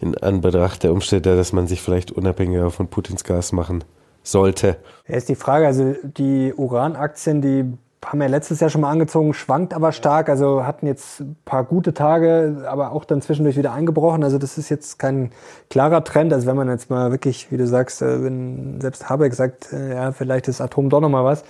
in 0.00 0.16
Anbetracht 0.16 0.82
der 0.84 0.92
Umstände, 0.92 1.36
dass 1.36 1.52
man 1.52 1.66
sich 1.66 1.82
vielleicht 1.82 2.12
unabhängiger 2.12 2.70
von 2.70 2.88
Putins 2.88 3.22
Gas 3.22 3.52
machen 3.52 3.84
sollte. 4.22 4.76
Ist 5.06 5.28
die 5.28 5.34
Frage, 5.34 5.66
also 5.66 5.96
die 6.02 6.54
Uranaktien, 6.54 7.42
die 7.42 7.64
haben 8.04 8.20
wir 8.20 8.28
letztes 8.28 8.60
Jahr 8.60 8.70
schon 8.70 8.82
mal 8.82 8.90
angezogen, 8.90 9.34
schwankt 9.34 9.74
aber 9.74 9.90
stark. 9.92 10.28
Also 10.28 10.64
hatten 10.64 10.86
jetzt 10.86 11.20
ein 11.20 11.36
paar 11.44 11.64
gute 11.64 11.92
Tage, 11.92 12.64
aber 12.68 12.92
auch 12.92 13.04
dann 13.04 13.20
zwischendurch 13.20 13.56
wieder 13.56 13.72
eingebrochen. 13.72 14.22
Also 14.22 14.38
das 14.38 14.58
ist 14.58 14.68
jetzt 14.68 14.98
kein 14.98 15.32
klarer 15.70 16.04
Trend. 16.04 16.32
Also 16.32 16.46
wenn 16.46 16.56
man 16.56 16.68
jetzt 16.68 16.88
mal 16.88 17.10
wirklich, 17.10 17.50
wie 17.50 17.56
du 17.56 17.66
sagst, 17.66 18.02
äh, 18.02 18.22
wenn 18.22 18.80
selbst 18.80 19.08
Habeck 19.08 19.34
sagt, 19.34 19.72
äh, 19.72 19.94
ja, 19.94 20.12
vielleicht 20.12 20.46
ist 20.48 20.60
Atom 20.60 20.88
doch 20.88 21.00
noch 21.00 21.08
mal 21.08 21.24
was, 21.24 21.42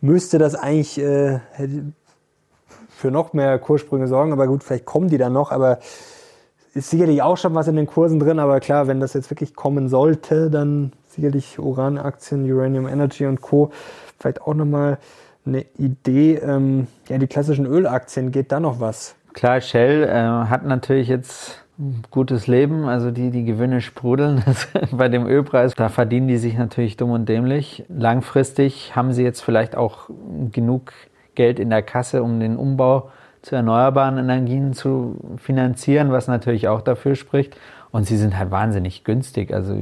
müsste 0.00 0.38
das 0.38 0.54
eigentlich 0.54 0.98
äh, 0.98 1.40
für 2.88 3.10
noch 3.10 3.32
mehr 3.32 3.58
Kurssprünge 3.58 4.08
sorgen. 4.08 4.32
Aber 4.32 4.46
gut, 4.46 4.64
vielleicht 4.64 4.86
kommen 4.86 5.08
die 5.08 5.18
dann 5.18 5.32
noch. 5.32 5.52
Aber 5.52 5.78
ist 6.74 6.90
sicherlich 6.90 7.22
auch 7.22 7.36
schon 7.36 7.54
was 7.54 7.68
in 7.68 7.76
den 7.76 7.86
Kursen 7.86 8.18
drin. 8.18 8.38
Aber 8.38 8.60
klar, 8.60 8.88
wenn 8.88 8.98
das 8.98 9.12
jetzt 9.12 9.30
wirklich 9.30 9.54
kommen 9.54 9.88
sollte, 9.88 10.50
dann 10.50 10.92
sicherlich 11.08 11.58
Uranaktien, 11.58 12.50
Uranium 12.50 12.88
Energy 12.88 13.26
und 13.26 13.40
Co. 13.40 13.70
vielleicht 14.18 14.42
auch 14.42 14.54
noch 14.54 14.64
mal 14.64 14.98
eine 15.44 15.64
Idee, 15.78 16.36
ähm, 16.36 16.86
ja, 17.08 17.18
die 17.18 17.26
klassischen 17.26 17.66
Ölaktien, 17.66 18.30
geht 18.30 18.52
da 18.52 18.60
noch 18.60 18.80
was? 18.80 19.16
Klar, 19.32 19.60
Shell 19.60 20.04
äh, 20.04 20.48
hat 20.48 20.64
natürlich 20.64 21.08
jetzt 21.08 21.62
ein 21.78 22.02
gutes 22.10 22.46
Leben, 22.46 22.84
also 22.84 23.10
die, 23.10 23.30
die 23.30 23.44
Gewinne 23.44 23.80
sprudeln 23.80 24.42
bei 24.92 25.08
dem 25.08 25.26
Ölpreis. 25.26 25.74
Da 25.74 25.88
verdienen 25.88 26.28
die 26.28 26.36
sich 26.36 26.56
natürlich 26.56 26.96
dumm 26.96 27.10
und 27.10 27.28
dämlich. 27.28 27.84
Langfristig 27.88 28.94
haben 28.94 29.12
sie 29.12 29.24
jetzt 29.24 29.40
vielleicht 29.40 29.74
auch 29.74 30.10
genug 30.52 30.92
Geld 31.34 31.58
in 31.58 31.70
der 31.70 31.82
Kasse, 31.82 32.22
um 32.22 32.40
den 32.40 32.56
Umbau 32.56 33.10
zu 33.40 33.56
erneuerbaren 33.56 34.18
Energien 34.18 34.72
zu 34.72 35.16
finanzieren, 35.38 36.12
was 36.12 36.28
natürlich 36.28 36.68
auch 36.68 36.82
dafür 36.82 37.16
spricht. 37.16 37.56
Und 37.90 38.06
sie 38.06 38.16
sind 38.16 38.38
halt 38.38 38.50
wahnsinnig 38.50 39.04
günstig. 39.04 39.52
Also 39.52 39.74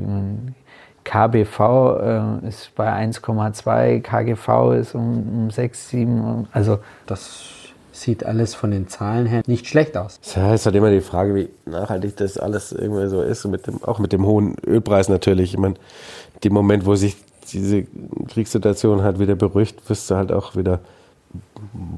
KBV 1.11 2.41
äh, 2.41 2.49
ist 2.49 2.73
bei 2.77 2.89
1,2, 2.89 4.01
KGV 4.01 4.81
ist 4.81 4.95
um, 4.95 5.45
um 5.45 5.51
6, 5.51 5.89
7. 5.89 6.49
Also 6.53 6.79
das 7.07 7.47
sieht 7.91 8.25
alles 8.25 8.55
von 8.55 8.71
den 8.71 8.87
Zahlen 8.87 9.27
her 9.27 9.43
nicht 9.47 9.67
schlecht 9.67 9.97
aus. 9.97 10.21
Ja, 10.37 10.55
ist 10.55 10.67
halt 10.67 10.77
immer 10.77 10.93
die 10.93 11.01
Frage, 11.01 11.35
wie 11.35 11.49
nachhaltig 11.69 12.17
das 12.17 12.39
alles 12.39 12.71
irgendwie 12.71 13.09
so 13.09 13.23
ist. 13.23 13.45
Mit 13.47 13.67
dem, 13.67 13.83
auch 13.83 13.99
mit 13.99 14.13
dem 14.13 14.25
hohen 14.25 14.55
Ölpreis 14.65 15.09
natürlich. 15.09 15.55
Ich 15.55 15.59
meine, 15.59 15.75
dem 16.45 16.53
Moment, 16.53 16.87
wo 16.87 16.95
sich 16.95 17.17
diese 17.53 17.87
Kriegssituation 18.29 19.03
halt 19.03 19.19
wieder 19.19 19.35
beruhigt, 19.35 19.91
wirst 19.91 20.09
du 20.13 20.15
halt 20.15 20.31
auch 20.31 20.55
wieder 20.55 20.79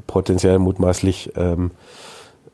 potenziell 0.07 0.59
mutmaßlich 0.59 1.33
ähm, 1.37 1.71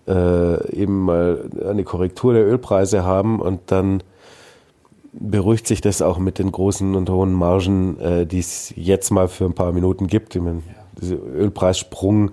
äh, 0.08 0.72
eben 0.72 1.04
mal 1.04 1.48
eine 1.68 1.84
Korrektur 1.84 2.34
der 2.34 2.44
Ölpreise 2.44 3.04
haben 3.04 3.40
und 3.40 3.60
dann 3.66 4.02
beruhigt 5.12 5.66
sich 5.66 5.80
das 5.80 6.02
auch 6.02 6.18
mit 6.18 6.38
den 6.38 6.52
großen 6.52 6.94
und 6.94 7.10
hohen 7.10 7.32
Margen, 7.32 7.98
äh, 8.00 8.26
die 8.26 8.38
es 8.38 8.72
jetzt 8.76 9.10
mal 9.10 9.28
für 9.28 9.44
ein 9.44 9.54
paar 9.54 9.72
Minuten 9.72 10.06
gibt. 10.06 10.36
Ich 10.36 10.42
meine, 10.42 10.62
dieser 11.00 11.16
Ölpreissprung, 11.16 12.32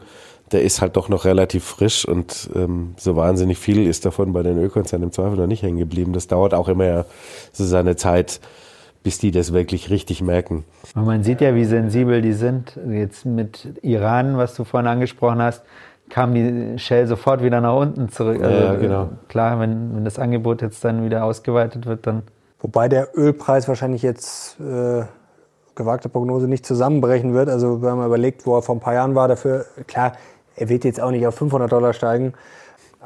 der 0.51 0.63
ist 0.63 0.81
halt 0.81 0.95
doch 0.95 1.09
noch 1.09 1.25
relativ 1.25 1.63
frisch 1.63 2.07
und 2.07 2.49
ähm, 2.55 2.93
so 2.97 3.15
wahnsinnig 3.15 3.57
viel 3.57 3.87
ist 3.87 4.05
davon 4.05 4.33
bei 4.33 4.43
den 4.43 4.57
Ölkonzernen 4.57 5.09
im 5.09 5.11
Zweifel 5.11 5.37
noch 5.37 5.47
nicht 5.47 5.63
hängen 5.63 5.79
geblieben. 5.79 6.13
Das 6.13 6.27
dauert 6.27 6.53
auch 6.53 6.67
immer 6.67 6.85
ja 6.85 7.05
so 7.51 7.65
seine 7.65 7.95
Zeit, 7.95 8.39
bis 9.03 9.17
die 9.17 9.31
das 9.31 9.53
wirklich 9.53 9.89
richtig 9.89 10.21
merken. 10.21 10.63
Man 10.93 11.23
sieht 11.23 11.41
ja, 11.41 11.55
wie 11.55 11.65
sensibel 11.65 12.21
die 12.21 12.33
sind. 12.33 12.77
Jetzt 12.89 13.25
mit 13.25 13.79
Iran, 13.81 14.37
was 14.37 14.55
du 14.55 14.63
vorhin 14.63 14.87
angesprochen 14.87 15.41
hast, 15.41 15.63
kam 16.09 16.33
die 16.33 16.77
Shell 16.77 17.07
sofort 17.07 17.43
wieder 17.43 17.61
nach 17.61 17.75
unten 17.75 18.09
zurück. 18.09 18.41
Also, 18.41 18.65
ja, 18.65 18.75
genau. 18.75 19.09
Klar, 19.27 19.59
wenn, 19.59 19.95
wenn 19.95 20.05
das 20.05 20.19
Angebot 20.19 20.61
jetzt 20.61 20.83
dann 20.83 21.05
wieder 21.05 21.23
ausgeweitet 21.23 21.85
wird, 21.85 22.05
dann. 22.07 22.23
Wobei 22.65 22.89
der 22.89 23.09
Ölpreis 23.15 23.67
wahrscheinlich 23.67 24.01
jetzt 24.01 24.59
äh, 24.59 25.03
gewagte 25.75 26.09
Prognose 26.09 26.47
nicht 26.47 26.65
zusammenbrechen 26.65 27.35
wird. 27.35 27.47
Also 27.47 27.83
wenn 27.83 27.95
man 27.95 28.07
überlegt, 28.07 28.47
wo 28.47 28.55
er 28.55 28.63
vor 28.63 28.75
ein 28.75 28.79
paar 28.79 28.95
Jahren 28.95 29.13
war, 29.13 29.27
dafür, 29.27 29.67
klar, 29.85 30.13
er 30.55 30.67
wird 30.67 30.83
jetzt 30.83 30.99
auch 30.99 31.11
nicht 31.11 31.27
auf 31.27 31.35
500 31.35 31.71
Dollar 31.71 31.93
steigen. 31.93 32.33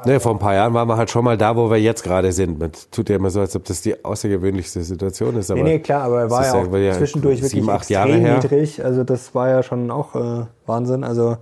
Nee, 0.06 0.18
vor 0.18 0.32
ein 0.32 0.38
paar 0.38 0.54
Jahren 0.54 0.72
waren 0.72 0.88
wir 0.88 0.96
halt 0.96 1.10
schon 1.10 1.24
mal 1.26 1.36
da, 1.36 1.54
wo 1.54 1.70
wir 1.70 1.76
jetzt 1.76 2.02
gerade 2.02 2.32
sind. 2.32 2.58
Man 2.58 2.72
tut 2.90 3.10
ja 3.10 3.16
immer 3.16 3.28
so, 3.28 3.40
als 3.40 3.54
ob 3.54 3.66
das 3.66 3.82
die 3.82 4.02
außergewöhnlichste 4.02 4.80
Situation 4.80 5.36
ist. 5.36 5.50
Aber 5.50 5.60
nee, 5.60 5.74
nee, 5.74 5.78
klar, 5.80 6.04
aber 6.04 6.20
er 6.22 6.30
war 6.30 6.46
ja 6.46 6.54
auch 6.54 6.74
ja 6.74 6.92
zwischendurch 6.94 7.42
sieben, 7.42 7.66
wirklich 7.66 7.82
acht 7.82 7.90
Jahre 7.90 8.14
her. 8.14 8.36
niedrig. 8.36 8.82
Also 8.82 9.04
das 9.04 9.34
war 9.34 9.50
ja 9.50 9.62
schon 9.62 9.90
auch 9.90 10.14
äh, 10.14 10.46
Wahnsinn. 10.64 11.04
Also 11.04 11.36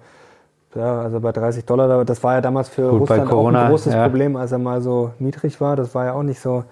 ja, 0.74 1.02
also 1.02 1.20
bei 1.20 1.32
30 1.32 1.64
Dollar, 1.64 2.04
das 2.04 2.22
war 2.24 2.34
ja 2.34 2.40
damals 2.40 2.68
für 2.68 2.90
Gut, 2.90 3.02
Russland 3.02 3.28
Corona, 3.28 3.60
auch 3.60 3.64
ein 3.66 3.70
großes 3.70 3.94
ja. 3.94 4.02
Problem, 4.02 4.36
als 4.36 4.50
er 4.52 4.58
mal 4.58 4.82
so 4.82 5.12
niedrig 5.18 5.60
war. 5.60 5.76
Das 5.76 5.94
war 5.94 6.06
ja 6.06 6.12
auch 6.14 6.22
nicht 6.22 6.40
so, 6.40 6.64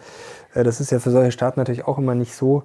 das 0.65 0.81
ist 0.81 0.91
ja 0.91 0.99
für 0.99 1.11
solche 1.11 1.33
Staaten 1.33 1.61
natürlich 1.61 1.87
auch 1.87 1.99
immer 1.99 2.15
nicht 2.15 2.35
so 2.35 2.65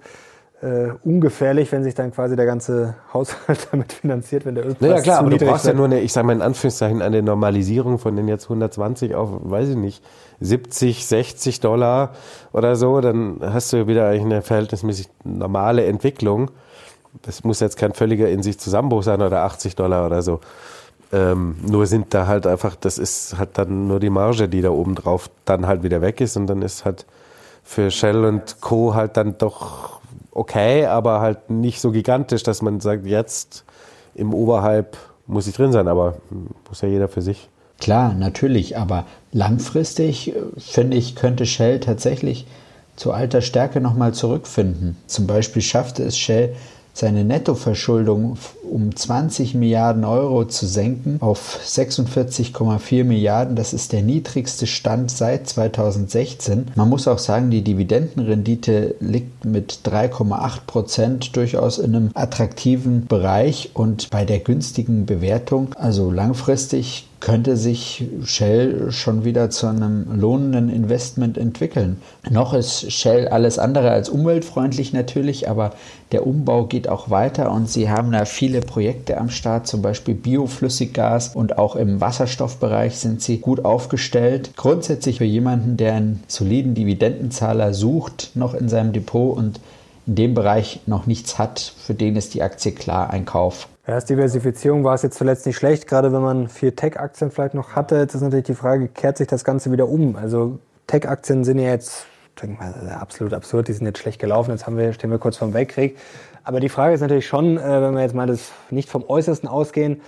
äh, 0.62 0.92
ungefährlich, 1.04 1.72
wenn 1.72 1.84
sich 1.84 1.96
dann 1.96 2.12
quasi 2.12 2.36
der 2.36 2.46
ganze 2.46 2.96
Haushalt 3.14 3.68
damit 3.72 3.94
finanziert, 3.94 4.46
wenn 4.46 4.56
der 4.56 4.66
Ölpreis 4.66 4.90
Ja 4.90 5.02
klar, 5.02 5.20
aber 5.20 5.32
du 5.32 5.38
brauchst 5.38 5.66
wird. 5.66 5.74
ja 5.74 5.78
nur 5.78 5.86
eine, 5.86 6.02
ich 6.02 6.14
sage 6.14 6.28
mal 6.28 6.34
in 6.34 6.42
Anführungszeichen, 6.42 7.02
eine 7.02 7.22
Normalisierung 7.24 7.98
von 7.98 8.16
den 8.16 8.28
jetzt 8.28 8.46
120 8.46 9.16
auf, 9.16 9.30
weiß 9.42 9.70
ich 9.70 9.76
nicht, 9.76 10.04
70, 10.40 11.06
60 11.06 11.60
Dollar 11.60 12.12
oder 12.54 12.76
so, 12.76 13.02
dann 13.02 13.40
hast 13.42 13.74
du 13.74 13.88
wieder 13.88 14.08
eigentlich 14.08 14.26
eine 14.26 14.42
verhältnismäßig 14.42 15.10
normale 15.24 15.86
Entwicklung. 15.86 16.52
Das 17.24 17.44
muss 17.44 17.60
jetzt 17.60 17.78
kein 17.78 17.94
völliger 17.94 18.30
in 18.30 18.42
sich 18.42 18.60
Zusammenbruch 18.60 19.04
sein 19.04 19.22
oder 19.22 19.44
80 19.44 19.76
Dollar 19.76 20.06
oder 20.06 20.22
so. 20.22 20.40
Ähm, 21.12 21.56
nur 21.68 21.88
sind 21.88 22.14
da 22.14 22.28
halt 22.28 22.48
einfach, 22.48 22.76
das 22.76 22.98
ist 22.98 23.38
halt 23.38 23.58
dann 23.58 23.88
nur 23.88 24.00
die 24.00 24.10
Marge, 24.10 24.48
die 24.48 24.62
da 24.62 24.70
oben 24.70 24.96
drauf 24.96 25.30
dann 25.44 25.68
halt 25.68 25.84
wieder 25.84 26.02
weg 26.02 26.22
ist 26.22 26.38
und 26.38 26.48
dann 26.48 26.62
ist 26.62 26.86
halt 26.86 27.06
für 27.64 27.92
Shell 27.92 28.26
und 28.26 28.62
Co. 28.62 28.94
halt 28.94 29.18
dann 29.18 29.38
doch 29.38 30.02
okay, 30.32 30.86
aber 30.86 31.22
halt 31.22 31.50
nicht 31.50 31.82
so 31.82 31.92
gigantisch, 31.92 32.44
dass 32.44 32.62
man 32.62 32.80
sagt, 32.80 33.06
jetzt 33.06 33.64
im 34.16 34.34
Oberhalb 34.34 34.98
muss 35.28 35.48
ich 35.48 35.56
drin 35.56 35.72
sein, 35.72 35.88
aber 35.88 36.16
muss 36.68 36.82
ja 36.82 36.90
jeder 36.90 37.08
für 37.08 37.22
sich. 37.22 37.50
Klar, 37.80 38.14
natürlich, 38.14 38.78
aber 38.78 39.06
langfristig, 39.32 40.36
äh, 40.36 40.42
finde 40.58 40.98
ich, 40.98 41.16
könnte 41.16 41.46
Shell 41.46 41.80
tatsächlich 41.80 42.46
zu 42.96 43.12
alter 43.12 43.42
Stärke 43.42 43.82
nochmal 43.82 44.14
zurückfinden. 44.14 44.98
Zum 45.08 45.26
Beispiel 45.26 45.62
schaffte 45.62 46.04
es 46.04 46.18
Shell 46.18 46.54
seine 46.94 47.24
Nettoverschuldung 47.24 48.38
um 48.70 48.96
20 48.96 49.54
Milliarden 49.54 50.06
Euro 50.06 50.46
zu 50.46 50.66
senken 50.66 51.18
auf 51.20 51.60
46,4 51.66 53.04
Milliarden. 53.04 53.56
Das 53.56 53.74
ist 53.74 53.92
der 53.92 54.02
niedrigste 54.02 54.66
Stand 54.66 55.12
seit 55.12 55.48
2016. 55.48 56.68
Man 56.76 56.90
muss 56.90 57.08
auch 57.08 57.20
sagen, 57.20 57.52
die 57.52 57.64
Dividendenrendite 57.64 58.96
liegt 59.00 59.46
mit 59.46 59.80
3,8 59.86 60.62
Prozent 60.68 61.36
durchaus 61.36 61.80
in 61.80 61.96
einem 61.96 62.12
attraktiven 62.14 63.08
Bereich 63.08 63.72
und 63.74 64.10
bei 64.10 64.26
der 64.26 64.40
günstigen 64.40 65.06
Bewertung, 65.06 65.76
also 65.76 66.12
langfristig 66.12 67.08
könnte 67.22 67.56
sich 67.56 68.04
Shell 68.26 68.92
schon 68.92 69.24
wieder 69.24 69.50
zu 69.50 69.68
einem 69.68 70.20
lohnenden 70.20 70.70
Investment 70.70 71.38
entwickeln. 71.38 72.02
Noch 72.30 72.54
ist 72.54 72.92
Shell 72.92 73.28
alles 73.30 73.60
andere 73.60 73.92
als 73.92 74.10
umweltfreundlich 74.10 74.92
natürlich, 74.92 75.48
aber 75.48 75.72
der 76.12 76.28
Umbau 76.28 76.66
geht 76.66 76.90
auch 76.90 77.10
weiter 77.10 77.52
und 77.52 77.70
sie 77.70 77.90
haben 77.90 78.12
da 78.12 78.26
viele 78.26 78.60
Projekte 78.60 79.18
am 79.18 79.30
Start, 79.30 79.68
zum 79.68 79.82
Beispiel 79.82 80.16
Bioflüssiggas 80.16 81.36
und 81.36 81.58
auch 81.58 81.76
im 81.76 82.02
Wasserstoffbereich 82.02 82.98
sind 82.98 83.22
sie 83.22 83.38
gut 83.38 83.64
aufgestellt. 83.64 84.52
Grundsätzlich 84.58 85.20
für 85.20 85.26
jemanden, 85.26 85.78
der 85.78 85.94
einen 85.94 86.24
soliden 86.28 86.74
Dividendenzahler 86.74 87.74
sucht, 87.74 88.32
noch 88.34 88.56
in 88.56 88.68
seinem 88.68 88.94
Depot 88.94 89.38
und 89.38 89.60
in 90.08 90.16
dem 90.16 90.34
Bereich 90.34 90.82
noch 90.88 91.06
nichts 91.06 91.38
hat, 91.38 91.60
für 91.60 91.94
den 91.94 92.16
ist 92.16 92.34
die 92.34 92.42
Aktie 92.42 92.72
klar 92.72 93.12
ein 93.12 93.26
Kauf. 93.26 93.68
Ja, 93.88 93.96
als 93.96 94.06
Diversifizierung 94.06 94.84
war 94.84 94.94
es 94.94 95.02
jetzt 95.02 95.18
zuletzt 95.18 95.46
nicht 95.48 95.58
schlecht, 95.58 95.88
gerade 95.88 96.14
wenn 96.14 96.22
man 96.22 96.48
vier 96.48 96.76
Tech-Aktien 96.76 97.32
vielleicht 97.32 97.56
noch 97.56 97.76
hatte. 97.76 97.98
Jetzt 97.98 98.14
ist 98.14 98.22
natürlich 98.22 98.46
die 98.46 98.54
Frage, 98.54 98.88
kehrt 98.88 99.18
sich 99.18 99.28
das 99.28 99.44
Ganze 99.44 99.72
wieder 99.72 99.90
um? 99.90 100.16
Also 100.16 100.60
Tech-Aktien 100.86 101.44
sind 101.44 101.58
ja 101.58 101.70
jetzt, 101.70 102.06
denke 102.40 102.62
mal, 102.62 102.74
absolut 102.90 103.34
absurd, 103.34 103.68
die 103.68 103.74
sind 103.74 103.88
jetzt 103.88 103.98
schlecht 103.98 104.20
gelaufen, 104.20 104.52
jetzt 104.52 104.68
haben 104.68 104.78
wir, 104.78 104.94
stehen 104.94 105.10
wir 105.10 105.18
kurz 105.18 105.38
vorm 105.38 105.56
Weltkrieg. 105.56 105.98
Aber 106.44 106.60
die 106.60 106.70
Frage 106.70 106.94
ist 106.94 107.02
natürlich 107.02 107.26
schon, 107.26 107.58
äh, 107.58 107.82
wenn 107.82 107.96
wir 107.96 108.02
jetzt 108.02 108.14
mal 108.14 108.28
das 108.28 108.52
nicht 108.70 108.88
vom 108.88 109.04
Äußersten 109.08 109.50
ausgehen, 109.50 110.02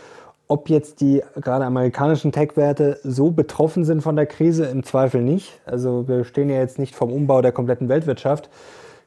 ob 0.47 0.69
jetzt 0.69 1.01
die 1.01 1.23
gerade 1.41 1.65
amerikanischen 1.65 2.31
Tech-Werte 2.31 2.99
so 3.03 3.31
betroffen 3.31 3.85
sind 3.85 4.01
von 4.01 4.15
der 4.15 4.27
Krise, 4.27 4.65
im 4.65 4.83
Zweifel 4.83 5.21
nicht. 5.21 5.59
Also 5.65 6.07
wir 6.07 6.25
stehen 6.25 6.49
ja 6.49 6.57
jetzt 6.57 6.77
nicht 6.77 6.95
vom 6.95 7.11
Umbau 7.11 7.41
der 7.41 7.51
kompletten 7.51 7.89
Weltwirtschaft. 7.89 8.49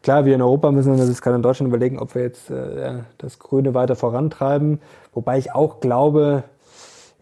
Klar, 0.06 0.24
wir 0.24 0.36
in 0.36 0.40
Europa 0.40 0.70
müssen 0.70 0.92
uns 0.92 1.00
jetzt 1.00 1.20
gerade 1.20 1.34
in 1.34 1.42
Deutschland 1.42 1.66
überlegen, 1.68 1.98
ob 1.98 2.14
wir 2.14 2.22
jetzt 2.22 2.48
äh, 2.48 3.00
das 3.18 3.40
Grüne 3.40 3.74
weiter 3.74 3.96
vorantreiben. 3.96 4.80
Wobei 5.12 5.36
ich 5.36 5.52
auch 5.52 5.80
glaube, 5.80 6.44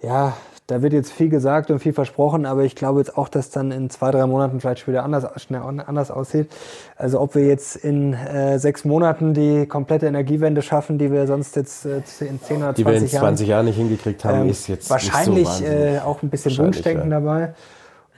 ja, 0.03 0.35
da 0.66 0.83
wird 0.83 0.92
jetzt 0.92 1.11
viel 1.11 1.31
gesagt 1.31 1.70
und 1.70 1.79
viel 1.79 1.94
versprochen, 1.94 2.44
aber 2.44 2.64
ich 2.64 2.77
glaube 2.77 3.01
jetzt 3.01 3.16
auch, 3.16 3.31
dass 3.31 3.49
dann 3.49 3.70
in 3.70 3.88
zwei, 3.88 4.11
drei 4.11 4.27
Monaten 4.27 4.61
vielleicht 4.61 4.81
schon 4.81 4.92
wieder 4.92 5.03
anders, 5.03 5.25
schnell 5.40 5.62
anders 5.62 6.11
aussieht. 6.11 6.53
Also 6.97 7.23
ob 7.23 7.35
wir 7.35 7.47
jetzt 7.47 7.77
in 7.77 8.12
äh, 8.12 8.59
sechs 8.59 8.85
Monaten 8.85 9.33
die 9.33 9.64
komplette 9.64 10.05
Energiewende 10.05 10.61
schaffen, 10.61 10.99
die 10.99 11.11
wir 11.11 11.27
sonst 11.27 11.57
jetzt 11.57 11.87
äh, 11.87 12.03
in 12.20 12.38
zehn 12.42 12.59
oder 12.59 12.75
20 12.75 12.75
Jahren... 12.75 12.75
Die 12.75 12.85
wir 12.85 12.97
in 12.97 13.09
20 13.09 13.49
Jahren 13.49 13.64
nicht 13.64 13.77
hingekriegt 13.77 14.27
haben, 14.27 14.42
ähm, 14.42 14.51
ist 14.51 14.68
jetzt 14.68 14.90
Wahrscheinlich 14.90 15.49
so 15.49 15.64
äh, 15.64 16.01
auch 16.01 16.23
ein 16.23 16.29
bisschen 16.29 16.59
Wunschdenken 16.59 17.11
ja. 17.11 17.18
dabei. 17.18 17.55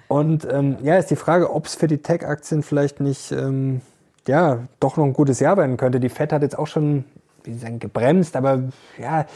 Und 0.09 0.45
ähm, 0.51 0.79
ja, 0.83 0.97
ist 0.97 1.13
die 1.13 1.15
Frage, 1.15 1.55
ob 1.55 1.67
es 1.67 1.77
für 1.77 1.87
die 1.87 1.99
Tech-Aktien 1.99 2.65
vielleicht 2.65 2.99
nicht... 2.99 3.31
Ähm, 3.31 3.81
ja, 4.29 4.61
doch 4.81 4.97
noch 4.97 5.05
ein 5.05 5.13
gutes 5.13 5.41
Jahr 5.41 5.57
werden 5.57 5.77
könnte. 5.77 6.01
Die 6.01 6.09
FED 6.09 6.33
hat 6.33 6.43
jetzt 6.43 6.59
auch 6.59 6.67
schon, 6.67 7.05
wie 7.45 7.53
Sie 7.53 7.59
sagen, 7.59 7.79
gebremst, 7.79 8.37
aber 8.37 8.61
ja, 8.99 9.27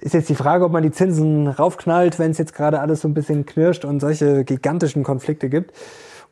ist 0.00 0.14
jetzt 0.14 0.28
die 0.28 0.34
Frage, 0.34 0.64
ob 0.64 0.72
man 0.72 0.82
die 0.82 0.92
Zinsen 0.92 1.46
raufknallt, 1.46 2.18
wenn 2.18 2.30
es 2.30 2.38
jetzt 2.38 2.54
gerade 2.54 2.80
alles 2.80 3.02
so 3.02 3.08
ein 3.08 3.14
bisschen 3.14 3.44
knirscht 3.44 3.84
und 3.84 4.00
solche 4.00 4.44
gigantischen 4.44 5.02
Konflikte 5.02 5.48
gibt. 5.48 5.72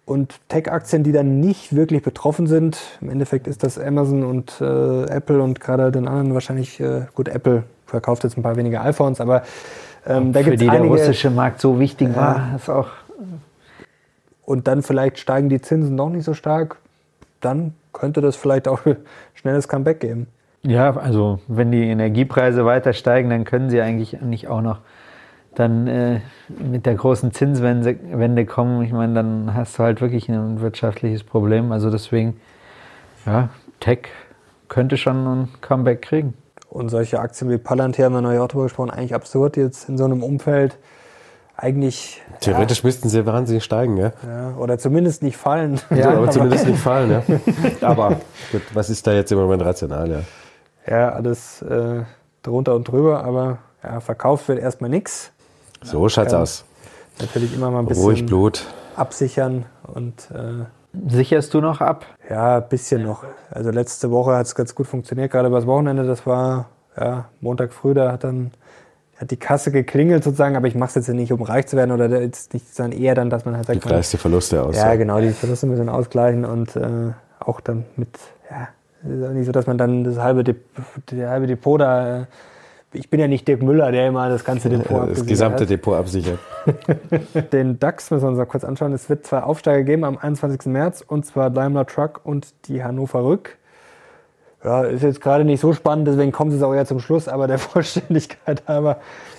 Und 0.07 0.41
Tech-Aktien, 0.49 1.03
die 1.03 1.13
dann 1.13 1.39
nicht 1.39 1.77
wirklich 1.77 2.03
betroffen 2.03 2.47
sind, 2.47 2.79
im 3.03 3.11
Endeffekt 3.11 3.47
ist 3.47 3.63
das 3.63 3.79
Amazon 3.79 4.25
und 4.25 4.59
äh, 4.59 5.05
Apple 5.05 5.43
und 5.43 5.61
gerade 5.61 5.93
den 5.93 6.09
anderen 6.09 6.33
wahrscheinlich, 6.33 6.81
äh, 6.81 7.03
gut, 7.15 7.29
Apple 7.29 7.65
verkauft 7.85 8.25
jetzt 8.25 8.39
ein 8.39 8.43
paar 8.43 8.57
weniger 8.57 8.83
iPhones, 8.83 9.21
aber 9.21 9.43
ähm, 10.07 10.33
da 10.33 10.41
gibt 10.41 10.63
es 10.63 10.67
einige... 10.67 10.85
der 10.85 10.91
russische 10.91 11.31
Markt 11.31 11.61
so 11.61 11.79
wichtig 11.79 12.17
war, 12.17 12.55
ist 12.57 12.71
auch... 12.71 12.89
Und 14.47 14.67
dann 14.67 14.83
vielleicht 14.83 15.19
steigen 15.19 15.51
die 15.51 15.61
Zinsen 15.61 15.95
noch 15.95 16.09
nicht 16.09 16.25
so 16.25 16.33
stark, 16.33 16.79
dann 17.41 17.75
könnte 17.93 18.21
das 18.21 18.37
vielleicht 18.37 18.69
auch 18.69 18.81
schnelles 19.35 19.69
Comeback 19.69 20.01
geben. 20.01 20.27
Ja, 20.63 20.97
also 20.97 21.41
wenn 21.47 21.71
die 21.71 21.85
Energiepreise 21.85 22.65
weiter 22.65 22.93
steigen, 22.93 23.31
dann 23.31 23.45
können 23.45 23.71
sie 23.71 23.81
eigentlich 23.81 24.21
nicht 24.21 24.49
auch 24.49 24.61
noch 24.61 24.81
dann 25.55 25.87
äh, 25.87 26.21
mit 26.49 26.87
der 26.87 26.95
großen 26.95 27.33
Zinswende 27.33 27.99
Wende 28.13 28.47
kommen. 28.47 28.83
Ich 28.83 28.93
meine, 28.93 29.15
dann 29.15 29.55
hast 29.55 29.79
du 29.79 29.83
halt 29.83 30.01
wirklich 30.01 30.29
ein 30.29 30.61
wirtschaftliches 30.61 31.25
Problem. 31.25 31.73
Also 31.73 31.91
deswegen, 31.91 32.41
ja, 33.27 33.49
Tech 33.81 34.09
könnte 34.69 34.97
schon 34.97 35.27
ein 35.27 35.49
Comeback 35.61 36.03
kriegen. 36.03 36.35
Und 36.69 36.91
solche 36.91 37.19
Aktien 37.19 37.51
wie 37.51 37.59
Palantir 37.59 38.05
haben 38.05 38.13
wir 38.13 38.21
neulich 38.21 38.41
auch 38.41 38.49
drüber 38.49 38.65
gesprochen, 38.65 38.91
eigentlich 38.91 39.15
absurd 39.15 39.57
jetzt 39.57 39.89
in 39.89 39.97
so 39.97 40.05
einem 40.05 40.23
Umfeld. 40.23 40.79
Eigentlich. 41.61 42.23
Theoretisch 42.39 42.85
müssten 42.85 43.09
sie 43.09 43.27
wahnsinnig 43.27 43.65
steigen, 43.65 43.97
ja. 43.97 44.13
Ja, 44.25 44.55
oder 44.57 44.79
zumindest 44.79 45.25
nicht 45.25 45.37
fallen. 45.37 45.81
Ja, 45.91 46.13
aber 46.13 46.31
zumindest 46.31 46.69
nicht 46.69 46.79
fallen, 46.79 47.11
ja. 47.11 47.23
Aber 47.81 48.21
gut, 48.53 48.63
was 48.75 48.89
ist 48.91 49.05
da 49.09 49.13
jetzt 49.13 49.33
im 49.33 49.39
Moment 49.39 49.65
rational, 49.65 50.09
ja? 50.09 50.21
Ja, 50.87 51.09
alles 51.11 51.61
äh, 51.63 52.05
drunter 52.45 52.77
und 52.77 52.85
drüber, 52.87 53.25
aber 53.25 53.59
ja, 53.83 53.99
verkauft 53.99 54.47
wird 54.47 54.61
erstmal 54.61 54.89
nichts. 54.89 55.33
So 55.83 56.09
schaut's 56.09 56.33
aus. 56.33 56.65
Natürlich 57.19 57.53
immer 57.53 57.73
mal 57.73 57.81
ein 57.81 57.87
bisschen 57.87 58.05
Ruhig 58.05 58.25
Blut. 58.25 58.65
absichern 58.95 59.65
und 59.83 60.31
äh, 60.31 60.65
Sicherst 61.09 61.53
du 61.55 61.61
noch 61.61 61.81
ab? 61.81 62.07
ja, 62.31 62.59
ein 62.59 62.69
bisschen 62.69 63.03
noch. 63.03 63.25
Also 63.51 63.71
letzte 63.71 64.13
Woche 64.13 64.37
hat 64.37 64.47
es 64.47 64.55
ganz 64.55 64.77
gut 64.77 64.87
funktioniert, 64.87 65.33
gerade 65.33 65.49
übers 65.49 65.67
Wochenende. 65.67 66.07
Das 66.07 66.25
war 66.25 66.67
ja, 66.97 67.25
Montag 67.41 67.73
früh, 67.73 67.95
da 67.95 68.13
hat 68.13 68.23
dann 68.23 68.53
hat 69.19 69.31
die 69.31 69.37
Kasse 69.37 69.71
geklingelt 69.73 70.23
sozusagen, 70.25 70.57
aber 70.57 70.69
ich 70.69 70.75
mache 70.75 70.91
es 70.99 71.07
jetzt 71.07 71.09
nicht, 71.15 71.33
um 71.33 71.43
reich 71.43 71.67
zu 71.67 71.77
werden 71.77 71.91
oder 71.91 72.21
jetzt 72.21 72.55
nicht, 72.55 72.75
sondern 72.75 72.99
eher 72.99 73.15
dann, 73.15 73.31
dass 73.31 73.45
man 73.45 73.57
halt 73.57 73.69
Die 73.69 73.75
sagt, 73.75 73.85
man- 73.85 73.93
gleichste 73.95 74.17
Verluste 74.19 74.63
aus. 74.63 74.77
Ja, 74.77 74.95
genau, 74.95 75.21
die 75.21 75.31
Verluste 75.31 75.67
bisschen 75.67 75.89
ausgleichen 75.89 76.45
und 76.45 76.77
äh, 76.77 77.13
auch 77.41 77.61
dann 77.61 77.85
mit, 77.97 78.09
ja, 78.51 78.69
ist 79.11 79.29
auch 79.29 79.33
nicht 79.33 79.47
so, 79.47 79.53
dass 79.53 79.67
man 79.67 79.77
dann 79.79 80.05
das 80.05 80.19
halbe, 80.19 80.45
Dep 80.45 80.61
der 81.11 81.31
halbe 81.31 81.47
Depot 81.47 81.81
da, 81.81 82.21
äh, 82.21 82.25
ich 82.93 83.11
bin 83.11 83.21
ja 83.21 83.29
nicht 83.29 83.47
Dirk 83.47 83.63
Müller, 83.63 83.93
der 83.93 84.07
immer 84.09 84.29
das 84.31 84.45
ganze 84.45 84.71
Depot 84.71 84.87
Das 84.93 85.01
abgesichert 85.01 85.29
gesamte 85.29 85.63
hat. 85.65 85.71
Depot 85.71 85.95
absichert. 85.95 86.39
Den 87.53 87.79
DAX 87.79 88.11
müssen 88.11 88.25
wir 88.25 88.29
uns 88.31 88.39
mal 88.39 88.47
kurz 88.47 88.65
anschauen. 88.65 88.93
Es 88.93 89.11
wird 89.11 89.27
zwei 89.27 89.41
Aufsteiger 89.43 89.83
geben 89.83 90.05
am 90.05 90.17
21. 90.17 90.67
März 90.73 91.05
und 91.07 91.27
zwar 91.27 91.51
Daimler 91.51 91.85
Truck 91.87 92.21
und 92.25 92.55
die 92.67 92.83
Hannover 92.83 93.25
Rück. 93.25 93.59
Ja, 94.65 94.83
ist 94.83 95.03
jetzt 95.03 95.21
gerade 95.21 95.45
nicht 95.45 95.61
so 95.61 95.73
spannend, 95.73 96.09
deswegen 96.09 96.33
kommen 96.33 96.51
sie 96.51 96.57
es 96.57 96.63
auch 96.65 96.75
eher 96.75 96.85
zum 96.85 96.99
Schluss, 96.99 97.29
aber 97.29 97.47
der 97.47 97.59
Vollständigkeit 97.59 98.67
halber 98.67 98.97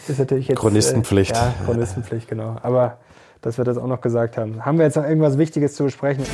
ist 0.07 0.17
natürlich 0.17 0.47
jetzt. 0.47 0.59
Chronistenpflicht. 0.59 1.35
Äh, 1.35 1.39
ja, 1.39 1.53
Chronistenpflicht, 1.65 2.29
genau. 2.29 2.55
Aber 2.61 2.97
dass 3.41 3.57
wir 3.57 3.65
das 3.65 3.77
auch 3.77 3.87
noch 3.87 3.99
gesagt 4.01 4.37
haben. 4.37 4.65
Haben 4.65 4.77
wir 4.77 4.85
jetzt 4.85 4.95
noch 4.97 5.03
irgendwas 5.03 5.37
Wichtiges 5.37 5.75
zu 5.75 5.83
besprechen? 5.83 6.25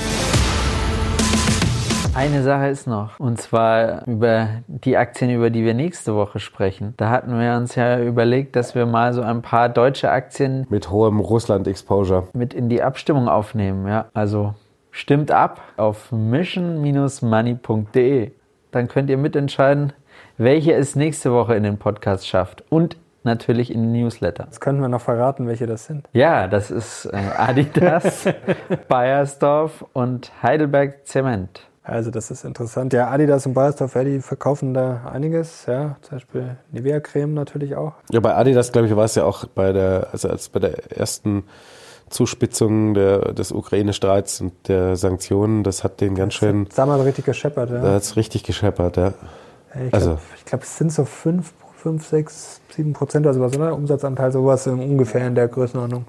Eine 2.16 2.44
Sache 2.44 2.68
ist 2.68 2.88
noch, 2.88 3.20
und 3.20 3.42
zwar 3.42 4.08
über 4.08 4.48
die 4.68 4.96
Aktien, 4.96 5.30
über 5.32 5.50
die 5.50 5.66
wir 5.66 5.74
nächste 5.74 6.16
Woche 6.16 6.40
sprechen. 6.40 6.94
Da 6.96 7.10
hatten 7.10 7.38
wir 7.38 7.58
uns 7.58 7.76
ja 7.76 8.00
überlegt, 8.00 8.56
dass 8.56 8.74
wir 8.74 8.86
mal 8.86 9.14
so 9.14 9.22
ein 9.22 9.42
paar 9.42 9.68
deutsche 9.68 10.10
Aktien 10.10 10.66
Mit 10.70 10.90
hohem 10.92 11.20
Russland-Exposure. 11.20 12.30
mit 12.34 12.54
in 12.54 12.70
die 12.70 12.82
Abstimmung 12.82 13.28
aufnehmen. 13.28 13.86
Ja, 13.88 14.06
also 14.14 14.54
stimmt 14.92 15.30
ab 15.30 15.60
auf 15.76 16.10
mission-money.de. 16.14 18.32
Dann 18.76 18.90
könnt 18.90 19.10
ihr 19.10 19.16
mitentscheiden, 19.16 19.94
welche 20.38 20.74
es 20.74 20.98
nächste 20.98 21.32
Woche 21.32 21.56
in 21.56 21.64
den 21.64 21.78
Podcast 21.78 22.28
schafft 22.28 22.62
und 22.68 22.98
natürlich 23.24 23.74
in 23.74 23.84
den 23.84 24.02
Newsletter. 24.02 24.44
Jetzt 24.44 24.60
könnten 24.60 24.82
wir 24.82 24.90
noch 24.90 25.00
verraten, 25.00 25.48
welche 25.48 25.66
das 25.66 25.86
sind. 25.86 26.10
Ja, 26.12 26.50
das 26.50 26.72
ist 26.72 27.06
äh, 27.06 27.16
Adidas, 27.38 28.26
Bayersdorf 28.90 29.86
und 29.94 30.30
Heidelberg 30.44 31.08
Zement. 31.08 31.62
Also 31.84 32.12
das 32.12 32.32
ist 32.32 32.44
interessant. 32.44 32.92
Ja, 32.92 33.10
Adidas 33.12 33.46
und 33.46 33.54
Bayersdorf, 33.54 33.96
ja, 33.96 34.04
die 34.04 34.20
verkaufen 34.20 34.74
da 34.74 35.10
einiges. 35.10 35.68
Ja, 35.68 35.96
zum 36.02 36.18
Beispiel 36.18 36.58
Nivea-Creme 36.74 37.34
natürlich 37.34 37.78
auch. 37.78 37.94
Ja, 38.12 38.20
bei 38.20 38.36
Adidas, 38.36 38.74
glaube 38.74 38.90
ich, 38.90 38.96
war 38.98 39.06
es 39.06 39.16
ja 39.16 39.24
auch 39.24 39.46
bei 39.46 39.72
der, 39.72 40.08
also 40.12 40.28
als 40.28 40.50
bei 40.50 40.60
der 40.60 40.92
ersten 40.92 41.46
Zuspitzung 42.10 42.94
der, 42.94 43.34
des 43.34 43.52
Ukraine-Streits 43.52 44.42
und 44.42 44.54
der 44.68 44.96
Sanktionen, 44.96 45.64
das 45.64 45.84
hat 45.84 46.02
den 46.02 46.16
ganz 46.16 46.34
schön, 46.36 46.68
Damals 46.76 47.04
richtig 47.06 47.26
gescheppert, 47.26 47.70
ja. 47.72 47.82
da 47.82 47.94
hat 47.96 48.02
es 48.04 48.16
richtig 48.16 48.44
gescheppert, 48.44 48.98
ja. 48.98 49.14
Ich 49.88 49.94
Also- 49.94 50.08
glaube, 50.12 50.22
glaub, 50.46 50.62
es 50.64 50.78
sind 50.78 50.92
so 50.92 51.04
5, 51.06 51.52
5, 51.78 52.06
6, 52.08 52.62
7 52.76 52.94
Prozent 52.94 53.26
oder 53.26 53.34
sowas, 53.34 53.56
oder? 53.58 53.74
Umsatzanteil, 53.76 54.32
sowas 54.32 54.66
ungefähr 54.68 55.28
in 55.28 55.36
der 55.36 55.48
Größenordnung. 55.48 56.06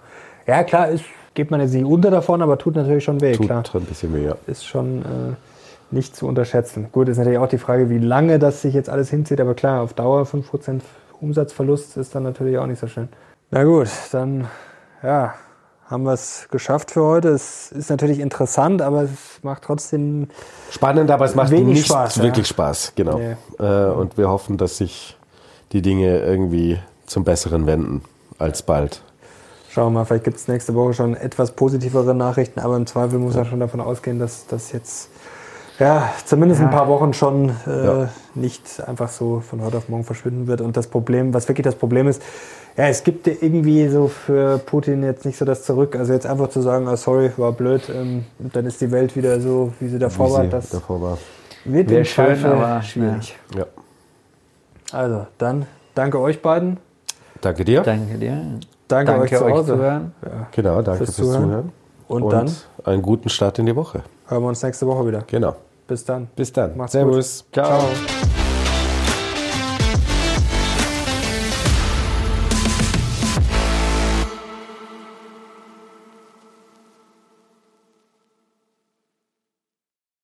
Ja, 0.47 0.63
klar, 0.65 0.89
ist, 0.89 1.05
geht 1.35 1.51
man 1.51 1.61
jetzt 1.61 1.73
nicht 1.75 1.85
unter 1.85 2.11
davon, 2.11 2.41
aber 2.43 2.57
tut 2.59 2.77
natürlich 2.77 3.05
schon 3.05 3.21
weh, 3.21 3.33
Tut 3.33 3.47
klar. 3.47 3.63
ein 3.75 3.85
bisschen 3.85 4.15
weh, 4.15 4.25
ja. 4.27 4.37
Ist 4.47 4.65
schon 4.67 5.03
äh, 5.03 5.05
nicht 5.91 6.15
zu 6.15 6.27
unterschätzen. 6.27 6.89
Gut, 6.93 7.09
ist 7.09 7.19
natürlich 7.19 7.39
auch 7.39 7.49
die 7.49 7.59
Frage, 7.59 7.91
wie 7.91 7.99
lange 7.99 8.39
das 8.39 8.63
sich 8.63 8.75
jetzt 8.75 8.89
alles 8.89 9.11
hinzieht, 9.11 9.41
aber 9.41 9.55
klar, 9.55 9.83
auf 9.83 9.93
Dauer 9.95 10.23
5% 10.25 10.81
Umsatzverlust 11.21 11.97
ist 11.97 12.15
dann 12.15 12.23
natürlich 12.23 12.59
auch 12.59 12.67
nicht 12.67 12.79
so 12.79 12.87
schön. 12.87 13.09
Na 13.51 13.65
gut, 13.65 13.89
dann, 14.13 14.47
ja, 15.03 15.35
haben 15.89 16.03
wir 16.05 16.13
es 16.13 16.49
geschafft 16.51 16.91
für 16.91 17.03
heute. 17.05 17.29
Es 17.29 17.71
ist 17.73 17.91
natürlich 17.91 18.19
interessant, 18.21 18.83
aber 18.83 19.03
es 19.03 19.11
macht 19.43 19.63
trotzdem 19.63 20.29
Spannend, 20.71 21.11
aber 21.11 21.25
es 21.25 21.35
macht 21.35 21.51
Wenig 21.51 21.75
nicht 21.75 21.87
Spaß, 21.87 22.17
ja. 22.17 22.23
wirklich 22.25 22.49
Spaß, 22.49 22.93
genau. 22.97 23.19
Nee. 23.19 23.37
Äh, 23.59 23.91
und 23.93 24.19
wir 24.19 24.29
hoffen, 24.29 24.57
dass 24.57 24.79
sich 24.79 25.17
die 25.73 25.83
Dinge 25.83 26.19
irgendwie 26.19 26.79
zum 27.07 27.25
Besseren 27.25 27.67
wenden, 27.67 28.03
alsbald. 28.39 29.03
Schauen 29.71 29.93
wir 29.93 30.01
mal, 30.01 30.05
vielleicht 30.07 30.25
gibt 30.25 30.39
es 30.39 30.49
nächste 30.49 30.75
Woche 30.75 30.95
schon 30.95 31.15
etwas 31.15 31.53
positivere 31.53 32.15
Nachrichten, 32.15 32.61
aber 32.61 32.77
im 32.77 32.87
Zweifel 32.87 33.19
muss 33.19 33.35
man 33.37 33.47
schon 33.47 33.61
davon 33.61 33.81
ausgehen, 33.81 34.19
dass 34.19 34.47
das 34.47 34.73
jetzt 34.73 35.11
ja, 35.79 36.11
zumindest 36.25 36.63
ein 36.63 36.71
paar 36.71 36.89
Wochen 36.89 37.13
schon 37.13 37.51
äh, 37.67 37.85
Ja. 37.85 38.09
nicht 38.35 38.83
einfach 38.87 39.11
so 39.11 39.41
von 39.41 39.63
heute 39.63 39.77
auf 39.77 39.91
morgen 39.91 40.05
verschwinden 40.05 40.47
wird. 40.47 40.63
Und 40.63 40.77
das 40.77 40.87
Problem, 40.87 41.35
was 41.35 41.49
wirklich 41.49 41.65
das 41.65 41.75
Problem 41.75 42.09
ist, 42.09 42.23
ja, 42.77 42.89
es 42.89 43.03
gibt 43.05 43.27
irgendwie 43.27 43.89
so 43.89 44.09
für 44.09 44.59
Putin 44.59 45.03
jetzt 45.03 45.25
nicht 45.25 45.39
so 45.39 45.45
das 45.45 45.65
Zurück. 45.65 45.97
Also 45.97 46.13
jetzt 46.13 46.27
einfach 46.27 46.49
zu 46.49 46.61
sagen, 46.61 46.87
ah, 46.89 46.97
sorry, 46.97 47.31
war 47.37 47.53
blöd, 47.53 47.83
ähm, 47.89 48.25
dann 48.39 48.67
ist 48.67 48.81
die 48.81 48.91
Welt 48.91 49.17
wieder 49.17 49.41
so, 49.41 49.73
wie 49.81 49.89
sie 49.89 49.99
davor 49.99 50.29
Wie 50.29 50.33
war. 50.33 50.43
sie 50.43 50.49
Das 50.51 50.71
davor 50.71 51.01
war. 51.01 51.19
wird 51.65 51.91
Wär 51.91 51.99
im 51.99 52.05
schön, 52.05 52.45
aber, 52.45 52.83
schwierig. 52.83 53.37
Ja. 53.57 53.67
Also, 54.93 55.27
dann 55.39 55.67
danke 55.95 56.21
euch 56.21 56.41
beiden. 56.43 56.77
Danke 57.41 57.65
dir. 57.65 57.83
Danke 57.83 58.19
dir. 58.19 58.41
Danke, 58.89 59.19
euch 59.19 59.31
zu 59.31 59.49
Hause. 59.51 59.73
zuhören. 59.75 60.13
Genau, 60.53 60.81
danke 60.83 61.05
Fürs 61.05 61.17
fürs, 61.17 61.27
Zuhören. 61.29 61.43
Zuhören. 61.45 61.73
Und 62.09 62.31
dann 62.33 62.51
einen 62.85 63.03
guten 63.03 63.29
Start 63.29 63.59
in 63.59 63.67
die 63.67 63.75
Woche. 63.75 64.03
hören 64.29 64.43
wir 64.43 64.49
uns 64.49 64.63
nächste 64.63 64.87
Woche 64.87 65.07
wieder. 65.09 65.25
Genau. 65.27 65.57
Bis 65.89 66.05
dann. 66.05 66.29
Bis 66.37 66.53
dann. 66.53 66.77
Macht's 66.77 66.93
Servus. 66.93 67.45
Gut. 67.53 67.65
Ciao. 67.65 68.46